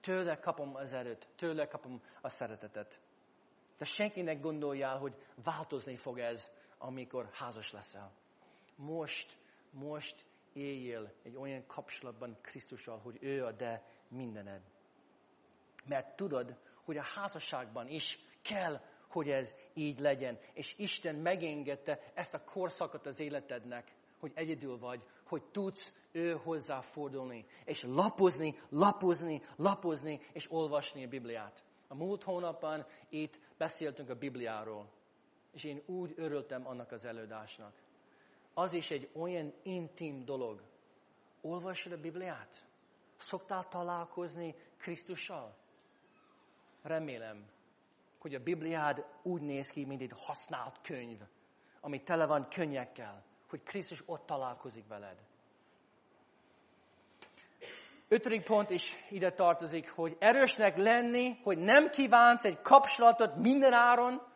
Tőle 0.00 0.38
kapom 0.38 0.74
az 0.74 0.92
erőt, 0.92 1.28
tőle 1.36 1.66
kapom 1.66 2.02
a 2.20 2.28
szeretetet. 2.28 3.00
De 3.78 3.84
senkinek 3.84 4.40
gondoljál, 4.40 4.98
hogy 4.98 5.14
változni 5.44 5.96
fog 5.96 6.18
ez, 6.18 6.50
amikor 6.78 7.28
házas 7.32 7.72
leszel. 7.72 8.12
Most, 8.76 9.36
most 9.70 10.26
éljél 10.52 11.12
egy 11.22 11.36
olyan 11.36 11.66
kapcsolatban 11.66 12.36
Krisztussal, 12.40 12.98
hogy 12.98 13.18
ő 13.20 13.44
a 13.44 13.52
de 13.52 13.82
mindened. 14.08 14.62
Mert 15.86 16.16
tudod, 16.16 16.56
hogy 16.84 16.96
a 16.96 17.02
házasságban 17.02 17.88
is 17.88 18.18
kell, 18.42 18.80
hogy 19.08 19.28
ez 19.28 19.54
így 19.74 19.98
legyen. 19.98 20.38
És 20.52 20.74
Isten 20.78 21.14
megengedte 21.14 22.00
ezt 22.14 22.34
a 22.34 22.44
korszakot 22.44 23.06
az 23.06 23.20
életednek, 23.20 23.94
hogy 24.18 24.32
egyedül 24.34 24.78
vagy, 24.78 25.02
hogy 25.26 25.42
tudsz 25.42 25.92
ő 26.12 26.32
hozzá 26.32 26.80
fordulni, 26.80 27.46
és 27.64 27.82
lapozni, 27.82 28.58
lapozni, 28.68 29.42
lapozni, 29.56 30.20
és 30.32 30.50
olvasni 30.50 31.04
a 31.04 31.08
Bibliát. 31.08 31.64
A 31.88 31.94
múlt 31.94 32.22
hónapban 32.22 32.86
itt 33.08 33.38
beszéltünk 33.56 34.10
a 34.10 34.14
Bibliáról, 34.14 34.90
és 35.56 35.64
én 35.64 35.82
úgy 35.86 36.14
örültem 36.16 36.66
annak 36.66 36.92
az 36.92 37.04
előadásnak. 37.04 37.72
Az 38.54 38.72
is 38.72 38.90
egy 38.90 39.08
olyan 39.12 39.52
intim 39.62 40.24
dolog. 40.24 40.62
Olvasod 41.40 41.92
a 41.92 42.00
Bibliát? 42.00 42.64
Szoktál 43.16 43.68
találkozni 43.68 44.54
Krisztussal? 44.76 45.54
Remélem, 46.82 47.44
hogy 48.18 48.34
a 48.34 48.42
Bibliád 48.42 49.04
úgy 49.22 49.42
néz 49.42 49.68
ki, 49.68 49.84
mint 49.84 50.00
egy 50.00 50.12
használt 50.16 50.80
könyv, 50.80 51.20
ami 51.80 52.02
tele 52.02 52.26
van 52.26 52.48
könnyekkel, 52.48 53.24
hogy 53.48 53.62
Krisztus 53.62 54.02
ott 54.06 54.26
találkozik 54.26 54.86
veled. 54.86 55.18
Ötödik 58.08 58.44
pont 58.44 58.70
is 58.70 58.96
ide 59.10 59.32
tartozik, 59.32 59.90
hogy 59.90 60.16
erősnek 60.18 60.76
lenni, 60.76 61.40
hogy 61.42 61.58
nem 61.58 61.90
kívánsz 61.90 62.44
egy 62.44 62.60
kapcsolatot 62.60 63.36
minden 63.36 63.72
áron. 63.72 64.34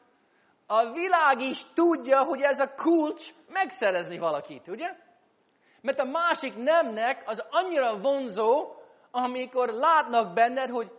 A 0.73 0.93
világ 0.93 1.41
is 1.41 1.73
tudja, 1.75 2.25
hogy 2.25 2.41
ez 2.41 2.61
a 2.61 2.75
kulcs 2.75 3.35
megszerezni 3.49 4.19
valakit, 4.19 4.69
ugye? 4.69 4.97
Mert 5.81 5.99
a 5.99 6.05
másik 6.05 6.57
nemnek 6.57 7.23
az 7.27 7.45
annyira 7.51 7.99
vonzó, 7.99 8.75
amikor 9.11 9.69
látnak 9.69 10.35
benned, 10.35 10.71
hogy 10.71 10.91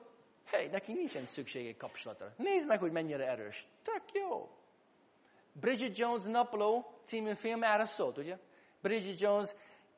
hely, 0.51 0.67
neki 0.71 0.93
nincsen 0.93 1.25
szüksége 1.25 1.75
kapcsolatra. 1.77 2.33
Nézd 2.37 2.67
meg, 2.67 2.79
hogy 2.79 2.91
mennyire 2.91 3.27
erős. 3.27 3.67
Tök 3.83 4.01
jó. 4.13 4.49
Bridget 5.53 5.97
Jones 5.97 6.23
Napló 6.23 6.85
című 7.05 7.33
film 7.33 7.63
erre 7.63 7.85
szólt, 7.85 8.17
ugye? 8.17 8.37
Bridget 8.81 9.19
Jones 9.19 9.49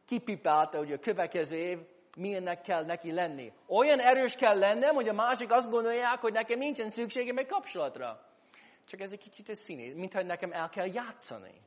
kipipálta, 0.05 0.77
hogy 0.77 0.91
a 0.91 0.99
következő 0.99 1.55
év 1.55 1.79
milyennek 2.17 2.61
kell 2.61 2.85
neki 2.85 3.11
lenni. 3.11 3.53
Olyan 3.67 3.99
erős 3.99 4.35
kell 4.35 4.57
lennem, 4.57 4.95
hogy 4.95 5.07
a 5.07 5.13
másik 5.13 5.51
azt 5.51 5.69
gondolják, 5.69 6.21
hogy 6.21 6.33
nekem 6.33 6.59
nincsen 6.59 6.89
szükségem 6.89 7.37
egy 7.37 7.47
kapcsolatra. 7.47 8.31
Csak 8.85 8.99
ez 8.99 9.11
egy 9.11 9.19
kicsit 9.19 9.49
egy 9.49 9.57
színé, 9.57 9.93
mintha 9.93 10.21
nekem 10.21 10.51
el 10.51 10.69
kell 10.69 10.93
játszani. 10.93 11.61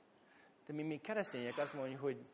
De 0.67 0.73
mi, 0.73 0.83
mi 0.83 0.97
keresztények 0.97 1.59
azt 1.59 1.75
mondjuk, 1.75 2.01
hogy 2.01 2.27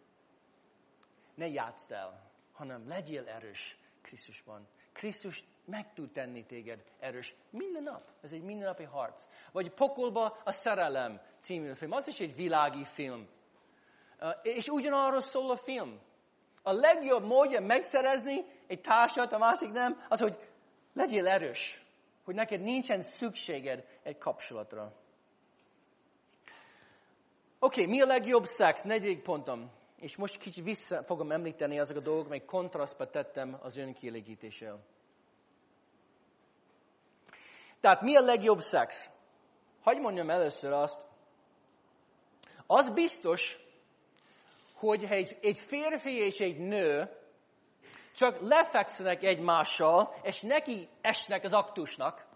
ne 1.35 1.49
játszd 1.49 1.93
el, 1.93 2.31
hanem 2.53 2.89
legyél 2.89 3.29
erős 3.29 3.79
Krisztusban. 4.03 4.69
Krisztus 4.93 5.45
meg 5.65 5.93
tud 5.93 6.13
tenni 6.13 6.45
téged 6.45 6.85
erős 7.01 7.35
minden 7.51 7.83
nap. 7.83 8.03
Ez 8.23 8.33
egy 8.33 8.43
mindennapi 8.43 8.83
harc. 8.83 9.27
Vagy 9.53 9.71
Pokolba 9.71 10.41
a 10.45 10.53
szerelem 10.53 11.21
című 11.39 11.75
film. 11.75 11.93
Az 11.93 12.09
is 12.09 12.21
egy 12.21 12.35
világi 12.35 12.85
film. 12.85 13.29
És 14.43 14.69
ugyanarról 14.69 15.21
szól 15.21 15.51
a 15.51 15.57
film. 15.57 16.01
A 16.63 16.73
legjobb 16.73 17.25
módja 17.25 17.61
megszerezni 17.61 18.45
egy 18.67 18.81
társat, 18.81 19.33
a 19.33 19.39
másik 19.39 19.71
nem, 19.71 20.05
az, 20.09 20.21
hogy 20.21 20.39
legyél 20.93 21.29
erős. 21.29 21.82
Hogy 22.25 22.35
neked 22.35 22.61
nincsen 22.61 23.03
szükséged 23.03 23.87
egy 24.03 24.19
kapcsolatra. 24.19 24.93
Oké, 27.59 27.81
okay, 27.81 27.87
mi 27.87 28.01
a 28.01 28.07
legjobb 28.07 28.45
szex? 28.45 28.83
Negyedik 28.83 29.23
pontom. 29.23 29.71
És 29.97 30.17
most 30.17 30.39
kicsit 30.39 30.65
vissza 30.65 31.03
fogom 31.03 31.33
említeni 31.33 31.79
azok 31.79 31.97
a 31.97 32.01
dolgok, 32.01 32.29
mely 32.29 32.45
kontrasztba 32.45 33.11
tettem 33.11 33.59
az 33.61 33.77
önkielégítéssel. 33.77 34.81
Tehát 37.81 38.03
mi 38.03 38.17
a 38.17 38.21
legjobb 38.21 38.59
szex? 38.59 39.11
Hagy 39.83 39.99
mondjam 39.99 40.31
először 40.31 40.73
azt, 40.73 41.01
az 42.67 42.91
biztos, 42.91 43.59
hogy 44.75 45.05
egy, 45.05 45.37
egy 45.41 45.59
férfi 45.59 46.17
és 46.17 46.39
egy 46.39 46.59
nő 46.59 47.11
csak 48.15 48.41
lefekszenek 48.41 49.23
egymással, 49.23 50.15
és 50.23 50.41
neki 50.41 50.89
esnek 51.01 51.45
az 51.45 51.53
aktusnak, 51.53 52.27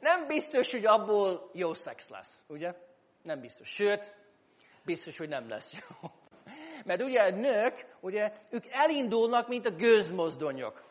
nem 0.00 0.26
biztos, 0.26 0.70
hogy 0.70 0.86
abból 0.86 1.50
jó 1.52 1.74
szex 1.74 2.08
lesz, 2.08 2.44
ugye? 2.48 2.74
Nem 3.22 3.40
biztos. 3.40 3.68
Sőt, 3.68 4.14
biztos, 4.84 5.18
hogy 5.18 5.28
nem 5.28 5.48
lesz 5.48 5.72
jó. 5.72 6.10
Mert 6.84 7.02
ugye 7.02 7.20
a 7.20 7.30
nők, 7.30 7.86
ugye, 8.00 8.32
ők 8.50 8.64
elindulnak, 8.70 9.48
mint 9.48 9.66
a 9.66 9.70
gőzmozdonyok. 9.70 10.86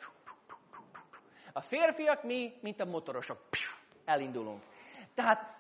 A 1.54 1.62
férfiak 1.62 2.24
mi, 2.24 2.54
mint 2.62 2.80
a 2.80 2.86
motorosok. 2.86 3.42
Elindulunk. 4.06 4.64
Tehát 5.14 5.59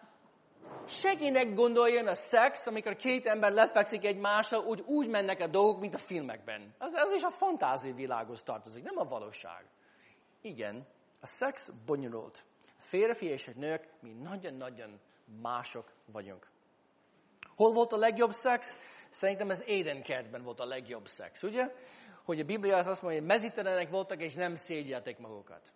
Segének 0.90 1.54
gondoljon 1.54 2.08
a 2.08 2.14
szex, 2.14 2.68
amikor 2.68 2.96
két 2.96 3.26
ember 3.26 3.52
lefekszik 3.52 4.06
egymással, 4.06 4.66
úgy, 4.66 4.82
úgy 4.82 5.08
mennek 5.08 5.40
a 5.40 5.48
dolgok, 5.48 5.80
mint 5.80 5.94
a 5.94 5.98
filmekben. 5.98 6.74
Az, 6.78 6.94
az 6.94 7.12
is 7.12 7.22
a 7.22 7.30
fantázia 7.30 7.94
világhoz 7.94 8.44
tartozik, 8.44 8.84
nem 8.84 8.98
a 8.98 9.04
valóság. 9.04 9.66
Igen, 10.42 10.88
a 11.22 11.26
szex 11.26 11.72
bonyolult. 11.86 12.46
Férfi 12.78 13.26
és 13.26 13.48
a 13.48 13.52
nők, 13.56 13.88
mi 14.00 14.14
nagyon-nagyon 14.14 15.00
mások 15.42 15.92
vagyunk. 16.12 16.48
Hol 17.56 17.74
volt 17.74 17.92
a 17.92 17.98
legjobb 17.98 18.32
szex? 18.32 18.78
Szerintem 19.10 19.50
az 19.50 19.64
Éden 19.66 20.04
kertben 20.04 20.44
volt 20.44 20.60
a 20.60 20.66
legjobb 20.66 21.06
szex, 21.06 21.44
ugye? 21.44 21.72
Hogy 22.24 22.40
a 22.40 22.46
Biblia 22.46 22.78
azt 22.78 23.02
mondja, 23.02 23.20
hogy 23.20 23.30
mezítelenek 23.30 23.90
voltak, 23.90 24.22
és 24.22 24.34
nem 24.34 24.56
szégyelték 24.56 25.18
magukat. 25.18 25.74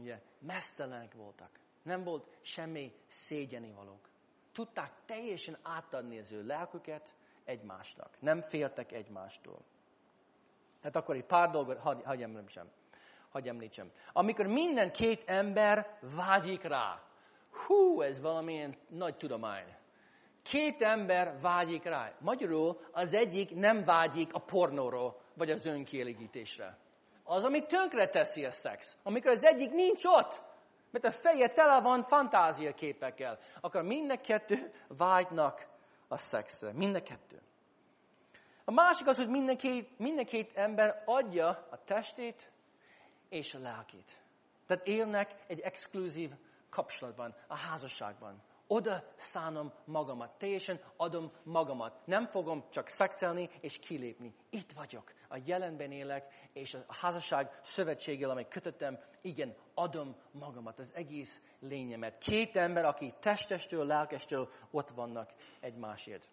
Ugye? 0.00 0.18
Mesztelenek 0.38 1.14
voltak. 1.14 1.50
Nem 1.82 2.02
volt 2.02 2.26
semmi 2.42 2.92
szégyeni 3.08 3.72
valók 3.72 4.14
tudták 4.56 4.92
teljesen 5.06 5.58
átadni 5.62 6.18
az 6.18 6.32
ő 6.32 6.46
lelküket 6.46 7.14
egymásnak. 7.44 8.16
Nem 8.20 8.40
féltek 8.40 8.92
egymástól. 8.92 9.58
Tehát 10.80 10.96
akkor 10.96 11.16
egy 11.16 11.24
pár 11.24 11.50
dolgot 11.50 11.78
hagy, 11.78 12.02
hagy 12.04 12.22
említsem. 12.22 12.70
Hagy 13.30 13.48
említsem. 13.48 13.90
Amikor 14.12 14.46
minden 14.46 14.92
két 14.92 15.22
ember 15.26 15.98
vágyik 16.16 16.62
rá, 16.62 17.02
hú, 17.66 18.00
ez 18.00 18.20
valamilyen 18.20 18.76
nagy 18.88 19.16
tudomány. 19.16 19.74
Két 20.42 20.82
ember 20.82 21.40
vágyik 21.40 21.84
rá. 21.84 22.12
Magyarul 22.20 22.80
az 22.92 23.14
egyik 23.14 23.54
nem 23.54 23.84
vágyik 23.84 24.34
a 24.34 24.38
pornóról, 24.38 25.20
vagy 25.34 25.50
az 25.50 25.66
önkielégítésre. 25.66 26.78
Az, 27.24 27.44
ami 27.44 27.66
tönkre 27.66 28.08
teszi 28.08 28.44
a 28.44 28.50
szex. 28.50 28.96
Amikor 29.02 29.30
az 29.30 29.44
egyik 29.44 29.70
nincs 29.70 30.04
ott, 30.04 30.42
mert 31.02 31.14
a 31.14 31.18
feje 31.18 31.48
tele 31.48 31.80
van 31.80 32.02
fantáziaképekkel. 32.02 33.38
Akkor 33.60 33.82
mind 33.82 34.10
a 34.10 34.20
kettő 34.20 34.72
vágynak 34.88 35.66
a 36.08 36.16
szexre. 36.16 36.72
Mind 36.72 36.94
a 36.94 37.02
kettő. 37.02 37.40
A 38.64 38.70
másik 38.70 39.06
az, 39.06 39.16
hogy 39.16 39.28
minden 39.28 39.56
két, 39.56 39.98
minden 39.98 40.24
két 40.24 40.56
ember 40.56 41.02
adja 41.04 41.48
a 41.48 41.84
testét 41.84 42.50
és 43.28 43.54
a 43.54 43.58
lelkét. 43.58 44.20
Tehát 44.66 44.86
élnek 44.86 45.34
egy 45.46 45.60
exkluzív 45.60 46.30
kapcsolatban, 46.70 47.34
a 47.46 47.56
házasságban. 47.56 48.42
Oda 48.66 49.04
szánom 49.16 49.72
magamat, 49.84 50.38
teljesen 50.38 50.80
adom 50.96 51.32
magamat. 51.42 52.06
Nem 52.06 52.26
fogom 52.26 52.64
csak 52.70 52.86
szexelni 52.86 53.50
és 53.60 53.78
kilépni. 53.78 54.34
Itt 54.50 54.72
vagyok, 54.72 55.12
a 55.28 55.38
jelenben 55.44 55.92
élek, 55.92 56.48
és 56.52 56.74
a 56.74 56.94
házasság 57.00 57.58
szövetséggel, 57.62 58.30
amely 58.30 58.48
kötöttem, 58.48 58.98
igen, 59.22 59.54
adom 59.74 60.16
magamat, 60.30 60.78
az 60.78 60.90
egész 60.94 61.42
lényemet. 61.60 62.18
Két 62.18 62.56
ember, 62.56 62.84
aki 62.84 63.14
testestől, 63.20 63.86
lelkestől 63.86 64.48
ott 64.70 64.90
vannak 64.90 65.32
egymásért. 65.60 66.30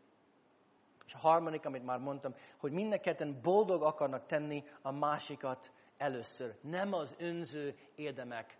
És 1.05 1.13
a 1.13 1.17
harmadik, 1.17 1.65
amit 1.65 1.83
már 1.83 1.99
mondtam, 1.99 2.35
hogy 2.57 2.71
mindenketten 2.71 3.39
boldog 3.41 3.83
akarnak 3.83 4.25
tenni 4.25 4.63
a 4.81 4.91
másikat 4.91 5.71
először. 5.97 6.57
Nem 6.61 6.93
az 6.93 7.15
önző 7.19 7.75
érdemek 7.95 8.57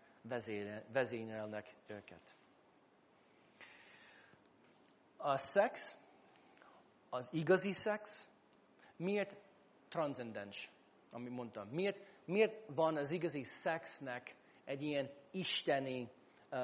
vezényelnek 0.92 1.76
őket. 1.88 2.36
A 5.26 5.38
szex, 5.38 5.98
az 7.10 7.30
igazi 7.32 7.72
szex, 7.72 8.30
miért 8.96 9.38
transzcendens, 9.90 10.70
amit 11.12 11.32
mondtam? 11.32 11.68
Miért, 11.68 12.06
miért 12.26 12.60
van 12.76 12.98
az 12.98 13.12
igazi 13.12 13.44
szexnek 13.44 14.36
egy 14.66 14.82
ilyen 14.82 15.10
isteni 15.32 16.10
uh, 16.52 16.60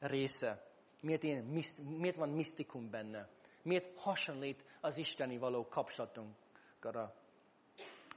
része? 0.00 0.66
Miért, 1.00 1.22
ilyen, 1.22 1.44
miért 1.84 2.16
van 2.16 2.28
misztikum 2.28 2.90
benne? 2.90 3.28
Miért 3.62 3.98
hasonlít 3.98 4.64
az 4.80 4.96
isteni 4.96 5.38
való 5.38 5.68
kapcsolatunkra? 5.68 7.14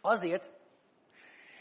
Azért, 0.02 0.52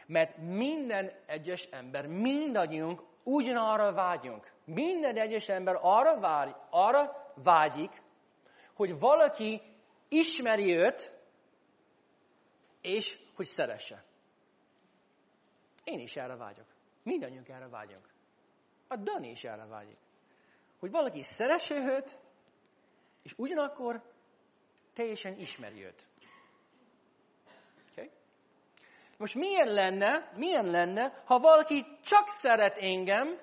mert 0.06 0.36
minden 0.36 1.12
egyes 1.26 1.62
ember, 1.70 2.06
mindannyiunk 2.06 3.02
ugyanarra 3.28 3.92
vágyunk. 3.92 4.52
Minden 4.64 5.16
egyes 5.16 5.48
ember 5.48 5.78
arra, 5.80 6.20
vár, 6.20 6.56
arra 6.70 7.32
vágyik, 7.34 8.02
hogy 8.74 8.98
valaki 8.98 9.62
ismeri 10.08 10.76
őt, 10.76 11.12
és 12.80 13.18
hogy 13.34 13.46
szeresse. 13.46 14.04
Én 15.84 15.98
is 15.98 16.16
erre 16.16 16.36
vágyok. 16.36 16.66
Mindannyiunk 17.02 17.48
erre 17.48 17.68
vágyunk. 17.68 18.08
A 18.88 18.96
Dani 18.96 19.30
is 19.30 19.44
erre 19.44 19.66
vágyik. 19.66 19.98
Hogy 20.78 20.90
valaki 20.90 21.22
szeresse 21.22 21.74
őt, 21.74 22.18
és 23.22 23.34
ugyanakkor 23.36 24.02
teljesen 24.94 25.38
ismeri 25.38 25.84
őt. 25.84 26.06
Okay? 27.90 28.10
Most 29.18 29.34
milyen 29.34 29.68
lenne, 29.68 30.30
milyen 30.36 30.66
lenne, 30.66 31.22
ha 31.24 31.38
valaki 31.38 31.86
csak 32.02 32.28
szeret 32.28 32.76
engem, 32.76 33.38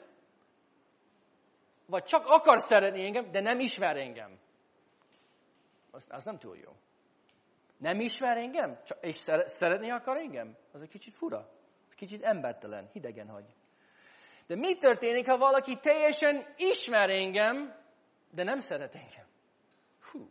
vagy 1.85 2.03
csak 2.03 2.25
akar 2.25 2.59
szeretni 2.59 3.05
engem, 3.05 3.31
de 3.31 3.41
nem 3.41 3.59
ismer 3.59 3.97
engem? 3.97 4.39
Az, 5.91 6.07
az 6.09 6.23
nem 6.23 6.37
túl 6.37 6.57
jó. 6.57 6.71
Nem 7.77 7.99
ismer 7.99 8.37
engem, 8.37 8.79
és 9.01 9.15
szeretni 9.45 9.91
akar 9.91 10.17
engem? 10.17 10.57
Az 10.71 10.81
egy 10.81 10.89
kicsit 10.89 11.13
fura. 11.13 11.49
Kicsit 11.95 12.23
embertelen, 12.23 12.89
hidegen 12.93 13.27
hagy. 13.27 13.45
De 14.47 14.55
mi 14.55 14.77
történik, 14.77 15.27
ha 15.27 15.37
valaki 15.37 15.79
teljesen 15.79 16.53
ismer 16.57 17.09
engem, 17.09 17.75
de 18.31 18.43
nem 18.43 18.59
szeret 18.59 18.95
engem? 18.95 19.25
Hú, 20.11 20.29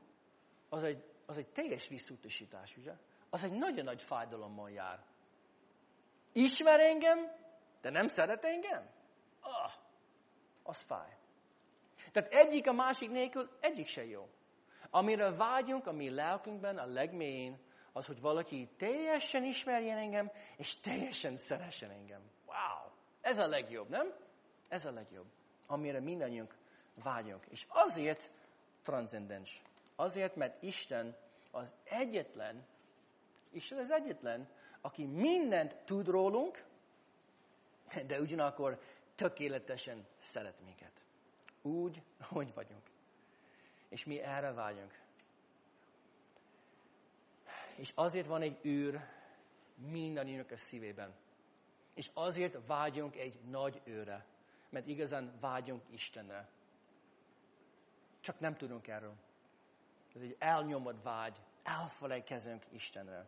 az 0.68 0.82
egy, 0.82 1.04
az 1.26 1.38
egy 1.38 1.48
teljes 1.48 1.88
visszutasítás, 1.88 2.76
ugye? 2.76 2.92
Az 3.30 3.44
egy 3.44 3.52
nagyon 3.52 3.84
nagy 3.84 4.02
fájdalommal 4.02 4.70
jár. 4.70 4.98
Ismer 6.34 6.80
engem, 6.80 7.18
de 7.80 7.90
nem 7.90 8.06
szeret 8.06 8.44
engem? 8.44 8.90
Ah, 9.40 9.72
az 10.62 10.80
fáj. 10.80 11.16
Tehát 12.12 12.32
egyik 12.32 12.66
a 12.66 12.72
másik 12.72 13.10
nélkül, 13.10 13.50
egyik 13.60 13.86
se 13.86 14.04
jó. 14.04 14.28
Amire 14.90 15.30
vágyunk 15.30 15.86
a 15.86 15.92
mi 15.92 16.10
lelkünkben 16.10 16.78
a 16.78 16.86
legmélyén, 16.86 17.58
az, 17.92 18.06
hogy 18.06 18.20
valaki 18.20 18.68
teljesen 18.76 19.44
ismerjen 19.44 19.98
engem, 19.98 20.30
és 20.56 20.80
teljesen 20.80 21.36
szeressen 21.36 21.90
engem. 21.90 22.20
Wow! 22.46 22.92
Ez 23.20 23.38
a 23.38 23.46
legjobb, 23.46 23.88
nem? 23.88 24.14
Ez 24.68 24.84
a 24.84 24.90
legjobb. 24.90 25.26
Amire 25.66 26.00
mindannyiunk 26.00 26.54
vágyunk. 27.02 27.46
És 27.46 27.66
azért 27.68 28.30
transzcendens. 28.82 29.62
Azért, 29.96 30.36
mert 30.36 30.62
Isten 30.62 31.16
az 31.50 31.72
egyetlen, 31.84 32.66
Isten 33.50 33.78
az 33.78 33.90
egyetlen, 33.90 34.48
aki 34.84 35.04
mindent 35.04 35.76
tud 35.84 36.06
rólunk, 36.06 36.64
de 38.06 38.20
ugyanakkor 38.20 38.80
tökéletesen 39.14 40.06
szeret 40.18 40.60
minket. 40.60 41.04
Úgy, 41.62 42.02
hogy 42.20 42.54
vagyunk. 42.54 42.90
És 43.88 44.04
mi 44.04 44.20
erre 44.20 44.52
vágyunk. 44.52 45.00
És 47.76 47.92
azért 47.94 48.26
van 48.26 48.42
egy 48.42 48.58
űr 48.64 49.00
mindannyiunknak 49.74 50.50
a 50.50 50.56
szívében. 50.56 51.14
És 51.94 52.10
azért 52.14 52.66
vágyunk 52.66 53.16
egy 53.16 53.40
nagy 53.40 53.80
őre. 53.84 54.26
Mert 54.68 54.86
igazán 54.86 55.38
vágyunk 55.40 55.82
Istenre. 55.90 56.48
Csak 58.20 58.40
nem 58.40 58.56
tudunk 58.56 58.88
erről. 58.88 59.14
Ez 60.14 60.20
egy 60.20 60.36
elnyomott 60.38 61.02
vágy. 61.02 61.40
Elfelejtkezünk 61.62 62.64
Istenre. 62.70 63.26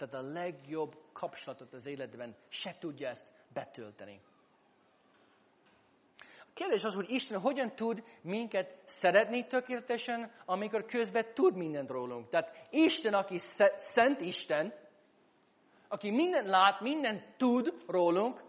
Tehát 0.00 0.24
a 0.24 0.30
legjobb 0.32 0.96
kapcsolatot 1.12 1.72
az 1.72 1.86
életben 1.86 2.36
se 2.48 2.74
tudja 2.78 3.08
ezt 3.08 3.26
betölteni. 3.52 4.20
A 6.18 6.52
kérdés 6.54 6.84
az, 6.84 6.94
hogy 6.94 7.10
Isten 7.10 7.40
hogyan 7.40 7.74
tud 7.74 8.02
minket 8.22 8.82
szeretni 8.84 9.46
tökéletesen, 9.46 10.32
amikor 10.44 10.84
közben 10.84 11.34
tud 11.34 11.56
mindent 11.56 11.90
rólunk. 11.90 12.28
Tehát 12.28 12.66
Isten, 12.70 13.14
aki 13.14 13.38
szent 13.76 14.20
Isten, 14.20 14.74
aki 15.88 16.10
mindent 16.10 16.46
lát, 16.46 16.80
mindent 16.80 17.36
tud 17.36 17.74
rólunk, 17.86 18.42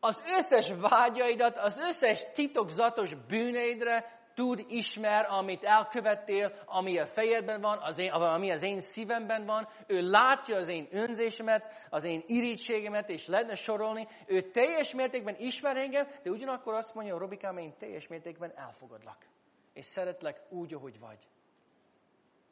az 0.00 0.22
összes 0.36 0.72
vágyaidat, 0.80 1.56
az 1.56 1.78
összes 1.78 2.24
titokzatos 2.32 3.14
bűneidre 3.14 4.15
tud, 4.36 4.64
ismer, 4.68 5.26
amit 5.28 5.64
elkövettél, 5.64 6.62
ami 6.64 6.98
a 6.98 7.06
fejedben 7.06 7.60
van, 7.60 7.78
az 7.78 7.98
én, 7.98 8.10
ami 8.10 8.50
az 8.50 8.62
én 8.62 8.80
szívemben 8.80 9.46
van. 9.46 9.68
Ő 9.86 10.00
látja 10.00 10.56
az 10.56 10.68
én 10.68 10.88
önzésemet, 10.90 11.86
az 11.90 12.04
én 12.04 12.22
irítségemet, 12.26 13.08
és 13.08 13.26
lehetne 13.26 13.54
sorolni. 13.54 14.08
Ő 14.26 14.50
teljes 14.50 14.94
mértékben 14.94 15.36
ismer 15.38 15.76
engem, 15.76 16.06
de 16.22 16.30
ugyanakkor 16.30 16.74
azt 16.74 16.94
mondja, 16.94 17.18
Robikám, 17.18 17.58
én 17.58 17.74
teljes 17.78 18.06
mértékben 18.06 18.52
elfogadlak. 18.56 19.26
És 19.72 19.84
szeretlek 19.84 20.40
úgy, 20.48 20.74
ahogy 20.74 20.98
vagy. 20.98 21.18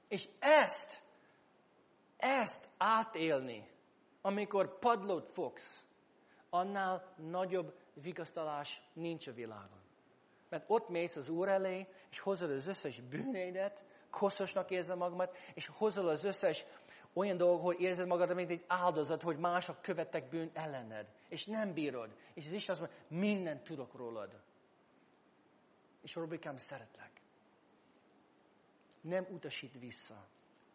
És 0.09 0.29
ezt, 0.39 1.03
ezt 2.17 2.69
átélni, 2.79 3.69
amikor 4.23 4.79
padlót 4.79 5.31
fogsz, 5.33 5.85
annál 6.51 7.15
nagyobb 7.17 7.75
vigasztalás 7.95 8.83
nincs 8.93 9.27
a 9.27 9.33
világon. 9.33 9.84
Mert 10.49 10.65
ott 10.67 10.89
mész 10.89 11.17
az 11.17 11.29
Úr 11.29 11.49
elé, 11.49 11.87
és 12.11 12.19
hozod 12.19 12.51
az 12.51 12.67
összes 12.67 13.01
bűnédet, 13.01 13.85
koszosnak 14.11 14.71
érzed 14.71 14.97
magamat, 14.97 15.37
és 15.55 15.67
hozol 15.67 16.09
az 16.09 16.25
összes 16.25 16.65
olyan 17.13 17.37
dolog, 17.37 17.61
hogy 17.61 17.81
érzed 17.81 18.07
magad, 18.07 18.35
mint 18.35 18.51
egy 18.51 18.65
áldozat, 18.67 19.23
hogy 19.23 19.39
mások 19.39 19.83
követtek 19.83 20.29
bűn 20.29 20.51
ellened, 20.53 21.07
és 21.29 21.45
nem 21.45 21.73
bírod. 21.73 22.17
És 22.35 22.45
az 22.47 22.53
Isten 22.53 22.77
azt 22.77 22.81
mondja, 22.81 23.27
mindent 23.27 23.63
tudok 23.63 23.95
rólad. 23.95 24.41
És 26.03 26.15
Robikám, 26.15 26.57
szeretlek. 26.57 27.11
Nem 29.01 29.27
utasít 29.31 29.79
vissza. 29.79 30.27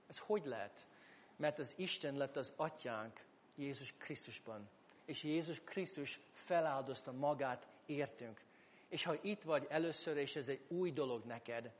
Ez 0.07 0.17
hogy 0.17 0.45
lehet? 0.45 0.87
Mert 1.35 1.59
az 1.59 1.73
Isten 1.77 2.15
lett 2.15 2.35
az 2.35 2.53
atyánk 2.55 3.19
Jézus 3.55 3.93
Krisztusban. 3.97 4.69
És 5.05 5.23
Jézus 5.23 5.61
Krisztus 5.63 6.19
feláldozta 6.33 7.11
magát 7.11 7.67
értünk. 7.85 8.41
És 8.89 9.03
ha 9.03 9.15
itt 9.21 9.41
vagy 9.41 9.65
először, 9.69 10.17
és 10.17 10.35
ez 10.35 10.47
egy 10.47 10.61
új 10.67 10.91
dolog 10.91 11.25
neked, 11.25 11.71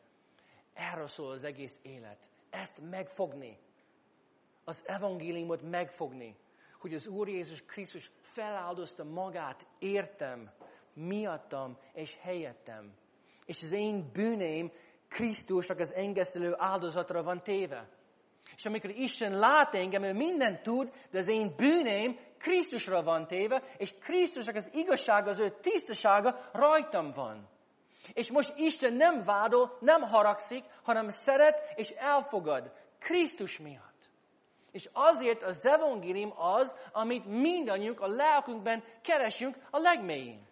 erről 0.73 1.07
szól 1.07 1.31
az 1.31 1.43
egész 1.43 1.79
élet. 1.81 2.17
Ezt 2.49 2.89
megfogni. 2.89 3.57
Az 4.63 4.83
evangéliumot 4.85 5.61
megfogni. 5.61 6.35
Hogy 6.79 6.93
az 6.93 7.07
Úr 7.07 7.27
Jézus 7.27 7.63
Krisztus 7.65 8.11
feláldozta 8.21 9.03
magát, 9.03 9.67
értem, 9.79 10.51
miattam 10.93 11.77
és 11.93 12.17
helyettem. 12.21 12.93
És 13.45 13.63
az 13.63 13.71
én 13.71 14.09
bűneim 14.13 14.71
Krisztusnak 15.07 15.79
az 15.79 15.93
engesztelő 15.93 16.53
áldozatra 16.57 17.23
van 17.23 17.43
téve. 17.43 17.89
És 18.55 18.65
amikor 18.65 18.89
Isten 18.89 19.39
lát 19.39 19.75
engem, 19.75 20.03
ő 20.03 20.13
mindent 20.13 20.61
tud, 20.61 20.93
de 21.11 21.17
az 21.17 21.27
én 21.27 21.53
bűneim 21.55 22.19
Krisztusra 22.39 23.03
van 23.03 23.27
téve, 23.27 23.63
és 23.77 23.93
Krisztusnak 23.99 24.55
az 24.55 24.69
igazsága, 24.73 25.29
az 25.29 25.39
ő 25.39 25.49
tisztasága 25.61 26.49
rajtam 26.53 27.11
van. 27.11 27.47
És 28.13 28.31
most 28.31 28.53
Isten 28.57 28.93
nem 28.93 29.23
vádol, 29.23 29.77
nem 29.79 30.01
haragszik, 30.01 30.63
hanem 30.83 31.09
szeret 31.09 31.73
és 31.75 31.89
elfogad 31.89 32.71
Krisztus 32.99 33.59
miatt. 33.59 34.09
És 34.71 34.89
azért 34.93 35.43
az 35.43 35.65
evangélium 35.65 36.33
az, 36.35 36.75
amit 36.91 37.25
mindannyiunk 37.25 37.99
a 37.99 38.07
lelkünkben 38.07 38.83
keresünk 39.01 39.57
a 39.71 39.77
legmélyén. 39.77 40.47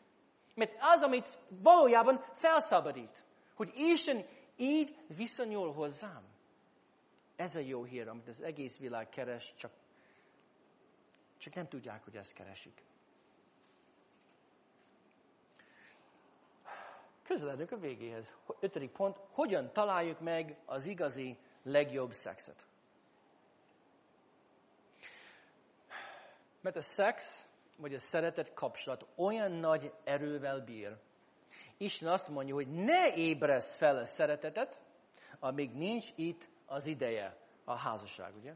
Mert 0.56 0.76
az, 0.80 1.02
amit 1.02 1.40
valójában 1.50 2.24
felszabadít. 2.34 3.24
Hogy 3.56 3.72
Isten 3.76 4.26
így 4.56 4.96
viszonyul 5.18 5.74
hozzám. 5.74 6.24
Ez 7.36 7.56
a 7.56 7.60
jó 7.60 7.84
hír, 7.84 8.08
amit 8.08 8.28
az 8.28 8.42
egész 8.42 8.78
világ 8.78 9.10
keres, 9.10 9.54
csak, 9.58 9.72
csak 11.38 11.54
nem 11.54 11.68
tudják, 11.68 12.04
hogy 12.04 12.16
ezt 12.16 12.34
keresik. 12.34 12.84
Közeledünk 17.24 17.72
a 17.72 17.78
végéhez. 17.78 18.34
Ötödik 18.60 18.92
pont, 18.92 19.18
hogyan 19.32 19.74
találjuk 19.74 20.20
meg 20.20 20.58
az 20.66 20.86
igazi 20.86 21.38
legjobb 21.64 22.12
szexet? 22.12 22.68
Mert 26.62 26.76
a 26.76 26.82
szex, 26.82 27.46
vagy 27.76 27.94
a 27.94 28.00
szeretet 28.00 28.54
kapcsolat 28.54 29.08
olyan 29.16 29.52
nagy 29.52 29.94
erővel 30.04 30.60
bír. 30.60 30.98
Isten 31.78 32.10
azt 32.10 32.28
mondja, 32.28 32.54
hogy 32.54 32.68
ne 32.68 33.16
ébresz 33.16 33.78
fel 33.78 33.98
a 33.98 34.06
szeretetet, 34.06 34.82
amíg 35.40 35.74
nincs 35.74 36.10
itt 36.16 36.50
az 36.66 36.86
ideje, 36.86 37.38
a 37.64 37.78
házasság, 37.78 38.36
ugye? 38.36 38.54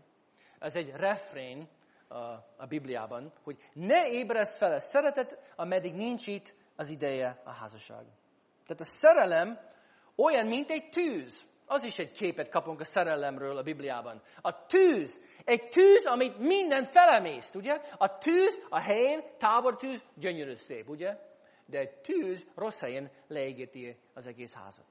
Ez 0.60 0.76
egy 0.76 0.90
refrén 0.90 1.68
a, 2.12 2.46
a 2.58 2.66
Bibliában, 2.66 3.32
hogy 3.44 3.58
ne 3.74 4.10
ébresz 4.10 4.58
fel 4.58 4.74
a 4.74 4.80
szeretet, 4.80 5.54
ameddig 5.56 5.94
nincs 5.94 6.28
itt 6.28 6.56
az 6.76 6.90
ideje 6.90 7.42
a 7.44 7.52
házasság. 7.52 8.06
Tehát 8.66 8.82
a 8.82 8.84
szerelem 8.84 9.60
olyan, 10.16 10.48
mint 10.48 10.70
egy 10.70 10.90
tűz. 10.90 11.50
Az 11.66 11.84
is 11.84 12.00
egy 12.00 12.12
képet 12.12 12.50
kapunk 12.50 12.80
a 12.80 12.84
szerelemről 12.84 13.58
a 13.58 13.64
Bibliában. 13.64 14.22
A 14.42 14.66
tűz, 14.66 15.20
egy 15.44 15.68
tűz, 15.68 16.06
amit 16.06 16.38
minden 16.38 16.84
felemészt, 16.84 17.56
ugye? 17.56 17.82
A 17.98 18.18
tűz 18.18 18.60
a 18.70 18.80
helyén, 18.80 19.24
tábortűz, 19.38 20.04
gyönyörű 20.16 20.54
szép, 20.54 20.90
ugye? 20.90 21.18
De 21.66 21.80
egy 21.80 22.02
tűz 22.02 22.46
rossz 22.56 22.80
helyen 22.80 23.12
leégeti 23.28 23.98
az 24.14 24.28
egész 24.28 24.54
házat. 24.54 24.86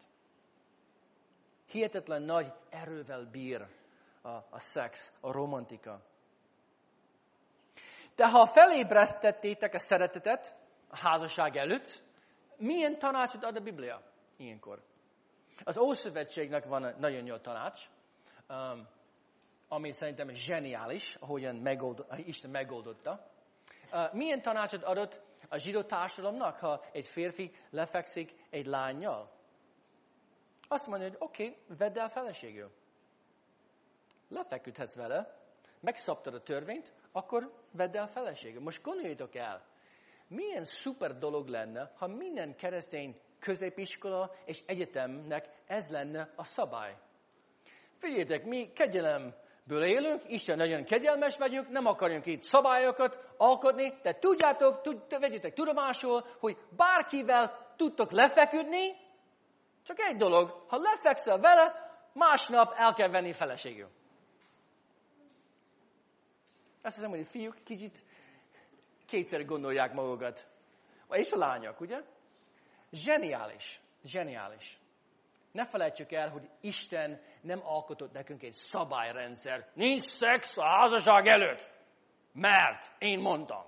Hihetetlen 1.66 2.22
nagy 2.22 2.52
erővel 2.70 3.28
bír 3.32 3.66
a, 4.22 4.28
a 4.28 4.58
szex, 4.58 5.12
a 5.20 5.32
romantika. 5.32 6.02
De 8.20 8.28
ha 8.28 8.46
felébresztettétek 8.46 9.74
a 9.74 9.78
szeretetet 9.78 10.54
a 10.88 10.98
házasság 10.98 11.56
előtt, 11.56 12.02
milyen 12.56 12.98
tanácsot 12.98 13.44
ad 13.44 13.56
a 13.56 13.60
Biblia 13.60 14.02
ilyenkor? 14.36 14.82
Az 15.64 15.78
Ószövetségnek 15.78 16.64
van 16.64 16.94
nagyon 16.98 17.26
jó 17.26 17.36
tanács, 17.36 17.86
um, 18.48 18.88
ami 19.68 19.92
szerintem 19.92 20.28
zseniális, 20.28 21.14
ahogyan 21.14 21.56
megold, 21.56 22.04
Isten 22.16 22.50
megoldotta. 22.50 23.26
Uh, 23.92 24.12
milyen 24.12 24.42
tanácsot 24.42 24.82
adott 24.82 25.20
a 25.48 25.56
zsidó 25.56 25.82
társadalomnak, 25.82 26.58
ha 26.58 26.84
egy 26.92 27.06
férfi 27.06 27.52
lefekszik 27.70 28.34
egy 28.50 28.66
lányjal? 28.66 29.30
Azt 30.68 30.86
mondja, 30.86 31.08
hogy 31.08 31.16
oké, 31.20 31.44
okay, 31.44 31.76
vedd 31.78 31.98
el 31.98 32.08
feleségül. 32.08 32.70
Lefeküdhetsz 34.28 34.94
vele, 34.94 35.38
megszabtad 35.80 36.34
a 36.34 36.42
törvényt, 36.42 36.92
akkor 37.12 37.52
vedd 37.72 37.96
el 37.96 38.08
feleségül. 38.08 38.60
Most 38.60 38.82
gondoljatok 38.82 39.34
el, 39.34 39.64
milyen 40.28 40.64
szuper 40.64 41.18
dolog 41.18 41.48
lenne, 41.48 41.92
ha 41.96 42.06
minden 42.06 42.56
keresztény 42.56 43.20
középiskola 43.38 44.34
és 44.44 44.62
egyetemnek 44.66 45.48
ez 45.66 45.88
lenne 45.88 46.32
a 46.36 46.44
szabály. 46.44 46.96
Figyeljétek, 47.96 48.44
mi 48.44 48.72
kegyelemből 48.72 49.82
élünk, 49.82 50.22
Isten 50.26 50.56
nagyon 50.56 50.84
kegyelmes 50.84 51.36
vagyunk, 51.36 51.68
nem 51.68 51.86
akarjunk 51.86 52.26
itt 52.26 52.42
szabályokat 52.42 53.18
alkotni, 53.36 53.94
de 54.02 54.18
tudjátok, 54.18 54.80
tud, 54.80 55.18
vegyetek 55.20 55.52
tudomásul, 55.52 56.24
hogy 56.38 56.56
bárkivel 56.76 57.74
tudtok 57.76 58.10
lefeküdni, 58.10 58.96
csak 59.82 60.00
egy 60.00 60.16
dolog, 60.16 60.64
ha 60.68 60.76
lefekszel 60.76 61.38
vele, 61.38 61.90
másnap 62.12 62.72
el 62.76 62.94
kell 62.94 63.10
venni 63.10 63.32
feleségül. 63.32 63.88
Azt 66.82 66.94
hiszem, 66.94 67.10
hogy 67.10 67.20
a 67.20 67.24
fiúk 67.24 67.56
kicsit 67.64 68.04
kétszer 69.06 69.44
gondolják 69.44 69.92
magukat. 69.92 70.48
És 71.10 71.30
a 71.30 71.36
lányok, 71.36 71.80
ugye? 71.80 72.00
Zseniális. 72.92 73.80
Zseniális. 74.04 74.78
Ne 75.52 75.66
felejtsük 75.66 76.12
el, 76.12 76.30
hogy 76.30 76.48
Isten 76.60 77.20
nem 77.40 77.60
alkotott 77.62 78.12
nekünk 78.12 78.42
egy 78.42 78.52
szabályrendszer. 78.52 79.68
Nincs 79.74 80.02
szex 80.02 80.56
a 80.56 80.64
házasság 80.64 81.26
előtt. 81.26 81.70
Mert 82.32 82.90
én 82.98 83.18
mondtam. 83.18 83.64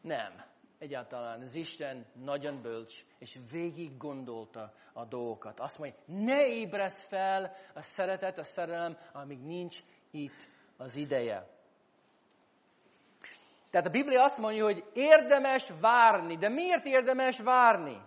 Nem. 0.00 0.44
Egyáltalán 0.78 1.40
az 1.40 1.54
Isten 1.54 2.06
nagyon 2.12 2.62
bölcs, 2.62 3.04
és 3.18 3.38
végig 3.50 3.96
gondolta 3.96 4.72
a 4.92 5.04
dolgokat. 5.04 5.60
Azt 5.60 5.78
mondja, 5.78 5.98
ne 6.06 6.46
ébresz 6.46 7.06
fel 7.06 7.56
a 7.74 7.82
szeretet, 7.82 8.38
a 8.38 8.42
szerelem, 8.42 8.98
amíg 9.12 9.38
nincs 9.38 9.78
itt 10.10 10.48
az 10.76 10.96
ideje. 10.96 11.53
Tehát 13.74 13.88
a 13.88 13.92
Biblia 13.92 14.22
azt 14.22 14.38
mondja, 14.38 14.64
hogy 14.64 14.84
érdemes 14.92 15.72
várni. 15.80 16.36
De 16.36 16.48
miért 16.48 16.84
érdemes 16.84 17.40
várni? 17.40 18.00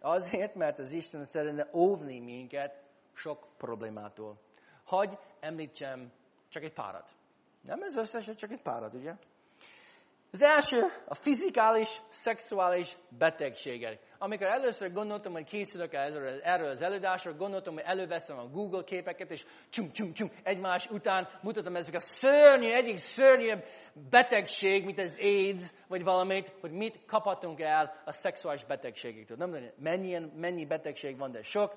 Azért, 0.00 0.54
mert 0.54 0.78
az 0.78 0.90
Isten 0.90 1.24
szeretne 1.24 1.68
óvni 1.72 2.20
minket 2.20 2.82
sok 3.12 3.46
problémától. 3.56 4.40
Hagy 4.84 5.18
említsem 5.40 6.12
csak 6.48 6.62
egy 6.62 6.72
párat. 6.72 7.10
Nem 7.60 7.82
ez 7.82 7.96
összes, 7.96 8.30
csak 8.36 8.50
egy 8.50 8.62
párat, 8.62 8.94
ugye? 8.94 9.14
Az 10.34 10.42
első 10.42 10.80
a 11.06 11.14
fizikális, 11.14 12.00
szexuális 12.08 12.96
betegségek. 13.18 13.98
Amikor 14.18 14.46
először 14.46 14.92
gondoltam, 14.92 15.32
hogy 15.32 15.44
készülök 15.44 15.92
erről, 15.92 16.68
az 16.68 16.82
előadásról, 16.82 17.34
gondoltam, 17.34 17.74
hogy 17.74 17.82
előveszem 17.86 18.38
a 18.38 18.46
Google 18.46 18.84
képeket, 18.84 19.30
és 19.30 19.44
csum, 19.70 19.90
csum, 19.90 20.12
csum, 20.12 20.30
egymás 20.42 20.86
után 20.86 21.28
mutatom 21.42 21.76
ezek 21.76 21.94
a 21.94 21.98
szörnyű, 21.98 22.72
egyik 22.72 22.96
szörnyűbb 22.96 23.64
betegség, 24.10 24.84
mint 24.84 24.98
az 24.98 25.18
AIDS, 25.18 25.62
vagy 25.88 26.02
valamit, 26.02 26.52
hogy 26.60 26.72
mit 26.72 27.04
kaphatunk 27.06 27.60
el 27.60 28.02
a 28.04 28.12
szexuális 28.12 28.64
betegségektől. 28.64 29.36
Nem 29.36 29.50
tudom, 29.50 29.70
mennyi, 29.78 30.18
mennyi 30.36 30.66
betegség 30.66 31.18
van, 31.18 31.30
de 31.30 31.42
sok, 31.42 31.74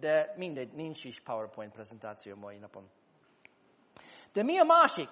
de 0.00 0.34
mindegy, 0.36 0.72
nincs 0.72 1.04
is 1.04 1.20
PowerPoint 1.20 1.72
prezentáció 1.72 2.36
mai 2.36 2.58
napon. 2.58 2.90
De 4.32 4.42
mi 4.42 4.58
a 4.58 4.64
másik? 4.64 5.08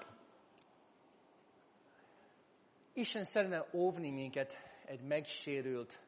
Isten 2.93 3.25
szeretne 3.25 3.69
óvni 3.73 4.11
minket 4.11 4.57
egy 4.85 5.01
megsérült 5.01 6.01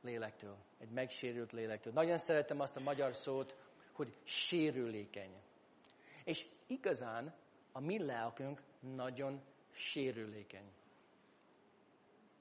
lélektől. 0.00 0.56
Egy 0.78 0.90
megsérült 0.90 1.52
lélektől. 1.52 1.92
Nagyon 1.92 2.18
szeretem 2.18 2.60
azt 2.60 2.76
a 2.76 2.80
magyar 2.80 3.14
szót, 3.14 3.56
hogy 3.92 4.16
sérülékeny. 4.24 5.34
És 6.24 6.46
igazán 6.66 7.34
a 7.72 7.80
mi 7.80 8.04
lelkünk 8.04 8.62
nagyon 8.80 9.42
sérülékeny. 9.70 10.72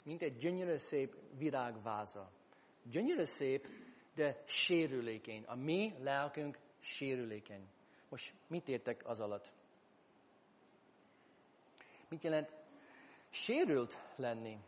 Mint 0.05 0.21
egy 0.21 0.37
gyönyörű 0.37 0.75
szép 0.75 1.15
virágváza. 1.37 2.31
Gyönyörű 2.83 3.23
szép, 3.23 3.67
de 4.15 4.41
sérülékeny. 4.45 5.43
A 5.43 5.55
mi 5.55 5.93
lelkünk 5.99 6.57
sérülékeny. 6.79 7.67
Most 8.09 8.33
mit 8.47 8.67
értek 8.67 9.07
az 9.07 9.19
alatt? 9.19 9.51
Mit 12.09 12.23
jelent 12.23 12.60
sérült 13.31 13.97
lenni. 14.15 14.59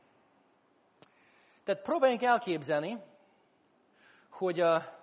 Tehát 1.63 1.81
próbáljunk 1.81 2.21
elképzelni, 2.21 3.03
hogy 4.29 4.59
a, 4.59 4.99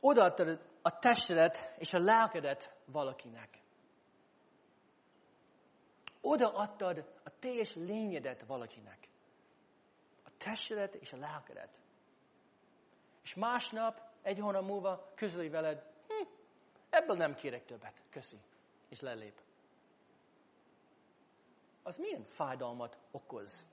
odaadtad 0.00 0.60
a 0.82 0.98
testedet 0.98 1.74
és 1.78 1.94
a 1.94 1.98
lelkedet 1.98 2.74
valakinek. 2.84 3.60
Odaadtad 6.20 6.98
a 7.24 7.38
teljes 7.38 7.74
lényedet 7.74 8.44
valakinek. 8.46 9.08
A 10.24 10.30
testedet 10.36 10.94
és 10.94 11.12
a 11.12 11.16
lelkedet. 11.16 11.78
És 13.22 13.34
másnap, 13.34 14.00
egy 14.22 14.38
hónap 14.38 14.64
múlva 14.64 15.12
közöli 15.14 15.48
veled, 15.48 15.84
hm, 16.06 16.28
ebből 16.90 17.16
nem 17.16 17.34
kérek 17.34 17.64
többet, 17.64 18.02
köszi, 18.10 18.38
és 18.88 19.00
lelép 19.00 19.46
az 21.88 21.96
milyen 21.96 22.24
fájdalmat 22.24 22.98
okoz? 23.10 23.64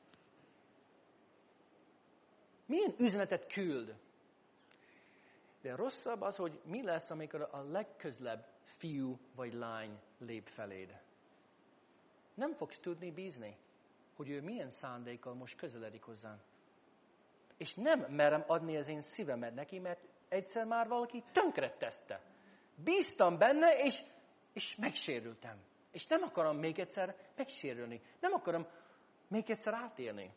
Milyen 2.66 2.95
üzenetet 2.97 3.53
küld? 3.53 3.95
De 5.61 5.76
rosszabb 5.76 6.22
az, 6.22 6.36
hogy 6.36 6.61
mi 6.66 6.84
lesz, 6.84 7.09
amikor 7.09 7.41
a 7.41 7.61
legközlebb 7.61 8.47
fiú 8.61 9.20
vagy 9.36 9.53
lány 9.53 9.99
lép 10.18 10.47
feléd. 10.47 11.01
Nem 12.34 12.53
fogsz 12.53 12.80
tudni 12.80 13.11
bízni, 13.11 13.57
hogy 14.16 14.30
ő 14.30 14.41
milyen 14.41 14.70
szándékkal 14.70 15.34
most 15.34 15.57
közeledik 15.57 16.03
hozzám. 16.03 16.41
És 17.57 17.74
nem 17.74 17.99
merem 17.99 18.43
adni 18.47 18.78
az 18.78 18.88
én 18.88 19.01
szívemet 19.01 19.53
neki, 19.53 19.80
mert 19.80 20.03
egyszer 20.28 20.66
már 20.66 20.88
valaki 20.88 21.24
tönkre 21.32 21.78
tette. 21.78 22.22
Bíztam 22.84 23.38
benne, 23.38 23.84
és, 23.84 24.03
és 24.53 24.76
megsérültem. 24.76 25.63
És 25.96 26.08
nem 26.08 26.24
akarom 26.24 26.58
még 26.58 26.80
egyszer 26.80 27.16
megsérülni. 27.36 28.02
Nem 28.20 28.34
akarom 28.34 28.68
még 29.28 29.50
egyszer 29.50 29.74
átélni. 29.74 30.34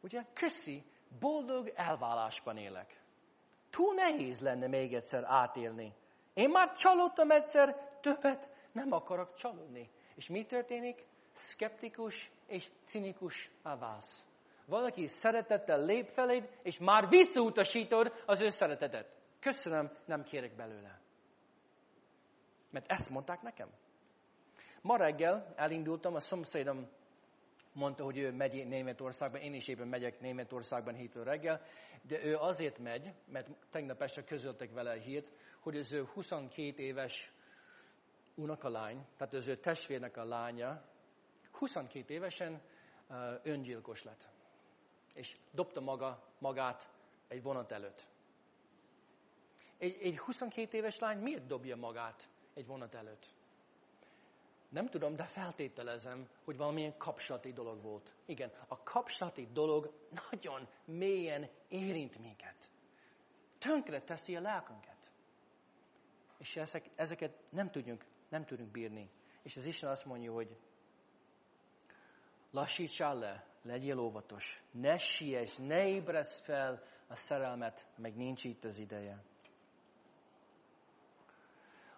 Ugye, 0.00 0.24
köszi, 0.32 0.84
boldog 1.20 1.72
elválásban 1.74 2.56
élek. 2.56 3.00
Túl 3.70 3.94
nehéz 3.94 4.40
lenne 4.40 4.66
még 4.66 4.94
egyszer 4.94 5.24
átélni. 5.24 5.92
Én 6.34 6.50
már 6.50 6.72
csalódtam 6.72 7.30
egyszer, 7.30 7.98
többet 8.00 8.50
nem 8.72 8.92
akarok 8.92 9.34
csalódni. 9.34 9.90
És 10.14 10.28
mi 10.28 10.44
történik? 10.44 11.06
Skeptikus 11.32 12.30
és 12.46 12.70
cinikus 12.84 13.50
válsz. 13.62 14.24
Valaki 14.66 15.06
szeretettel 15.06 15.84
lép 15.84 16.08
feléd, 16.08 16.58
és 16.62 16.78
már 16.78 17.08
visszautasítod 17.08 18.22
az 18.26 18.40
ő 18.40 18.48
szeretetet. 18.48 19.14
Köszönöm, 19.40 19.90
nem 20.04 20.22
kérek 20.22 20.56
belőle. 20.56 21.00
Mert 22.70 22.90
ezt 22.90 23.10
mondták 23.10 23.42
nekem. 23.42 23.68
Ma 24.86 24.96
reggel 24.96 25.52
elindultam, 25.56 26.14
a 26.14 26.20
szomszédom 26.20 26.88
mondta, 27.72 28.04
hogy 28.04 28.18
ő 28.18 28.32
megy 28.32 28.66
Németországban, 28.66 29.40
én 29.40 29.54
is 29.54 29.68
éppen 29.68 29.88
megyek 29.88 30.20
Németországban 30.20 30.94
hétről 30.94 31.24
reggel, 31.24 31.62
de 32.02 32.24
ő 32.24 32.36
azért 32.36 32.78
megy, 32.78 33.12
mert 33.24 33.48
tegnap 33.70 34.02
este 34.02 34.24
közöltek 34.24 34.72
vele 34.72 34.90
a 34.90 34.94
hírt, 34.94 35.30
hogy 35.60 35.76
az 35.76 35.92
ő 35.92 36.04
22 36.04 36.82
éves 36.82 37.32
unokalány, 38.34 39.06
tehát 39.16 39.34
az 39.34 39.46
ő 39.46 39.56
testvérnek 39.56 40.16
a 40.16 40.24
lánya, 40.24 40.82
22 41.50 42.14
évesen 42.14 42.60
uh, 43.08 43.16
öngyilkos 43.42 44.02
lett. 44.02 44.28
És 45.14 45.36
dobta 45.50 45.80
maga, 45.80 46.22
magát 46.38 46.90
egy 47.28 47.42
vonat 47.42 47.72
előtt. 47.72 48.06
Egy, 49.78 49.98
egy 50.00 50.18
22 50.18 50.76
éves 50.76 50.98
lány 50.98 51.18
miért 51.18 51.46
dobja 51.46 51.76
magát 51.76 52.28
egy 52.54 52.66
vonat 52.66 52.94
előtt? 52.94 53.35
Nem 54.68 54.86
tudom, 54.86 55.16
de 55.16 55.24
feltételezem, 55.24 56.28
hogy 56.44 56.56
valamilyen 56.56 56.96
kapcsolati 56.96 57.52
dolog 57.52 57.82
volt. 57.82 58.14
Igen, 58.24 58.52
a 58.68 58.82
kapcsolati 58.82 59.48
dolog 59.52 59.92
nagyon 60.30 60.68
mélyen 60.84 61.48
érint 61.68 62.18
minket. 62.18 62.70
Tönkre 63.58 64.00
teszi 64.00 64.36
a 64.36 64.40
lelkünket. 64.40 65.10
És 66.38 66.56
ezek, 66.56 66.90
ezeket 66.94 67.38
nem 67.50 67.70
tudjunk, 67.70 68.04
nem 68.28 68.44
tudunk 68.44 68.70
bírni. 68.70 69.10
És 69.42 69.56
az 69.56 69.66
Isten 69.66 69.90
azt 69.90 70.04
mondja, 70.04 70.32
hogy 70.32 70.56
lassítsál 72.50 73.18
le, 73.18 73.46
legyél 73.62 73.98
óvatos, 73.98 74.62
ne 74.70 74.96
siess, 74.96 75.56
ne 75.56 75.88
ébresz 75.88 76.40
fel 76.40 76.82
a 77.06 77.14
szerelmet, 77.14 77.86
meg 77.96 78.16
nincs 78.16 78.44
itt 78.44 78.64
az 78.64 78.78
ideje. 78.78 79.22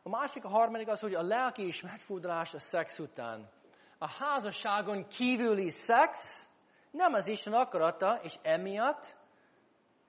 A 0.09 0.11
másik, 0.11 0.45
a 0.45 0.49
harmadik 0.49 0.89
az, 0.89 1.01
hogy 1.01 1.15
a 1.15 1.23
lelki 1.23 1.67
ismertfordulás 1.67 2.55
a 2.55 2.59
szex 2.59 2.99
után. 2.99 3.49
A 3.99 4.09
házasságon 4.09 5.07
kívüli 5.09 5.71
szex 5.71 6.49
nem 6.91 7.13
az 7.13 7.29
Isten 7.29 7.53
akarata, 7.53 8.21
és 8.23 8.35
emiatt, 8.43 9.17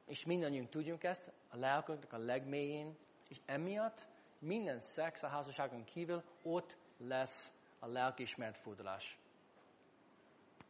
és 0.05 0.25
mindannyiunk 0.25 0.69
tudjunk 0.69 1.03
ezt, 1.03 1.31
a 1.49 1.57
lelkünknek 1.57 2.13
a 2.13 2.17
legmélyén, 2.17 2.97
és 3.27 3.37
emiatt 3.45 4.07
minden 4.39 4.79
szex 4.79 5.23
a 5.23 5.27
házasságon 5.27 5.83
kívül 5.83 6.23
ott 6.43 6.77
lesz 6.97 7.53
a 7.79 7.87
lelki 7.87 8.21
ismertfordulás. 8.21 9.17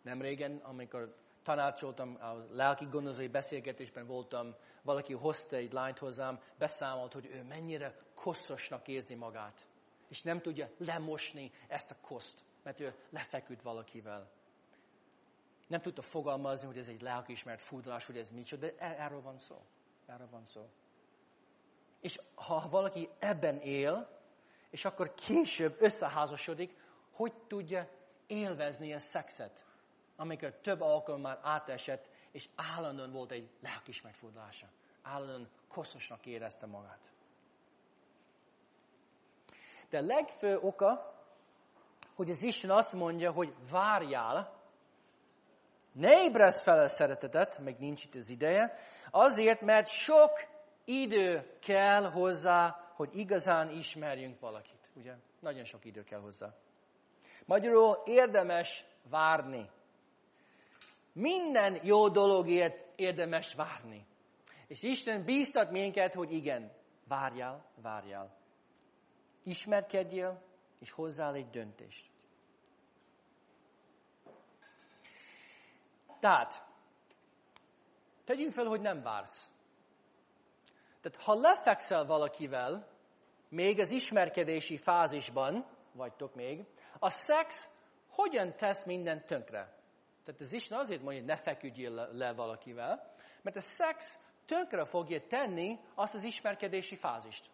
Nem 0.02 0.22
régen, 0.22 0.58
amikor 0.64 1.16
tanácsoltam, 1.56 2.18
a 2.22 2.45
lelki 2.52 2.86
gondozói 2.86 3.28
beszélgetésben 3.28 4.06
voltam, 4.06 4.56
valaki 4.82 5.14
hozta 5.14 5.56
egy 5.56 5.72
lányt 5.72 5.97
hozzám, 5.97 6.39
beszámolt, 6.58 7.14
hogy 7.14 7.26
ő 7.26 7.43
mennyire 7.43 7.95
koszosnak 8.16 8.88
érzi 8.88 9.16
magát. 9.16 9.68
És 10.08 10.22
nem 10.22 10.41
tudja 10.41 10.70
lemosni 10.78 11.52
ezt 11.68 11.91
a 11.91 11.95
koszt, 12.02 12.43
mert 12.64 12.80
ő 12.80 12.93
lefeküdt 13.10 13.62
valakivel. 13.62 14.32
Nem 15.68 15.82
tudta 15.82 16.02
fogalmazni, 16.02 16.68
hogy 16.68 16.78
ez 16.78 16.88
egy 16.88 17.02
lelkiismert 17.02 17.62
furdalás, 17.62 18.06
hogy 18.06 18.18
ez 18.18 18.30
micsoda, 18.30 18.66
de 18.66 18.74
e- 18.78 19.04
erről 19.04 19.22
van 19.22 19.38
szó. 19.38 19.62
Erről 20.06 20.30
van 20.30 20.45
szó. 20.45 20.70
És 22.00 22.20
ha 22.36 22.68
valaki 22.70 23.10
ebben 23.20 23.60
él, 23.60 24.20
és 24.70 24.86
akkor 24.86 25.14
később 25.14 25.76
összeházasodik, 25.80 26.78
hogy 27.12 27.34
tudja 27.47 27.89
élvezni 28.28 28.93
a 28.93 29.00
szexet? 29.00 29.69
Amikor 30.20 30.54
több 30.62 30.82
alkalommal 30.82 31.40
átesett, 31.42 32.10
és 32.32 32.50
állandóan 32.56 33.12
volt 33.12 33.32
egy 33.32 33.50
lelkis 33.62 34.02
megfordulása. 34.02 34.68
Állandóan 35.02 35.50
koszosnak 35.68 36.26
érezte 36.26 36.66
magát. 36.66 37.12
De 39.90 39.98
a 39.98 40.02
legfő 40.02 40.58
oka, 40.58 41.16
hogy 42.16 42.30
az 42.30 42.44
Isten 42.44 42.72
azt 42.72 42.94
mondja, 42.94 43.32
hogy 43.32 43.54
várjál, 43.72 44.58
ne 45.92 46.24
ébresz 46.24 46.62
fel 46.62 46.80
a 46.80 46.88
szeretetet, 46.88 47.60
meg 47.60 47.80
nincs 47.80 48.06
itt 48.06 48.16
az 48.16 48.30
ideje, 48.30 48.78
azért, 49.12 49.62
mert 49.62 49.88
sok 49.88 50.32
idő 50.86 51.58
kell 51.60 52.12
hozzá, 52.12 52.92
hogy 52.94 53.18
igazán 53.18 53.70
ismerjünk 53.70 54.40
valakit. 54.40 54.90
Ugye? 54.94 55.14
Nagyon 55.40 55.64
sok 55.64 55.86
idő 55.86 56.04
kell 56.04 56.20
hozzá. 56.20 56.54
Magyarul 57.46 58.02
érdemes 58.06 58.86
várni. 59.10 59.70
Minden 61.20 61.80
jó 61.84 62.10
dologért 62.10 62.86
érdemes 62.96 63.54
várni. 63.54 64.06
És 64.68 64.84
Isten 64.84 65.24
bíztat 65.24 65.72
minket, 65.72 66.14
hogy 66.14 66.32
igen, 66.32 66.72
várjál, 67.08 67.66
várjál. 67.82 68.38
Ismerkedjél, 69.44 70.41
és 70.80 70.91
hozzál 70.91 71.34
egy 71.34 71.50
döntést. 71.50 72.10
Tehát, 76.20 76.66
tegyünk 78.26 78.52
fel, 78.52 78.66
hogy 78.66 78.82
nem 78.82 79.02
vársz. 79.02 79.52
Tehát, 81.02 81.22
ha 81.22 81.34
lefekszel 81.34 82.06
valakivel, 82.06 82.88
még 83.50 83.80
az 83.80 83.91
ismerkedési 83.91 84.78
fázisban, 84.78 85.66
vagytok 85.94 86.36
még, 86.36 86.66
a 87.00 87.10
szex 87.10 87.70
hogyan 88.10 88.56
tesz 88.56 88.86
mindent 88.86 89.26
tönkre? 89.26 89.78
Tehát 90.30 90.43
az 90.43 90.53
Isten 90.53 90.80
azért 90.80 91.01
mondja, 91.01 91.19
hogy 91.19 91.30
ne 91.30 91.35
feküdjél 91.35 92.10
le, 92.11 92.34
valakivel, 92.34 93.14
mert 93.41 93.56
a 93.56 93.61
szex 93.61 94.19
tönkre 94.45 94.85
fogja 94.85 95.27
tenni 95.27 95.80
azt 95.95 96.15
az 96.15 96.23
ismerkedési 96.23 96.95
fázist. 96.95 97.49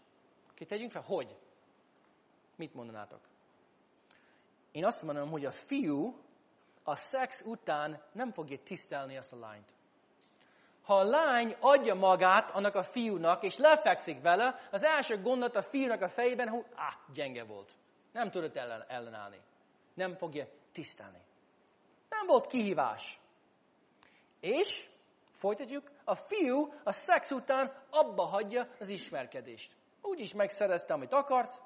Oké, 0.51 0.65
tegyünk 0.65 0.91
fel, 0.91 1.01
hogy? 1.01 1.37
Mit 2.55 2.73
mondanátok? 2.73 3.19
Én 4.71 4.85
azt 4.85 5.03
mondom, 5.03 5.29
hogy 5.29 5.45
a 5.45 5.51
fiú 5.51 6.19
a 6.83 6.95
szex 6.95 7.41
után 7.45 8.01
nem 8.11 8.31
fogja 8.31 8.57
tisztelni 8.63 9.17
azt 9.17 9.33
a 9.33 9.39
lányt. 9.39 9.73
Ha 10.83 10.95
a 10.95 11.03
lány 11.03 11.55
adja 11.59 11.95
magát 11.95 12.51
annak 12.51 12.75
a 12.75 12.83
fiúnak, 12.83 13.43
és 13.43 13.57
lefekszik 13.57 14.21
vele, 14.21 14.59
az 14.71 14.83
első 14.83 15.21
gondolat 15.21 15.55
a 15.55 15.61
fiúnak 15.61 16.01
a 16.01 16.09
fejében, 16.09 16.47
hogy 16.47 16.65
ah, 16.75 17.13
gyenge 17.13 17.43
volt. 17.43 17.71
Nem 18.11 18.31
tudott 18.31 18.55
ellen, 18.55 18.85
ellenállni. 18.87 19.39
Nem 19.93 20.15
fogja 20.15 20.47
tisztelni. 20.71 21.24
Volt 22.25 22.47
kihívás. 22.47 23.19
És, 24.39 24.89
folytatjuk, 25.31 25.91
a 26.03 26.15
fiú 26.15 26.73
a 26.83 26.91
szex 26.91 27.31
után 27.31 27.83
abba 27.89 28.23
hagyja 28.23 28.67
az 28.79 28.89
ismerkedést. 28.89 29.75
Úgy 30.01 30.19
is 30.19 30.33
megszerezte, 30.33 30.93
amit 30.93 31.13
akart, 31.13 31.61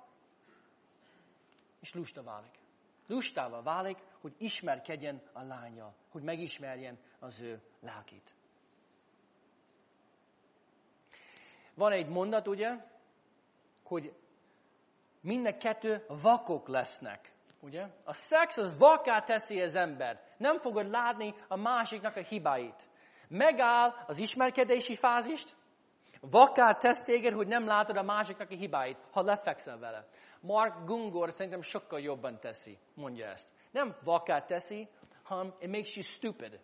és 1.81 1.93
lusta 1.93 2.23
válik. 2.23 2.57
Lustával 3.07 3.63
válik, 3.63 3.97
hogy 4.21 4.33
ismerkedjen 4.37 5.21
a 5.33 5.43
lánya, 5.43 5.93
hogy 6.11 6.23
megismerjen 6.23 6.99
az 7.19 7.39
ő 7.39 7.61
lelkét. 7.79 8.33
Van 11.73 11.91
egy 11.91 12.07
mondat, 12.07 12.47
ugye, 12.47 12.75
hogy 13.83 14.13
mind 15.21 15.57
kettő 15.57 16.05
vakok 16.07 16.67
lesznek. 16.67 17.33
Ugye? 17.61 17.87
A 18.03 18.13
szex 18.13 18.57
az 18.57 18.77
vaká 18.77 19.19
teszi 19.19 19.61
az 19.61 19.75
ember. 19.75 20.21
Nem 20.37 20.59
fogod 20.59 20.89
látni 20.89 21.33
a 21.47 21.55
másiknak 21.55 22.15
a 22.15 22.21
hibáit. 22.21 22.89
Megáll 23.27 23.93
az 24.07 24.17
ismerkedési 24.17 24.95
fázist, 24.95 25.55
vaká 26.21 26.73
tesz 26.73 27.01
téged, 27.03 27.33
hogy 27.33 27.47
nem 27.47 27.65
látod 27.65 27.97
a 27.97 28.03
másiknak 28.03 28.49
a 28.49 28.55
hibáit, 28.55 28.97
ha 29.11 29.21
lefekszel 29.21 29.77
vele. 29.77 30.07
Mark 30.41 30.85
Gungor 30.85 31.31
szerintem 31.31 31.61
sokkal 31.61 31.99
jobban 31.99 32.39
teszi, 32.39 32.77
mondja 32.93 33.27
ezt. 33.27 33.49
Nem 33.71 33.95
vaká 34.03 34.41
teszi, 34.41 34.89
hanem 35.23 35.53
it 35.59 35.69
makes 35.69 35.95
you 35.95 36.05
stupid. 36.05 36.59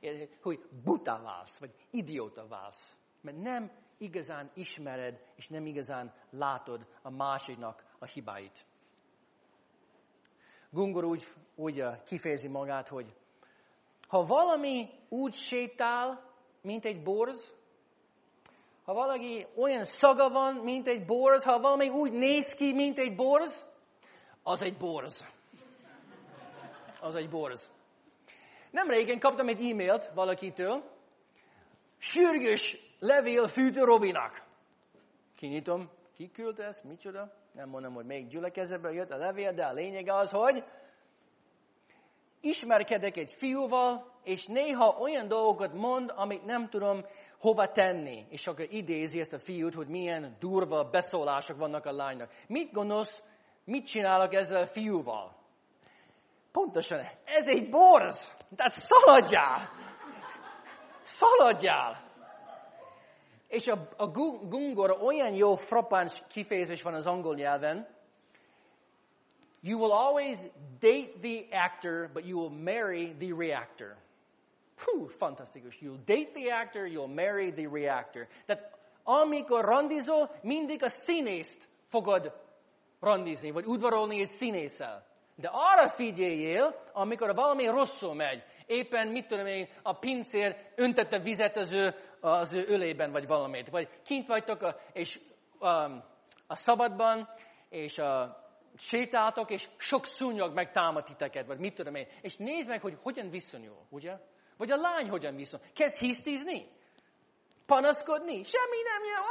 hogy 0.42 0.68
buta 0.84 1.20
válsz, 1.22 1.58
vagy 1.58 1.74
idióta 1.90 2.46
válsz. 2.46 2.96
Mert 3.20 3.36
nem 3.36 3.70
igazán 3.98 4.50
ismered, 4.54 5.20
és 5.34 5.48
nem 5.48 5.66
igazán 5.66 6.12
látod 6.30 6.86
a 7.02 7.10
másiknak 7.10 7.84
a 7.98 8.04
hibáit. 8.04 8.66
Gungor 10.76 11.04
úgy, 11.04 11.26
úgy 11.54 11.84
kifejezi 12.04 12.48
magát, 12.48 12.88
hogy 12.88 13.14
ha 14.08 14.22
valami 14.22 14.88
úgy 15.08 15.34
sétál, 15.34 16.30
mint 16.62 16.84
egy 16.84 17.02
borz, 17.02 17.54
ha 18.84 18.94
valaki 18.94 19.46
olyan 19.56 19.84
szaga 19.84 20.28
van, 20.28 20.54
mint 20.54 20.86
egy 20.86 21.04
borz, 21.04 21.44
ha 21.44 21.60
valami 21.60 21.88
úgy 21.88 22.12
néz 22.12 22.54
ki, 22.54 22.72
mint 22.72 22.98
egy 22.98 23.14
borz, 23.14 23.64
az 24.42 24.62
egy 24.62 24.76
borz. 24.76 25.26
Az 27.00 27.14
egy 27.14 27.28
borz. 27.28 27.72
Nem 28.70 28.88
régen 28.88 29.18
kaptam 29.18 29.48
egy 29.48 29.70
e-mailt 29.70 30.10
valakitől, 30.14 30.82
sürgős 31.98 32.78
levél 32.98 33.46
fűtő 33.46 33.84
Robinak. 33.84 34.42
Kinyitom, 35.36 35.90
ki 36.14 36.30
küldte 36.30 36.64
ezt, 36.64 36.84
micsoda? 36.84 37.32
Nem 37.56 37.68
mondom, 37.68 37.94
hogy 37.94 38.04
még 38.04 38.26
gyülekezetből 38.26 38.92
jött 38.92 39.10
a 39.10 39.16
levél, 39.16 39.52
de 39.52 39.64
a 39.64 39.72
lényeg 39.72 40.08
az, 40.08 40.30
hogy 40.30 40.64
ismerkedek 42.40 43.16
egy 43.16 43.32
fiúval, 43.32 44.12
és 44.22 44.46
néha 44.46 44.96
olyan 44.98 45.28
dolgokat 45.28 45.72
mond, 45.72 46.12
amit 46.16 46.44
nem 46.44 46.68
tudom 46.68 47.04
hova 47.40 47.66
tenni. 47.72 48.26
És 48.28 48.46
akkor 48.46 48.66
idézi 48.70 49.20
ezt 49.20 49.32
a 49.32 49.38
fiút, 49.38 49.74
hogy 49.74 49.88
milyen 49.88 50.36
durva 50.38 50.84
beszólások 50.84 51.56
vannak 51.56 51.86
a 51.86 51.92
lánynak. 51.92 52.32
Mit 52.46 52.72
gondolsz, 52.72 53.22
mit 53.64 53.86
csinálok 53.86 54.34
ezzel 54.34 54.60
a 54.60 54.66
fiúval? 54.66 55.36
Pontosan, 56.52 56.98
ez 57.24 57.46
egy 57.46 57.68
borz! 57.70 58.36
Tehát 58.56 58.78
szaladjál! 58.78 59.70
Szaladjál! 61.02 62.05
És 63.56 63.66
a, 63.66 63.88
a 63.96 64.06
gungor 64.48 64.90
olyan 65.02 65.34
jó 65.34 65.54
frappáns 65.54 66.22
kifejezés 66.28 66.82
van 66.82 66.94
az 66.94 67.06
angol 67.06 67.34
nyelven, 67.34 67.86
You 69.60 69.78
will 69.78 69.92
always 69.92 70.38
date 70.80 71.20
the 71.22 71.48
actor, 71.50 72.08
but 72.12 72.24
you 72.24 72.36
will 72.36 72.50
marry 72.50 73.14
the 73.18 73.32
reactor. 73.38 73.96
Hú, 74.84 75.06
fantasztikus. 75.06 75.80
You'll 75.80 76.04
date 76.04 76.34
the 76.34 76.50
actor, 76.50 76.86
you'll 76.86 77.14
marry 77.14 77.52
the 77.52 77.68
reactor. 77.72 78.26
Tehát 78.46 78.78
amikor 79.02 79.64
randizol, 79.64 80.30
mindig 80.42 80.82
a 80.82 80.88
színészt 80.88 81.68
fogod 81.88 82.32
randizni, 83.00 83.50
vagy 83.50 83.66
udvarolni 83.66 84.20
egy 84.20 84.30
színésszel. 84.30 85.04
De 85.34 85.50
arra 85.52 85.88
figyeljél, 85.88 86.74
amikor 86.92 87.34
valami 87.34 87.66
rosszul 87.66 88.14
megy. 88.14 88.42
Éppen, 88.66 89.08
mit 89.08 89.26
tudom 89.26 89.46
én, 89.46 89.68
a 89.82 89.98
pincér 89.98 90.56
öntette 90.76 91.18
vizet 91.18 91.56
az 91.56 91.72
ő, 91.72 91.94
az 92.30 92.52
ő 92.52 92.64
ölében, 92.66 93.10
vagy 93.10 93.26
valamit. 93.26 93.70
Vagy 93.70 93.88
kint 94.04 94.26
vagytok, 94.26 94.62
a, 94.62 94.76
és 94.92 95.20
um, 95.60 96.04
a 96.46 96.54
szabadban, 96.54 97.28
és 97.68 97.98
a, 97.98 98.44
sétáltok, 98.76 99.50
és 99.50 99.68
sok 99.76 100.06
szúnyog 100.06 100.54
megtámad 100.54 101.04
titeket, 101.04 101.46
vagy 101.46 101.58
mit 101.58 101.74
tudom 101.74 101.94
én. 101.94 102.06
És 102.20 102.36
nézd 102.36 102.68
meg, 102.68 102.80
hogy 102.80 102.98
hogyan 103.02 103.30
viszonyul, 103.30 103.86
ugye? 103.90 104.16
Vagy 104.56 104.70
a 104.70 104.76
lány 104.76 105.08
hogyan 105.08 105.36
viszonyul. 105.36 105.66
Kezd 105.74 105.98
hisztizni? 105.98 106.68
Panaszkodni? 107.66 108.42
Semmi 108.42 108.82
nem 108.82 109.04
jön, 109.04 109.22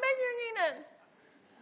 menjünk 0.00 0.38
innen! 0.50 0.86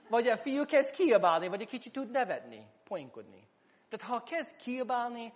Vagy 0.08 0.28
a 0.28 0.36
fiú 0.36 0.64
kezd 0.64 0.90
kiabálni, 0.94 1.48
vagy 1.48 1.60
egy 1.60 1.68
kicsit 1.68 1.92
tud 1.92 2.10
nevetni, 2.10 2.66
poénkodni. 2.88 3.48
Tehát 3.88 4.06
ha 4.06 4.22
kezd 4.22 4.56
kiabálni, 4.56 5.32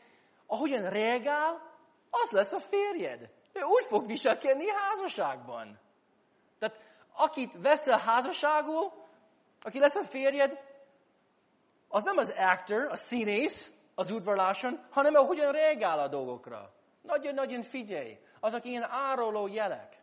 ahogyan 0.47 0.91
reagál, 0.91 1.69
az 2.11 2.31
lesz 2.31 2.53
a 2.53 2.59
férjed. 2.59 3.31
Ő 3.53 3.63
úgy 3.63 3.85
fog 3.89 4.07
viselkedni 4.07 4.65
házasságban. 4.69 5.79
Tehát 6.59 6.79
akit 7.13 7.61
veszel 7.61 7.99
házasságul, 7.99 8.93
aki 9.63 9.79
lesz 9.79 9.95
a 9.95 10.05
férjed, 10.05 10.69
az 11.89 12.05
nem 12.05 12.17
az 12.17 12.33
actor, 12.37 12.85
a 12.91 12.97
színész 12.97 13.73
az 13.95 14.11
udvarláson, 14.11 14.87
hanem 14.91 15.15
ahogyan 15.15 15.53
reagál 15.53 15.99
a 15.99 16.09
dolgokra. 16.09 16.73
Nagyon-nagyon 17.03 17.63
figyelj. 17.63 18.19
Azok 18.41 18.65
ilyen 18.65 18.87
áruló 18.91 19.47
jelek. 19.47 19.99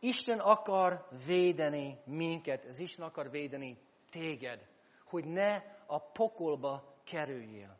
Isten 0.00 0.38
akar 0.38 1.06
védeni 1.26 1.98
minket, 2.04 2.64
ez 2.64 2.78
Isten 2.78 3.06
akar 3.06 3.30
védeni 3.30 3.78
téged, 4.10 4.66
hogy 5.04 5.24
ne 5.24 5.62
a 5.86 6.00
pokolba 6.00 6.94
kerüljél. 7.04 7.76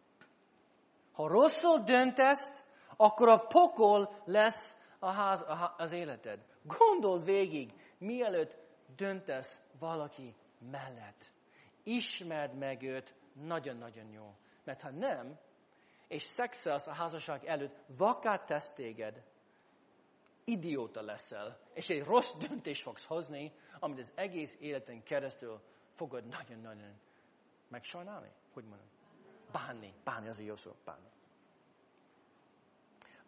Ha 1.13 1.29
rosszul 1.29 1.79
döntesz, 1.79 2.65
akkor 2.97 3.29
a 3.29 3.39
pokol 3.39 4.23
lesz 4.25 4.77
a 4.99 5.11
ház, 5.11 5.41
a, 5.41 5.75
az 5.79 5.93
életed. 5.93 6.45
Gondold 6.63 7.25
végig, 7.25 7.73
mielőtt 7.99 8.57
döntesz 8.97 9.61
valaki 9.79 10.35
mellett. 10.71 11.31
Ismerd 11.83 12.55
meg 12.55 12.83
őt 12.83 13.15
nagyon-nagyon 13.33 14.11
jó. 14.11 14.35
Mert 14.65 14.83
ha 14.83 14.91
nem, 14.91 15.39
és 16.09 16.23
szexelsz 16.23 16.87
a 16.87 16.93
házasság 16.93 17.45
előtt, 17.45 17.77
vakát 17.97 18.47
tesz 18.47 18.73
téged, 18.73 19.23
idióta 20.45 21.03
leszel, 21.03 21.59
és 21.73 21.89
egy 21.89 22.05
rossz 22.05 22.33
döntést 22.33 22.83
fogsz 22.83 23.05
hozni, 23.05 23.53
amit 23.79 23.99
az 23.99 24.13
egész 24.15 24.57
életen 24.61 25.03
keresztül 25.03 25.61
fogod 25.95 26.27
nagyon-nagyon 26.27 27.01
megsajnálni. 27.69 28.31
Hogy 28.53 28.65
mondom? 28.65 28.87
Bánni. 29.53 29.93
Bánni, 30.05 30.29
az 30.29 30.39
a 30.39 30.43
jó 30.43 30.57
szó. 30.57 30.73
Bánni. 30.85 31.09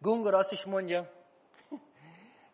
Gungor 0.01 0.33
azt 0.33 0.51
is 0.51 0.65
mondja, 0.65 1.11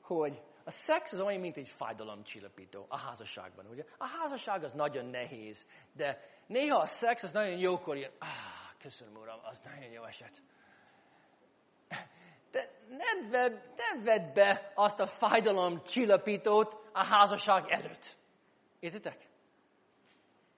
hogy 0.01 0.41
a 0.63 0.71
szex 0.71 1.11
az 1.11 1.19
olyan, 1.19 1.39
mint 1.39 1.57
egy 1.57 1.69
fájdalomcsillapító 1.69 2.85
a 2.89 2.97
házasságban, 2.97 3.65
ugye? 3.65 3.83
A 3.97 4.07
házasság 4.07 4.63
az 4.63 4.73
nagyon 4.73 5.05
nehéz, 5.05 5.67
de 5.93 6.19
néha 6.47 6.77
a 6.77 6.85
szex 6.85 7.23
az 7.23 7.31
nagyon 7.31 7.57
jókor 7.57 7.97
jön. 7.97 8.11
Ah, 8.19 8.27
köszönöm 8.79 9.15
uram, 9.15 9.39
az 9.43 9.59
nagyon 9.63 9.91
jó 9.91 10.03
eset. 10.03 10.41
De 12.51 12.71
ne 12.89 13.29
vedd, 13.29 13.53
ne 13.53 14.03
vedd 14.03 14.33
be 14.33 14.71
azt 14.75 14.99
a 14.99 15.07
fájdalomcsillapítót 15.07 16.89
a 16.93 17.05
házasság 17.05 17.69
előtt. 17.69 18.17
Értitek? 18.79 19.27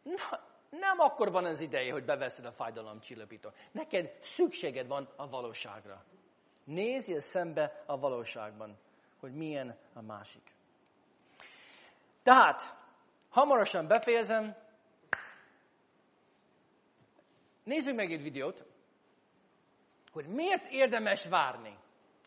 Na, 0.03 0.39
nem 0.69 0.99
akkor 0.99 1.31
van 1.31 1.45
az 1.45 1.61
ideje, 1.61 1.91
hogy 1.91 2.05
beveszed 2.05 2.45
a 2.45 2.51
fájdalomcsillapítót. 2.51 3.55
Neked 3.71 4.17
szükséged 4.21 4.87
van 4.87 5.09
a 5.15 5.27
valóságra. 5.27 6.05
Nézzél 6.67 7.19
szembe 7.19 7.83
a 7.85 7.97
valóságban 7.97 8.77
hogy 9.19 9.33
milyen 9.33 9.77
a 9.93 10.01
másik. 10.01 10.55
Tehát, 12.23 12.61
hamarosan 13.29 13.87
befejezem. 13.87 14.55
Nézzük 17.63 17.95
meg 17.95 18.11
egy 18.11 18.21
videót, 18.21 18.65
hogy 20.11 20.27
miért 20.27 20.71
érdemes 20.71 21.25
várni, 21.25 21.77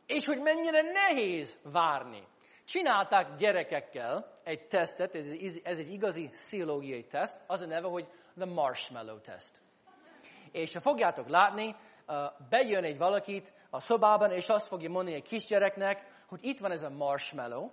és 0.06 0.24
hogy 0.26 0.40
mennyire 0.40 0.82
nehéz 0.82 1.60
várni. 1.62 2.26
Csinálták 2.64 3.34
gyerekekkel 3.34 4.40
egy 4.44 4.66
tesztet, 4.66 5.14
ez, 5.62 5.78
egy 5.78 5.92
igazi 5.92 6.28
pszichológiai 6.28 7.04
teszt, 7.04 7.40
az 7.46 7.60
a 7.60 7.66
neve, 7.66 7.88
hogy 7.88 8.08
the 8.36 8.46
marshmallow 8.46 9.20
test. 9.20 9.60
És 10.52 10.72
ha 10.72 10.80
fogjátok 10.80 11.28
látni, 11.28 11.76
bejön 12.48 12.84
egy 12.84 12.98
valakit 12.98 13.52
a 13.70 13.80
szobában, 13.80 14.30
és 14.30 14.48
azt 14.48 14.66
fogja 14.66 14.90
mondani 14.90 15.16
egy 15.16 15.28
kisgyereknek, 15.28 16.24
hogy 16.28 16.44
itt 16.44 16.58
van 16.58 16.70
ez 16.70 16.82
a 16.82 16.90
marshmallow, 16.90 17.70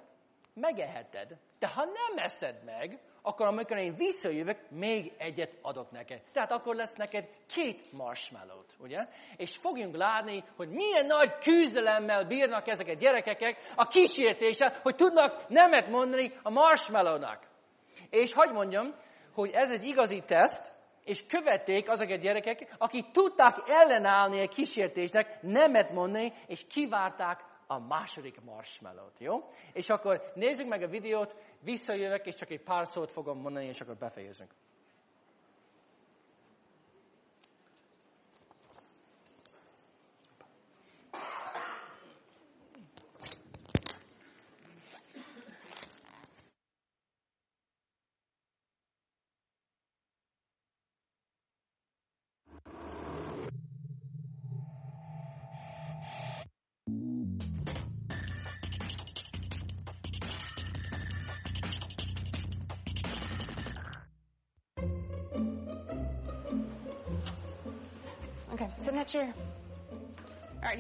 megeheted, 0.54 1.38
de 1.60 1.68
ha 1.68 1.84
nem 1.84 2.24
eszed 2.26 2.64
meg, 2.66 3.00
akkor 3.22 3.48
amikor 3.48 3.78
én 3.78 3.96
visszajövök, 3.96 4.70
még 4.70 5.14
egyet 5.18 5.58
adok 5.62 5.92
neked. 5.92 6.22
Tehát 6.32 6.52
akkor 6.52 6.76
lesz 6.76 6.96
neked 6.96 7.30
két 7.48 7.92
marshmallow-t, 7.92 8.74
ugye? 8.80 9.08
És 9.36 9.58
fogjunk 9.58 9.96
látni, 9.96 10.44
hogy 10.56 10.70
milyen 10.70 11.06
nagy 11.06 11.38
küzdelemmel 11.38 12.26
bírnak 12.26 12.68
ezek 12.68 12.88
a 12.88 12.94
gyerekek 12.94 13.58
a 13.76 13.88
kísértése, 13.88 14.80
hogy 14.82 14.96
tudnak 14.96 15.48
nemet 15.48 15.90
mondani 15.90 16.34
a 16.44 16.50
marshmallow-nak. 16.50 17.48
És 18.10 18.34
hogy 18.34 18.52
mondjam, 18.52 18.96
hogy 19.34 19.50
ez 19.54 19.70
egy 19.70 19.84
igazi 19.84 20.24
teszt, 20.26 20.77
és 21.08 21.26
követték 21.26 21.90
azok 21.90 22.10
a 22.10 22.16
gyerekek, 22.16 22.76
akik 22.78 23.12
tudták 23.12 23.56
ellenállni 23.68 24.42
a 24.42 24.48
kísértésnek, 24.48 25.42
nemet 25.42 25.92
mondani, 25.92 26.34
és 26.48 26.66
kivárták 26.68 27.44
a 27.68 27.80
második 27.80 28.42
marshmallow-t, 28.42 29.20
jó? 29.20 29.50
És 29.74 29.90
akkor 29.90 30.32
nézzük 30.34 30.68
meg 30.68 30.82
a 30.82 30.88
videót, 30.88 31.36
visszajövök, 31.64 32.26
és 32.26 32.36
csak 32.36 32.50
egy 32.50 32.64
pár 32.64 32.86
szót 32.88 33.12
fogom 33.12 33.40
mondani, 33.40 33.66
és 33.66 33.80
akkor 33.80 33.98
befejezünk. 33.98 34.52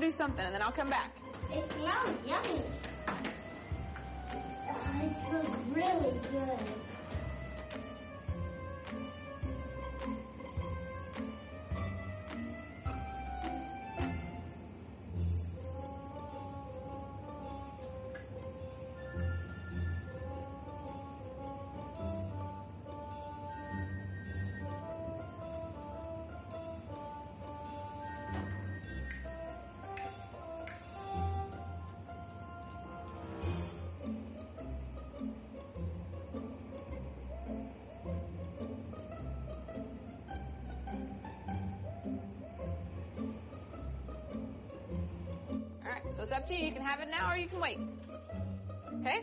Do 0.00 0.10
something 0.10 0.44
and 0.44 0.54
then 0.54 0.62
I'll 0.62 0.72
come 0.72 0.88
back. 0.88 1.14
It 1.52 1.70
smells 1.72 2.10
yummy. 2.26 2.62
It 5.02 5.16
smells 5.28 5.46
really 5.72 6.18
good. 6.32 6.89
You 47.40 47.48
can 47.48 47.60
wait. 47.60 47.78
Okay? 49.00 49.22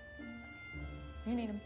You 1.23 1.35
need 1.35 1.49
them. 1.49 1.61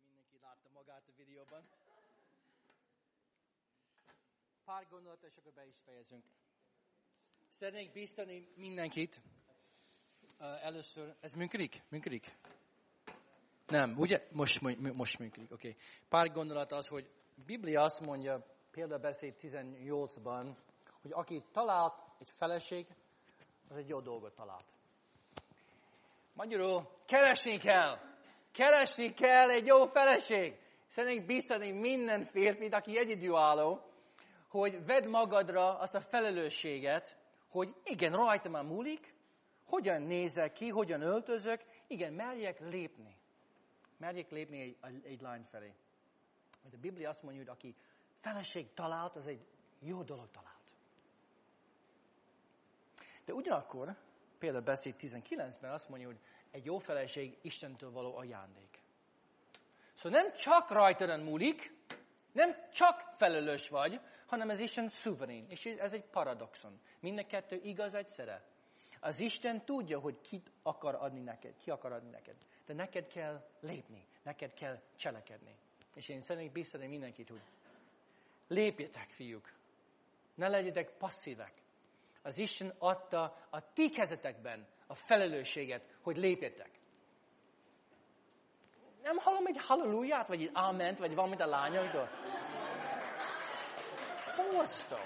Hogy 0.00 0.04
mindenki 0.04 0.38
látta 0.40 0.68
magát 0.72 1.08
a 1.08 1.12
videóban. 1.16 1.68
Pár 4.64 4.86
gondolat, 4.88 5.22
és 5.22 5.36
akkor 5.36 5.52
be 5.52 5.66
is 5.66 5.76
fejezünk. 5.84 6.24
Szeretnék 7.62 7.92
biztani 7.92 8.48
mindenkit. 8.56 9.20
Először, 10.62 11.14
ez 11.20 11.32
működik? 11.32 11.82
Működik? 11.88 12.36
Nem, 13.66 13.94
ugye? 13.98 14.26
Most, 14.32 14.60
most 14.92 15.18
működik, 15.18 15.52
oké. 15.52 15.68
Okay. 15.68 15.80
Pár 16.08 16.32
gondolat 16.32 16.72
az, 16.72 16.88
hogy 16.88 17.10
Biblia 17.46 17.82
azt 17.82 18.06
mondja, 18.06 18.46
példabeszéd 18.70 19.34
18-ban, 19.40 20.56
hogy 21.02 21.10
aki 21.12 21.42
talált 21.52 21.94
egy 22.18 22.30
feleség, 22.30 22.86
az 23.68 23.76
egy 23.76 23.88
jó 23.88 24.00
dolgot 24.00 24.34
talált. 24.34 24.66
Magyarul 26.34 26.88
keresni 27.06 27.58
kell. 27.58 27.98
Keresni 28.52 29.14
kell 29.14 29.50
egy 29.50 29.66
jó 29.66 29.86
feleség. 29.86 30.58
Szeretnék 30.86 31.26
biztani 31.26 31.70
minden 31.70 32.24
férfit, 32.24 32.74
aki 32.74 32.98
egyedülálló, 32.98 33.80
hogy 34.48 34.84
vedd 34.84 35.08
magadra 35.08 35.78
azt 35.78 35.94
a 35.94 36.00
felelősséget, 36.00 37.20
hogy 37.52 37.74
igen, 37.84 38.12
rajta 38.12 38.48
már 38.48 38.64
múlik, 38.64 39.14
hogyan 39.64 40.02
nézek 40.02 40.52
ki, 40.52 40.68
hogyan 40.68 41.00
öltözök, 41.00 41.64
igen, 41.86 42.12
merjek 42.12 42.60
lépni. 42.60 43.16
Merjek 43.96 44.30
lépni 44.30 44.60
egy, 44.60 45.04
egy 45.04 45.20
lány 45.20 45.44
felé. 45.50 45.74
Mert 46.62 46.74
a 46.74 46.78
Biblia 46.78 47.08
azt 47.08 47.22
mondja, 47.22 47.40
hogy 47.40 47.50
aki 47.50 47.74
feleség 48.20 48.74
talált, 48.74 49.16
az 49.16 49.26
egy 49.26 49.46
jó 49.78 50.02
dolog 50.02 50.30
talált. 50.30 50.50
De 53.24 53.32
ugyanakkor, 53.34 53.96
például 54.38 54.64
beszéd 54.64 54.94
19-ben 54.98 55.70
azt 55.70 55.88
mondja, 55.88 56.06
hogy 56.06 56.18
egy 56.50 56.64
jó 56.64 56.78
feleség 56.78 57.38
Istentől 57.42 57.90
való 57.90 58.16
ajándék. 58.16 58.80
Szóval 59.94 60.20
nem 60.20 60.32
csak 60.32 60.70
rajtad 60.70 61.22
múlik, 61.22 61.74
nem 62.32 62.56
csak 62.70 63.14
felelős 63.16 63.68
vagy, 63.68 64.00
hanem 64.32 64.50
ez 64.50 64.58
Isten 64.58 64.88
szuverén. 64.88 65.46
És 65.48 65.64
ez 65.64 65.92
egy 65.92 66.04
paradoxon. 66.04 66.80
Minden 67.00 67.26
kettő 67.26 67.60
igaz 67.62 67.94
egyszerre. 67.94 68.42
Az 69.00 69.20
Isten 69.20 69.64
tudja, 69.64 69.98
hogy 69.98 70.20
kit 70.20 70.50
akar 70.62 70.94
adni 70.94 71.20
neked, 71.20 71.56
ki 71.56 71.70
akar 71.70 71.92
adni 71.92 72.10
neked. 72.10 72.36
De 72.66 72.74
neked 72.74 73.06
kell 73.06 73.44
lépni, 73.60 74.06
neked 74.22 74.54
kell 74.54 74.80
cselekedni. 74.96 75.54
És 75.94 76.08
én 76.08 76.20
szeretnék 76.20 76.52
biztatni 76.52 76.86
mindenkit, 76.86 77.28
hogy 77.28 77.40
lépjetek, 78.48 79.10
fiúk. 79.10 79.52
Ne 80.34 80.48
legyetek 80.48 80.96
passzívek. 80.98 81.52
Az 82.22 82.38
Isten 82.38 82.74
adta 82.78 83.36
a 83.50 83.72
ti 83.72 83.90
kezetekben 83.90 84.66
a 84.86 84.94
felelősséget, 84.94 85.96
hogy 86.02 86.16
lépjetek. 86.16 86.70
Nem 89.02 89.16
hallom 89.16 89.46
egy 89.46 89.58
halleluját, 89.58 90.28
vagy 90.28 90.42
egy 90.42 90.50
áment, 90.52 90.98
vagy 90.98 91.14
valamit 91.14 91.40
a 91.40 91.46
lányoktól. 91.46 92.08
Borzasztó. 94.50 94.96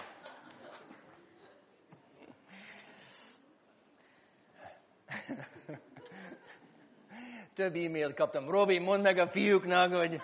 Több 7.54 7.74
e-mailt 7.74 8.14
kaptam. 8.14 8.50
Robi, 8.50 8.78
mondd 8.78 9.02
meg 9.02 9.18
a 9.18 9.28
fiúknak, 9.28 9.92
hogy... 9.92 10.20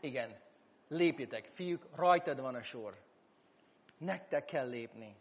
Igen, 0.00 0.30
lépjetek. 0.88 1.48
Fiúk, 1.52 1.86
rajtad 1.94 2.40
van 2.40 2.54
a 2.54 2.62
sor. 2.62 2.94
Nektek 3.98 4.44
kell 4.44 4.68
lépni. 4.68 5.16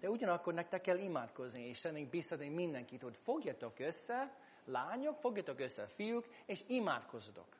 De 0.00 0.10
ugyanakkor 0.10 0.54
nektek 0.54 0.80
kell 0.80 0.98
imádkozni, 0.98 1.68
és 1.68 1.78
szeretnék 1.78 2.10
biztatni 2.10 2.48
mindenkit, 2.48 3.02
hogy 3.02 3.16
fogjatok 3.22 3.78
össze, 3.78 4.36
lányok, 4.64 5.18
fogjatok 5.18 5.60
össze, 5.60 5.86
fiúk, 5.86 6.26
és 6.46 6.64
imádkozzatok. 6.66 7.56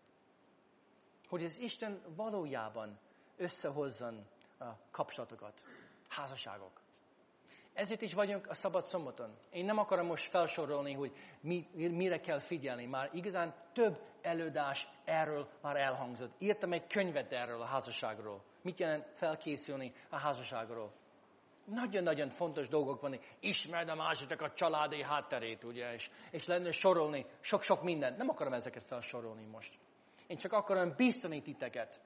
Hogy 1.29 1.45
az 1.45 1.59
Isten 1.59 2.03
valójában 2.17 2.99
összehozzon 3.37 4.27
a 4.59 4.65
kapcsolatokat, 4.91 5.63
házasságok. 6.09 6.81
Ezért 7.77 8.03
is 8.03 8.15
vagyunk 8.15 8.49
a 8.49 8.55
szabad 8.55 8.85
szombaton. 8.85 9.37
Én 9.51 9.65
nem 9.65 9.79
akarom 9.79 10.07
most 10.07 10.29
felsorolni, 10.29 10.93
hogy 10.93 11.13
mi, 11.41 11.69
mire 11.75 12.21
kell 12.21 12.39
figyelni. 12.39 12.87
Már 12.87 13.11
igazán 13.13 13.55
több 13.73 13.99
előadás 14.23 14.89
erről 15.05 15.49
már 15.61 15.77
elhangzott. 15.77 16.33
Írtam 16.39 16.73
egy 16.73 16.87
könyvet 16.87 17.33
erről 17.33 17.61
a 17.61 17.65
házasságról. 17.65 18.43
Mit 18.63 18.79
jelent 18.79 19.07
felkészülni 19.15 19.93
a 20.09 20.17
házasságról? 20.17 20.93
Nagyon-nagyon 21.65 22.29
fontos 22.29 22.69
dolgok 22.69 23.01
vannak. 23.01 23.23
Ismerd 23.41 23.89
a 23.89 23.95
másiknak 23.95 24.41
a 24.41 24.53
családi 24.53 25.03
hátterét, 25.03 25.65
ugye, 25.65 25.93
és, 25.93 26.11
és 26.31 26.47
lenne 26.47 26.71
sorolni 26.71 27.27
sok-sok 27.41 27.83
mindent. 27.83 28.17
Nem 28.17 28.29
akarom 28.29 28.53
ezeket 28.53 28.85
felsorolni 28.85 29.45
most. 29.45 29.79
Én 30.27 30.37
csak 30.37 30.53
akarom 30.53 30.95
biztani 30.97 31.43
titeket, 31.43 32.01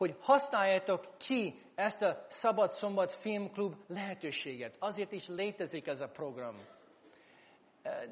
hogy 0.00 0.16
használjátok 0.20 1.06
ki 1.18 1.54
ezt 1.74 2.02
a 2.02 2.26
Szabad 2.28 2.72
Szombat 2.72 3.12
Filmklub 3.12 3.74
lehetőséget. 3.86 4.76
Azért 4.78 5.12
is 5.12 5.28
létezik 5.28 5.86
ez 5.86 6.00
a 6.00 6.08
program. 6.08 6.56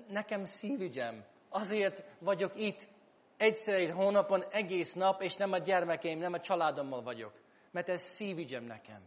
Nekem 0.08 0.44
szívügyem. 0.44 1.24
Azért 1.48 2.04
vagyok 2.18 2.52
itt 2.56 2.86
egyszer 3.36 3.74
egy 3.74 3.90
hónapon, 3.90 4.44
egész 4.50 4.92
nap, 4.92 5.22
és 5.22 5.36
nem 5.36 5.52
a 5.52 5.58
gyermekeim, 5.58 6.18
nem 6.18 6.32
a 6.32 6.40
családommal 6.40 7.02
vagyok. 7.02 7.32
Mert 7.70 7.88
ez 7.88 8.00
szívügyem 8.00 8.64
nekem. 8.64 9.02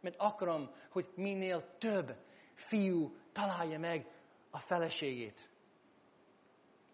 Mert 0.00 0.16
akarom, 0.18 0.70
hogy 0.90 1.08
minél 1.14 1.76
több 1.78 2.16
fiú 2.54 3.16
találja 3.32 3.78
meg 3.78 4.06
a 4.50 4.58
feleségét. 4.58 5.50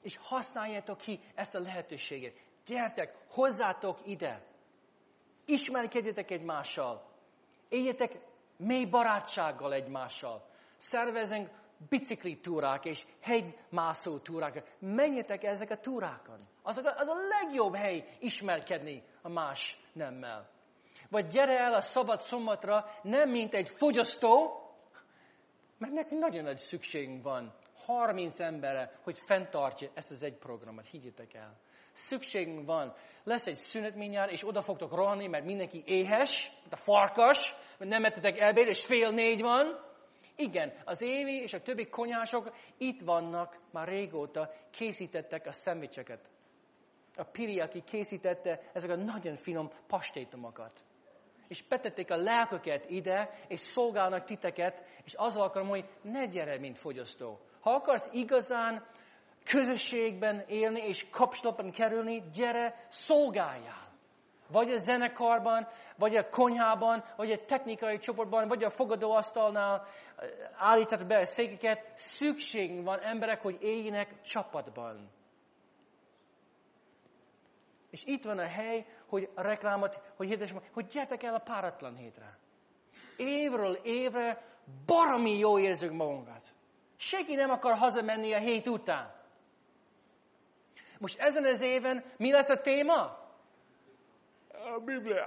És 0.03 0.17
használjátok 0.23 0.99
ki 0.99 1.21
ezt 1.35 1.55
a 1.55 1.61
lehetőséget. 1.61 2.41
Gyertek, 2.67 3.17
hozzátok 3.29 3.99
ide. 4.05 4.55
Ismerkedjetek 5.47 6.31
egymással. 6.31 7.07
Éljetek 7.69 8.19
mély 8.57 8.85
barátsággal 8.85 9.73
egymással. 9.73 10.49
Szervezünk 10.77 11.49
bicikli 11.89 12.41
túrák 12.41 12.85
és 12.85 13.07
hegymászó 13.21 14.19
túrák. 14.19 14.77
Menjetek 14.79 15.45
ezek 15.45 15.71
a 15.71 15.79
túrákon. 15.79 16.39
Az 16.63 16.77
a, 16.77 16.95
az 16.97 17.09
a 17.09 17.15
legjobb 17.29 17.75
hely 17.75 18.17
ismerkedni 18.19 19.03
a 19.23 19.29
más 19.29 19.81
nemmel. 19.93 20.51
Vagy 21.11 21.27
gyere 21.27 21.59
el 21.59 21.75
a 21.75 21.81
szabad 21.81 22.21
szombatra 22.21 22.91
nem 23.03 23.31
mint 23.31 23.55
egy 23.55 23.69
fogyasztó, 23.69 24.61
mert 25.79 25.93
nekünk 25.93 26.21
nagyon 26.21 26.45
nagy 26.45 26.57
szükségünk 26.57 27.23
van 27.23 27.55
30 27.87 28.41
emberre, 28.41 28.99
hogy 29.03 29.19
fenntartja 29.19 29.91
ezt 29.95 30.11
az 30.11 30.23
egy 30.23 30.37
programot, 30.37 30.87
higgyétek 30.87 31.35
el. 31.35 31.57
Szükségünk 31.97 32.67
van. 32.67 32.95
Lesz 33.25 33.47
egy 33.47 33.55
szünet 33.55 33.95
mindjárt, 33.95 34.31
és 34.31 34.47
oda 34.47 34.63
fogtok 34.63 34.95
rohanni, 34.95 35.27
mert 35.27 35.45
mindenki 35.45 35.83
éhes, 35.87 36.53
a 36.71 36.77
farkas, 36.77 37.55
mert 37.79 37.91
nem 37.91 38.05
ettetek 38.05 38.39
ebéd, 38.39 38.67
és 38.67 38.85
fél 38.87 39.11
négy 39.11 39.41
van. 39.41 39.85
Igen, 40.37 40.73
az 40.85 41.03
Évi 41.03 41.41
és 41.43 41.53
a 41.53 41.63
többi 41.63 41.89
konyások 41.89 42.55
itt 42.79 43.01
vannak, 43.01 43.59
már 43.73 43.89
régóta 43.89 44.51
készítettek 44.71 45.47
a 45.47 45.53
szendvicseket. 45.53 46.29
A 47.17 47.23
Piri, 47.23 47.61
aki 47.61 47.83
készítette 47.83 48.61
ezeket 48.73 48.97
a 48.97 49.03
nagyon 49.03 49.35
finom 49.35 49.71
pastétomokat. 49.87 50.81
És 51.49 51.63
betették 51.69 52.11
a 52.11 52.17
lelköket 52.17 52.91
ide, 52.91 53.31
és 53.49 53.61
szolgálnak 53.61 54.25
titeket, 54.25 54.83
és 55.05 55.15
azzal 55.15 55.43
akarom, 55.43 55.69
hogy 55.69 55.85
ne 56.03 56.27
gyere, 56.27 56.59
mint 56.59 56.79
fogyasztó. 56.79 57.41
Ha 57.61 57.71
akarsz 57.71 58.09
igazán 58.13 58.87
közösségben 59.51 60.45
élni 60.47 60.81
és 60.81 61.11
kapcsolatban 61.11 61.71
kerülni, 61.71 62.23
gyere, 62.35 62.87
szolgáljál. 62.89 63.85
Vagy 64.51 64.71
a 64.71 64.77
zenekarban, 64.77 65.69
vagy 65.97 66.17
a 66.17 66.29
konyhában, 66.29 67.05
vagy 67.17 67.31
a 67.31 67.45
technikai 67.45 67.99
csoportban, 67.99 68.49
vagy 68.49 68.65
a 68.65 68.71
fogadóasztalnál 68.71 69.87
állítsatok 70.57 71.07
be 71.07 71.19
a 71.19 71.25
székeket. 71.27 71.93
Szükségünk 71.95 72.85
van 72.85 73.01
emberek, 73.01 73.43
hogy 73.43 73.57
éljenek 73.61 74.21
csapatban. 74.21 75.11
És 77.91 78.03
itt 78.05 78.25
van 78.25 78.39
a 78.39 78.47
hely, 78.47 78.87
hogy 79.09 79.31
a 79.35 79.43
reklámot, 79.43 80.01
hogy 80.17 80.29
hirdessem, 80.29 80.63
hogy 80.73 80.87
gyertek 80.87 81.23
el 81.23 81.35
a 81.35 81.39
páratlan 81.39 81.95
hétre. 81.95 82.39
Évről 83.17 83.75
évre 83.83 84.43
baromi 84.87 85.39
jó 85.39 85.59
érzünk 85.59 85.93
magunkat. 85.93 86.55
Senki 86.97 87.35
nem 87.35 87.51
akar 87.51 87.77
hazamenni 87.77 88.33
a 88.33 88.39
hét 88.39 88.69
után. 88.69 89.16
Most 90.99 91.19
ezen 91.19 91.45
az 91.45 91.61
éven 91.61 92.05
mi 92.17 92.33
lesz 92.33 92.49
a 92.49 92.61
téma? 92.61 93.03
A 94.49 94.81
Biblia. 94.85 95.27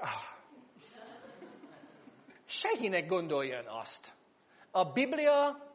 Senkinek 2.46 3.06
gondoljon 3.06 3.68
azt. 3.68 4.14
A 4.72 4.92
Biblia 4.92 5.68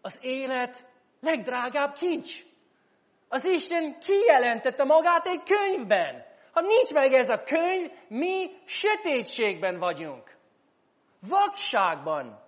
az 0.00 0.18
élet 0.20 0.86
legdrágább 1.20 1.92
kincs. 1.92 2.42
Az 3.28 3.44
Isten 3.44 3.98
kijelentette 3.98 4.84
magát 4.84 5.26
egy 5.26 5.42
könyvben. 5.42 6.24
Ha 6.52 6.60
nincs 6.60 6.92
meg 6.92 7.12
ez 7.12 7.28
a 7.28 7.42
könyv, 7.42 7.90
mi 8.08 8.50
sötétségben 8.64 9.78
vagyunk. 9.78 10.36
Vakságban. 11.28 12.42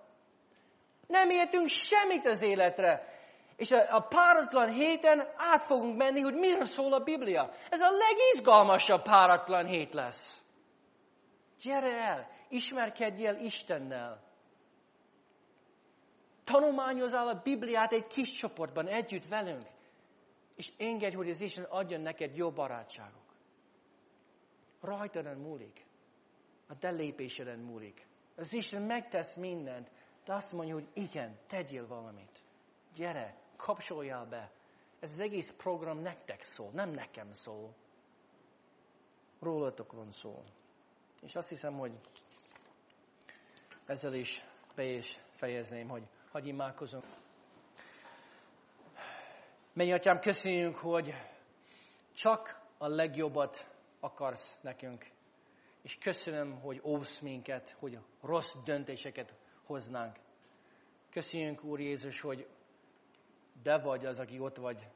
Nem 1.07 1.29
értünk 1.29 1.67
semmit 1.67 2.25
az 2.25 2.41
életre. 2.41 3.12
És 3.55 3.71
a, 3.71 3.95
a 3.95 3.99
páratlan 3.99 4.71
héten 4.71 5.27
át 5.35 5.63
fogunk 5.63 5.97
menni, 5.97 6.21
hogy 6.21 6.33
miről 6.33 6.65
szól 6.65 6.93
a 6.93 7.03
Biblia. 7.03 7.51
Ez 7.69 7.81
a 7.81 7.89
legizgalmasabb 7.91 9.01
páratlan 9.01 9.65
hét 9.65 9.93
lesz. 9.93 10.43
Gyere 11.59 11.97
el, 11.97 12.27
ismerkedj 12.49 13.25
el 13.25 13.39
Istennel. 13.39 14.21
Tanulmányozzál 16.43 17.27
a 17.27 17.41
Bibliát 17.43 17.91
egy 17.91 18.07
kis 18.07 18.31
csoportban 18.31 18.87
együtt 18.87 19.27
velünk. 19.27 19.67
És 20.55 20.71
engedj, 20.77 21.15
hogy 21.15 21.29
az 21.29 21.41
Isten 21.41 21.63
adjon 21.63 22.01
neked 22.01 22.35
jó 22.35 22.51
barátságok. 22.51 23.33
Rajtad 24.81 25.37
múlik. 25.37 25.85
A 26.67 26.77
te 26.77 26.89
lépéseden 26.89 27.59
múlik. 27.59 28.07
Az 28.35 28.53
Isten 28.53 28.81
megtesz 28.81 29.35
mindent, 29.35 29.91
de 30.25 30.33
azt 30.33 30.51
mondja, 30.51 30.73
hogy 30.73 30.87
igen, 30.93 31.39
tegyél 31.47 31.87
valamit. 31.87 32.43
Gyere, 32.95 33.35
kapcsoljál 33.55 34.25
be. 34.25 34.51
Ez 34.99 35.11
az 35.11 35.19
egész 35.19 35.51
program 35.51 35.99
nektek 35.99 36.41
szól, 36.41 36.69
nem 36.71 36.89
nekem 36.89 37.33
szól. 37.33 37.73
Rólatok 39.39 39.91
van 39.91 40.11
szó. 40.11 40.43
És 41.21 41.35
azt 41.35 41.49
hiszem, 41.49 41.73
hogy 41.73 41.91
ezzel 43.85 44.13
is 44.13 44.45
be 44.75 44.83
is 44.83 45.19
fejezném, 45.31 45.87
hogy 45.87 46.03
hagyj 46.31 46.47
imádkozunk. 46.47 47.05
Mennyi 49.73 49.93
atyám, 49.93 50.19
köszönjük, 50.19 50.75
hogy 50.75 51.13
csak 52.13 52.61
a 52.77 52.87
legjobbat 52.87 53.67
akarsz 53.99 54.57
nekünk. 54.61 55.05
És 55.81 55.97
köszönöm, 55.97 56.59
hogy 56.59 56.81
óvsz 56.83 57.19
minket, 57.19 57.75
hogy 57.79 57.99
rossz 58.21 58.53
döntéseket 58.63 59.33
hoznánk. 59.63 60.15
Köszönjük, 61.11 61.63
Úr 61.63 61.79
Jézus, 61.79 62.21
hogy 62.21 62.47
de 63.61 63.77
vagy 63.77 64.05
az, 64.05 64.19
aki 64.19 64.39
ott 64.39 64.57
vagy, 64.57 64.87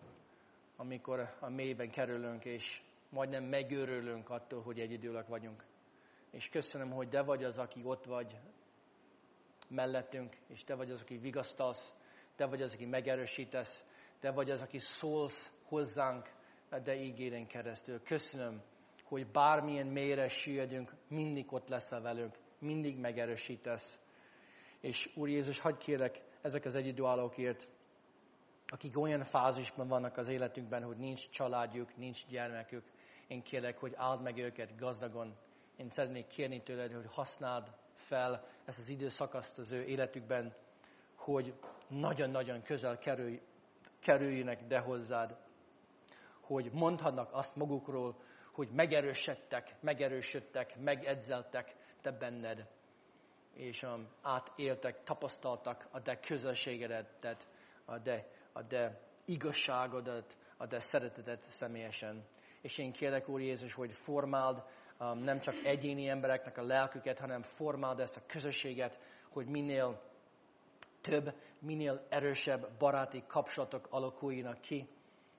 amikor 0.76 1.36
a 1.40 1.50
mélyben 1.50 1.90
kerülünk, 1.90 2.46
és 2.46 2.82
majdnem 3.10 3.44
megőrülünk 3.44 4.30
attól, 4.30 4.62
hogy 4.62 4.80
egyedülök 4.80 5.28
vagyunk. 5.28 5.64
És 6.32 6.50
köszönöm, 6.50 6.92
hogy 6.92 7.08
de 7.08 7.22
vagy 7.22 7.44
az, 7.44 7.58
aki 7.58 7.82
ott 7.84 8.06
vagy 8.06 8.40
mellettünk, 9.68 10.36
és 10.48 10.64
te 10.64 10.76
vagy 10.76 10.92
az, 10.92 11.02
aki 11.02 11.18
vigasztalsz, 11.18 11.94
te 12.36 12.46
vagy 12.46 12.62
az, 12.62 12.74
aki 12.74 12.86
megerősítesz, 12.86 13.86
te 14.20 14.32
vagy 14.32 14.50
az, 14.50 14.62
aki 14.62 14.78
szólsz 14.80 15.52
hozzánk, 15.64 16.30
de 16.84 16.96
ígéren 16.96 17.48
keresztül. 17.48 18.04
Köszönöm, 18.04 18.62
hogy 19.04 19.28
bármilyen 19.28 19.88
mélyre 19.88 20.28
süllyedünk, 20.28 20.94
mindig 21.08 21.54
ott 21.54 21.68
leszel 21.68 22.02
velünk, 22.02 22.38
mindig 22.60 22.98
megerősítesz. 22.98 24.00
És 24.80 25.12
Úr 25.16 25.30
Jézus, 25.30 25.60
hagyd 25.60 25.78
kérek 25.78 26.22
ezek 26.42 26.66
az 26.66 26.76
egyedülállókért, 26.76 27.68
akik 28.68 29.00
olyan 29.00 29.24
fázisban 29.24 29.88
vannak 29.88 30.18
az 30.18 30.28
életükben, 30.28 30.84
hogy 30.84 30.98
nincs 30.98 31.30
családjuk, 31.30 31.98
nincs 31.98 32.28
gyermekük, 32.28 32.84
én 33.28 33.42
kérek, 33.42 33.78
hogy 33.78 33.94
áld 33.96 34.22
meg 34.22 34.38
őket 34.38 34.78
gazdagon. 34.78 35.36
Én 35.76 35.90
szeretnék 35.90 36.28
kérni 36.28 36.64
tőled, 36.64 36.94
hogy 36.94 37.08
használd 37.14 37.72
fel 37.94 38.48
ezt 38.66 38.80
az 38.80 38.90
időszakaszt 38.90 39.58
az 39.58 39.72
ő 39.72 39.84
életükben, 39.84 40.56
hogy 41.16 41.54
nagyon-nagyon 41.88 42.62
közel 42.62 42.98
kerülj, 42.98 43.42
kerüljenek 44.00 44.68
de 44.68 44.80
hozzád, 44.80 45.38
hogy 46.40 46.72
mondhatnak 46.74 47.30
azt 47.34 47.56
magukról, 47.56 48.16
hogy 48.52 48.70
megerősödtek, 48.72 49.76
megerősödtek, 49.80 50.80
megedzeltek 50.80 51.76
te 52.02 52.12
benned. 52.12 52.68
és 53.54 53.84
um, 53.84 54.08
átéltek, 54.22 55.04
tapasztaltak 55.04 55.88
a 55.92 56.02
te 56.02 56.20
közösségedet, 56.20 57.38
a 57.86 58.02
te, 58.02 58.28
a 58.58 58.68
te 58.68 59.00
igazságodat, 59.26 60.38
a 60.58 60.68
te 60.68 60.80
szeretetet 60.80 61.46
személyesen. 61.50 62.26
És 62.62 62.78
én 62.78 62.92
kérlek, 62.92 63.30
Úr 63.30 63.42
Jézus, 63.42 63.74
hogy 63.74 63.92
formáld 63.94 64.64
um, 65.00 65.20
nem 65.20 65.40
csak 65.40 65.56
egyéni 65.64 66.08
embereknek 66.08 66.58
a 66.58 66.64
lelküket, 66.64 67.20
hanem 67.20 67.42
formáld 67.42 68.00
ezt 68.00 68.18
a 68.18 68.26
közösséget, 68.28 69.00
hogy 69.30 69.48
minél 69.48 70.02
több, 71.02 71.34
minél 71.60 72.06
erősebb 72.10 72.78
baráti 72.78 73.24
kapcsolatok 73.28 73.88
alakuljanak 73.90 74.62
ki, 74.62 74.90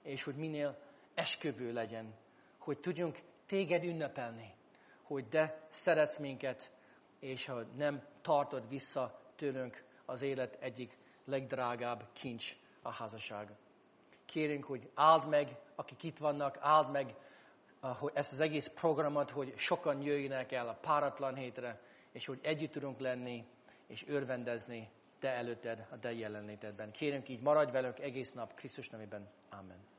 és 0.03 0.25
hogy 0.25 0.37
minél 0.37 0.79
esküvő 1.15 1.73
legyen, 1.73 2.15
hogy 2.59 2.79
tudjunk 2.81 3.19
téged 3.47 3.85
ünnepelni, 3.85 4.55
hogy 5.03 5.29
te 5.29 5.67
szeretsz 5.71 6.19
minket, 6.19 6.71
és 7.19 7.47
ha 7.47 7.63
nem 7.77 8.03
tartod 8.21 8.69
vissza 8.69 9.21
tőlünk 9.37 9.85
az 10.05 10.23
élet 10.23 10.57
egyik 10.61 10.99
legdrágább 11.25 12.09
kincs 12.13 12.57
a 12.89 12.93
házasság. 12.93 13.49
Kérünk, 14.25 14.65
hogy 14.65 14.91
áld 14.95 15.29
meg, 15.29 15.57
akik 15.75 16.03
itt 16.03 16.19
vannak, 16.19 16.59
áld 16.61 16.91
meg 16.91 17.15
hogy 17.81 18.13
ezt 18.15 18.33
az 18.33 18.41
egész 18.41 18.67
programot, 18.75 19.31
hogy 19.31 19.57
sokan 19.57 20.03
jöjjenek 20.03 20.53
el 20.53 20.69
a 20.69 20.79
páratlan 20.81 21.35
hétre, 21.35 21.81
és 22.13 22.27
hogy 22.27 22.39
együtt 22.43 22.73
tudunk 22.73 22.99
lenni, 22.99 23.45
és 23.87 24.09
örvendezni 24.09 24.91
te 25.19 25.29
előtted, 25.29 25.87
a 25.91 25.99
te 25.99 26.13
jelenlétedben. 26.13 26.91
Kérünk 26.91 27.29
így, 27.29 27.41
maradj 27.41 27.71
velünk 27.73 27.99
egész 27.99 28.33
nap 28.33 28.55
Krisztus 28.55 28.89
nevében. 28.91 29.29
Amen. 29.51 29.98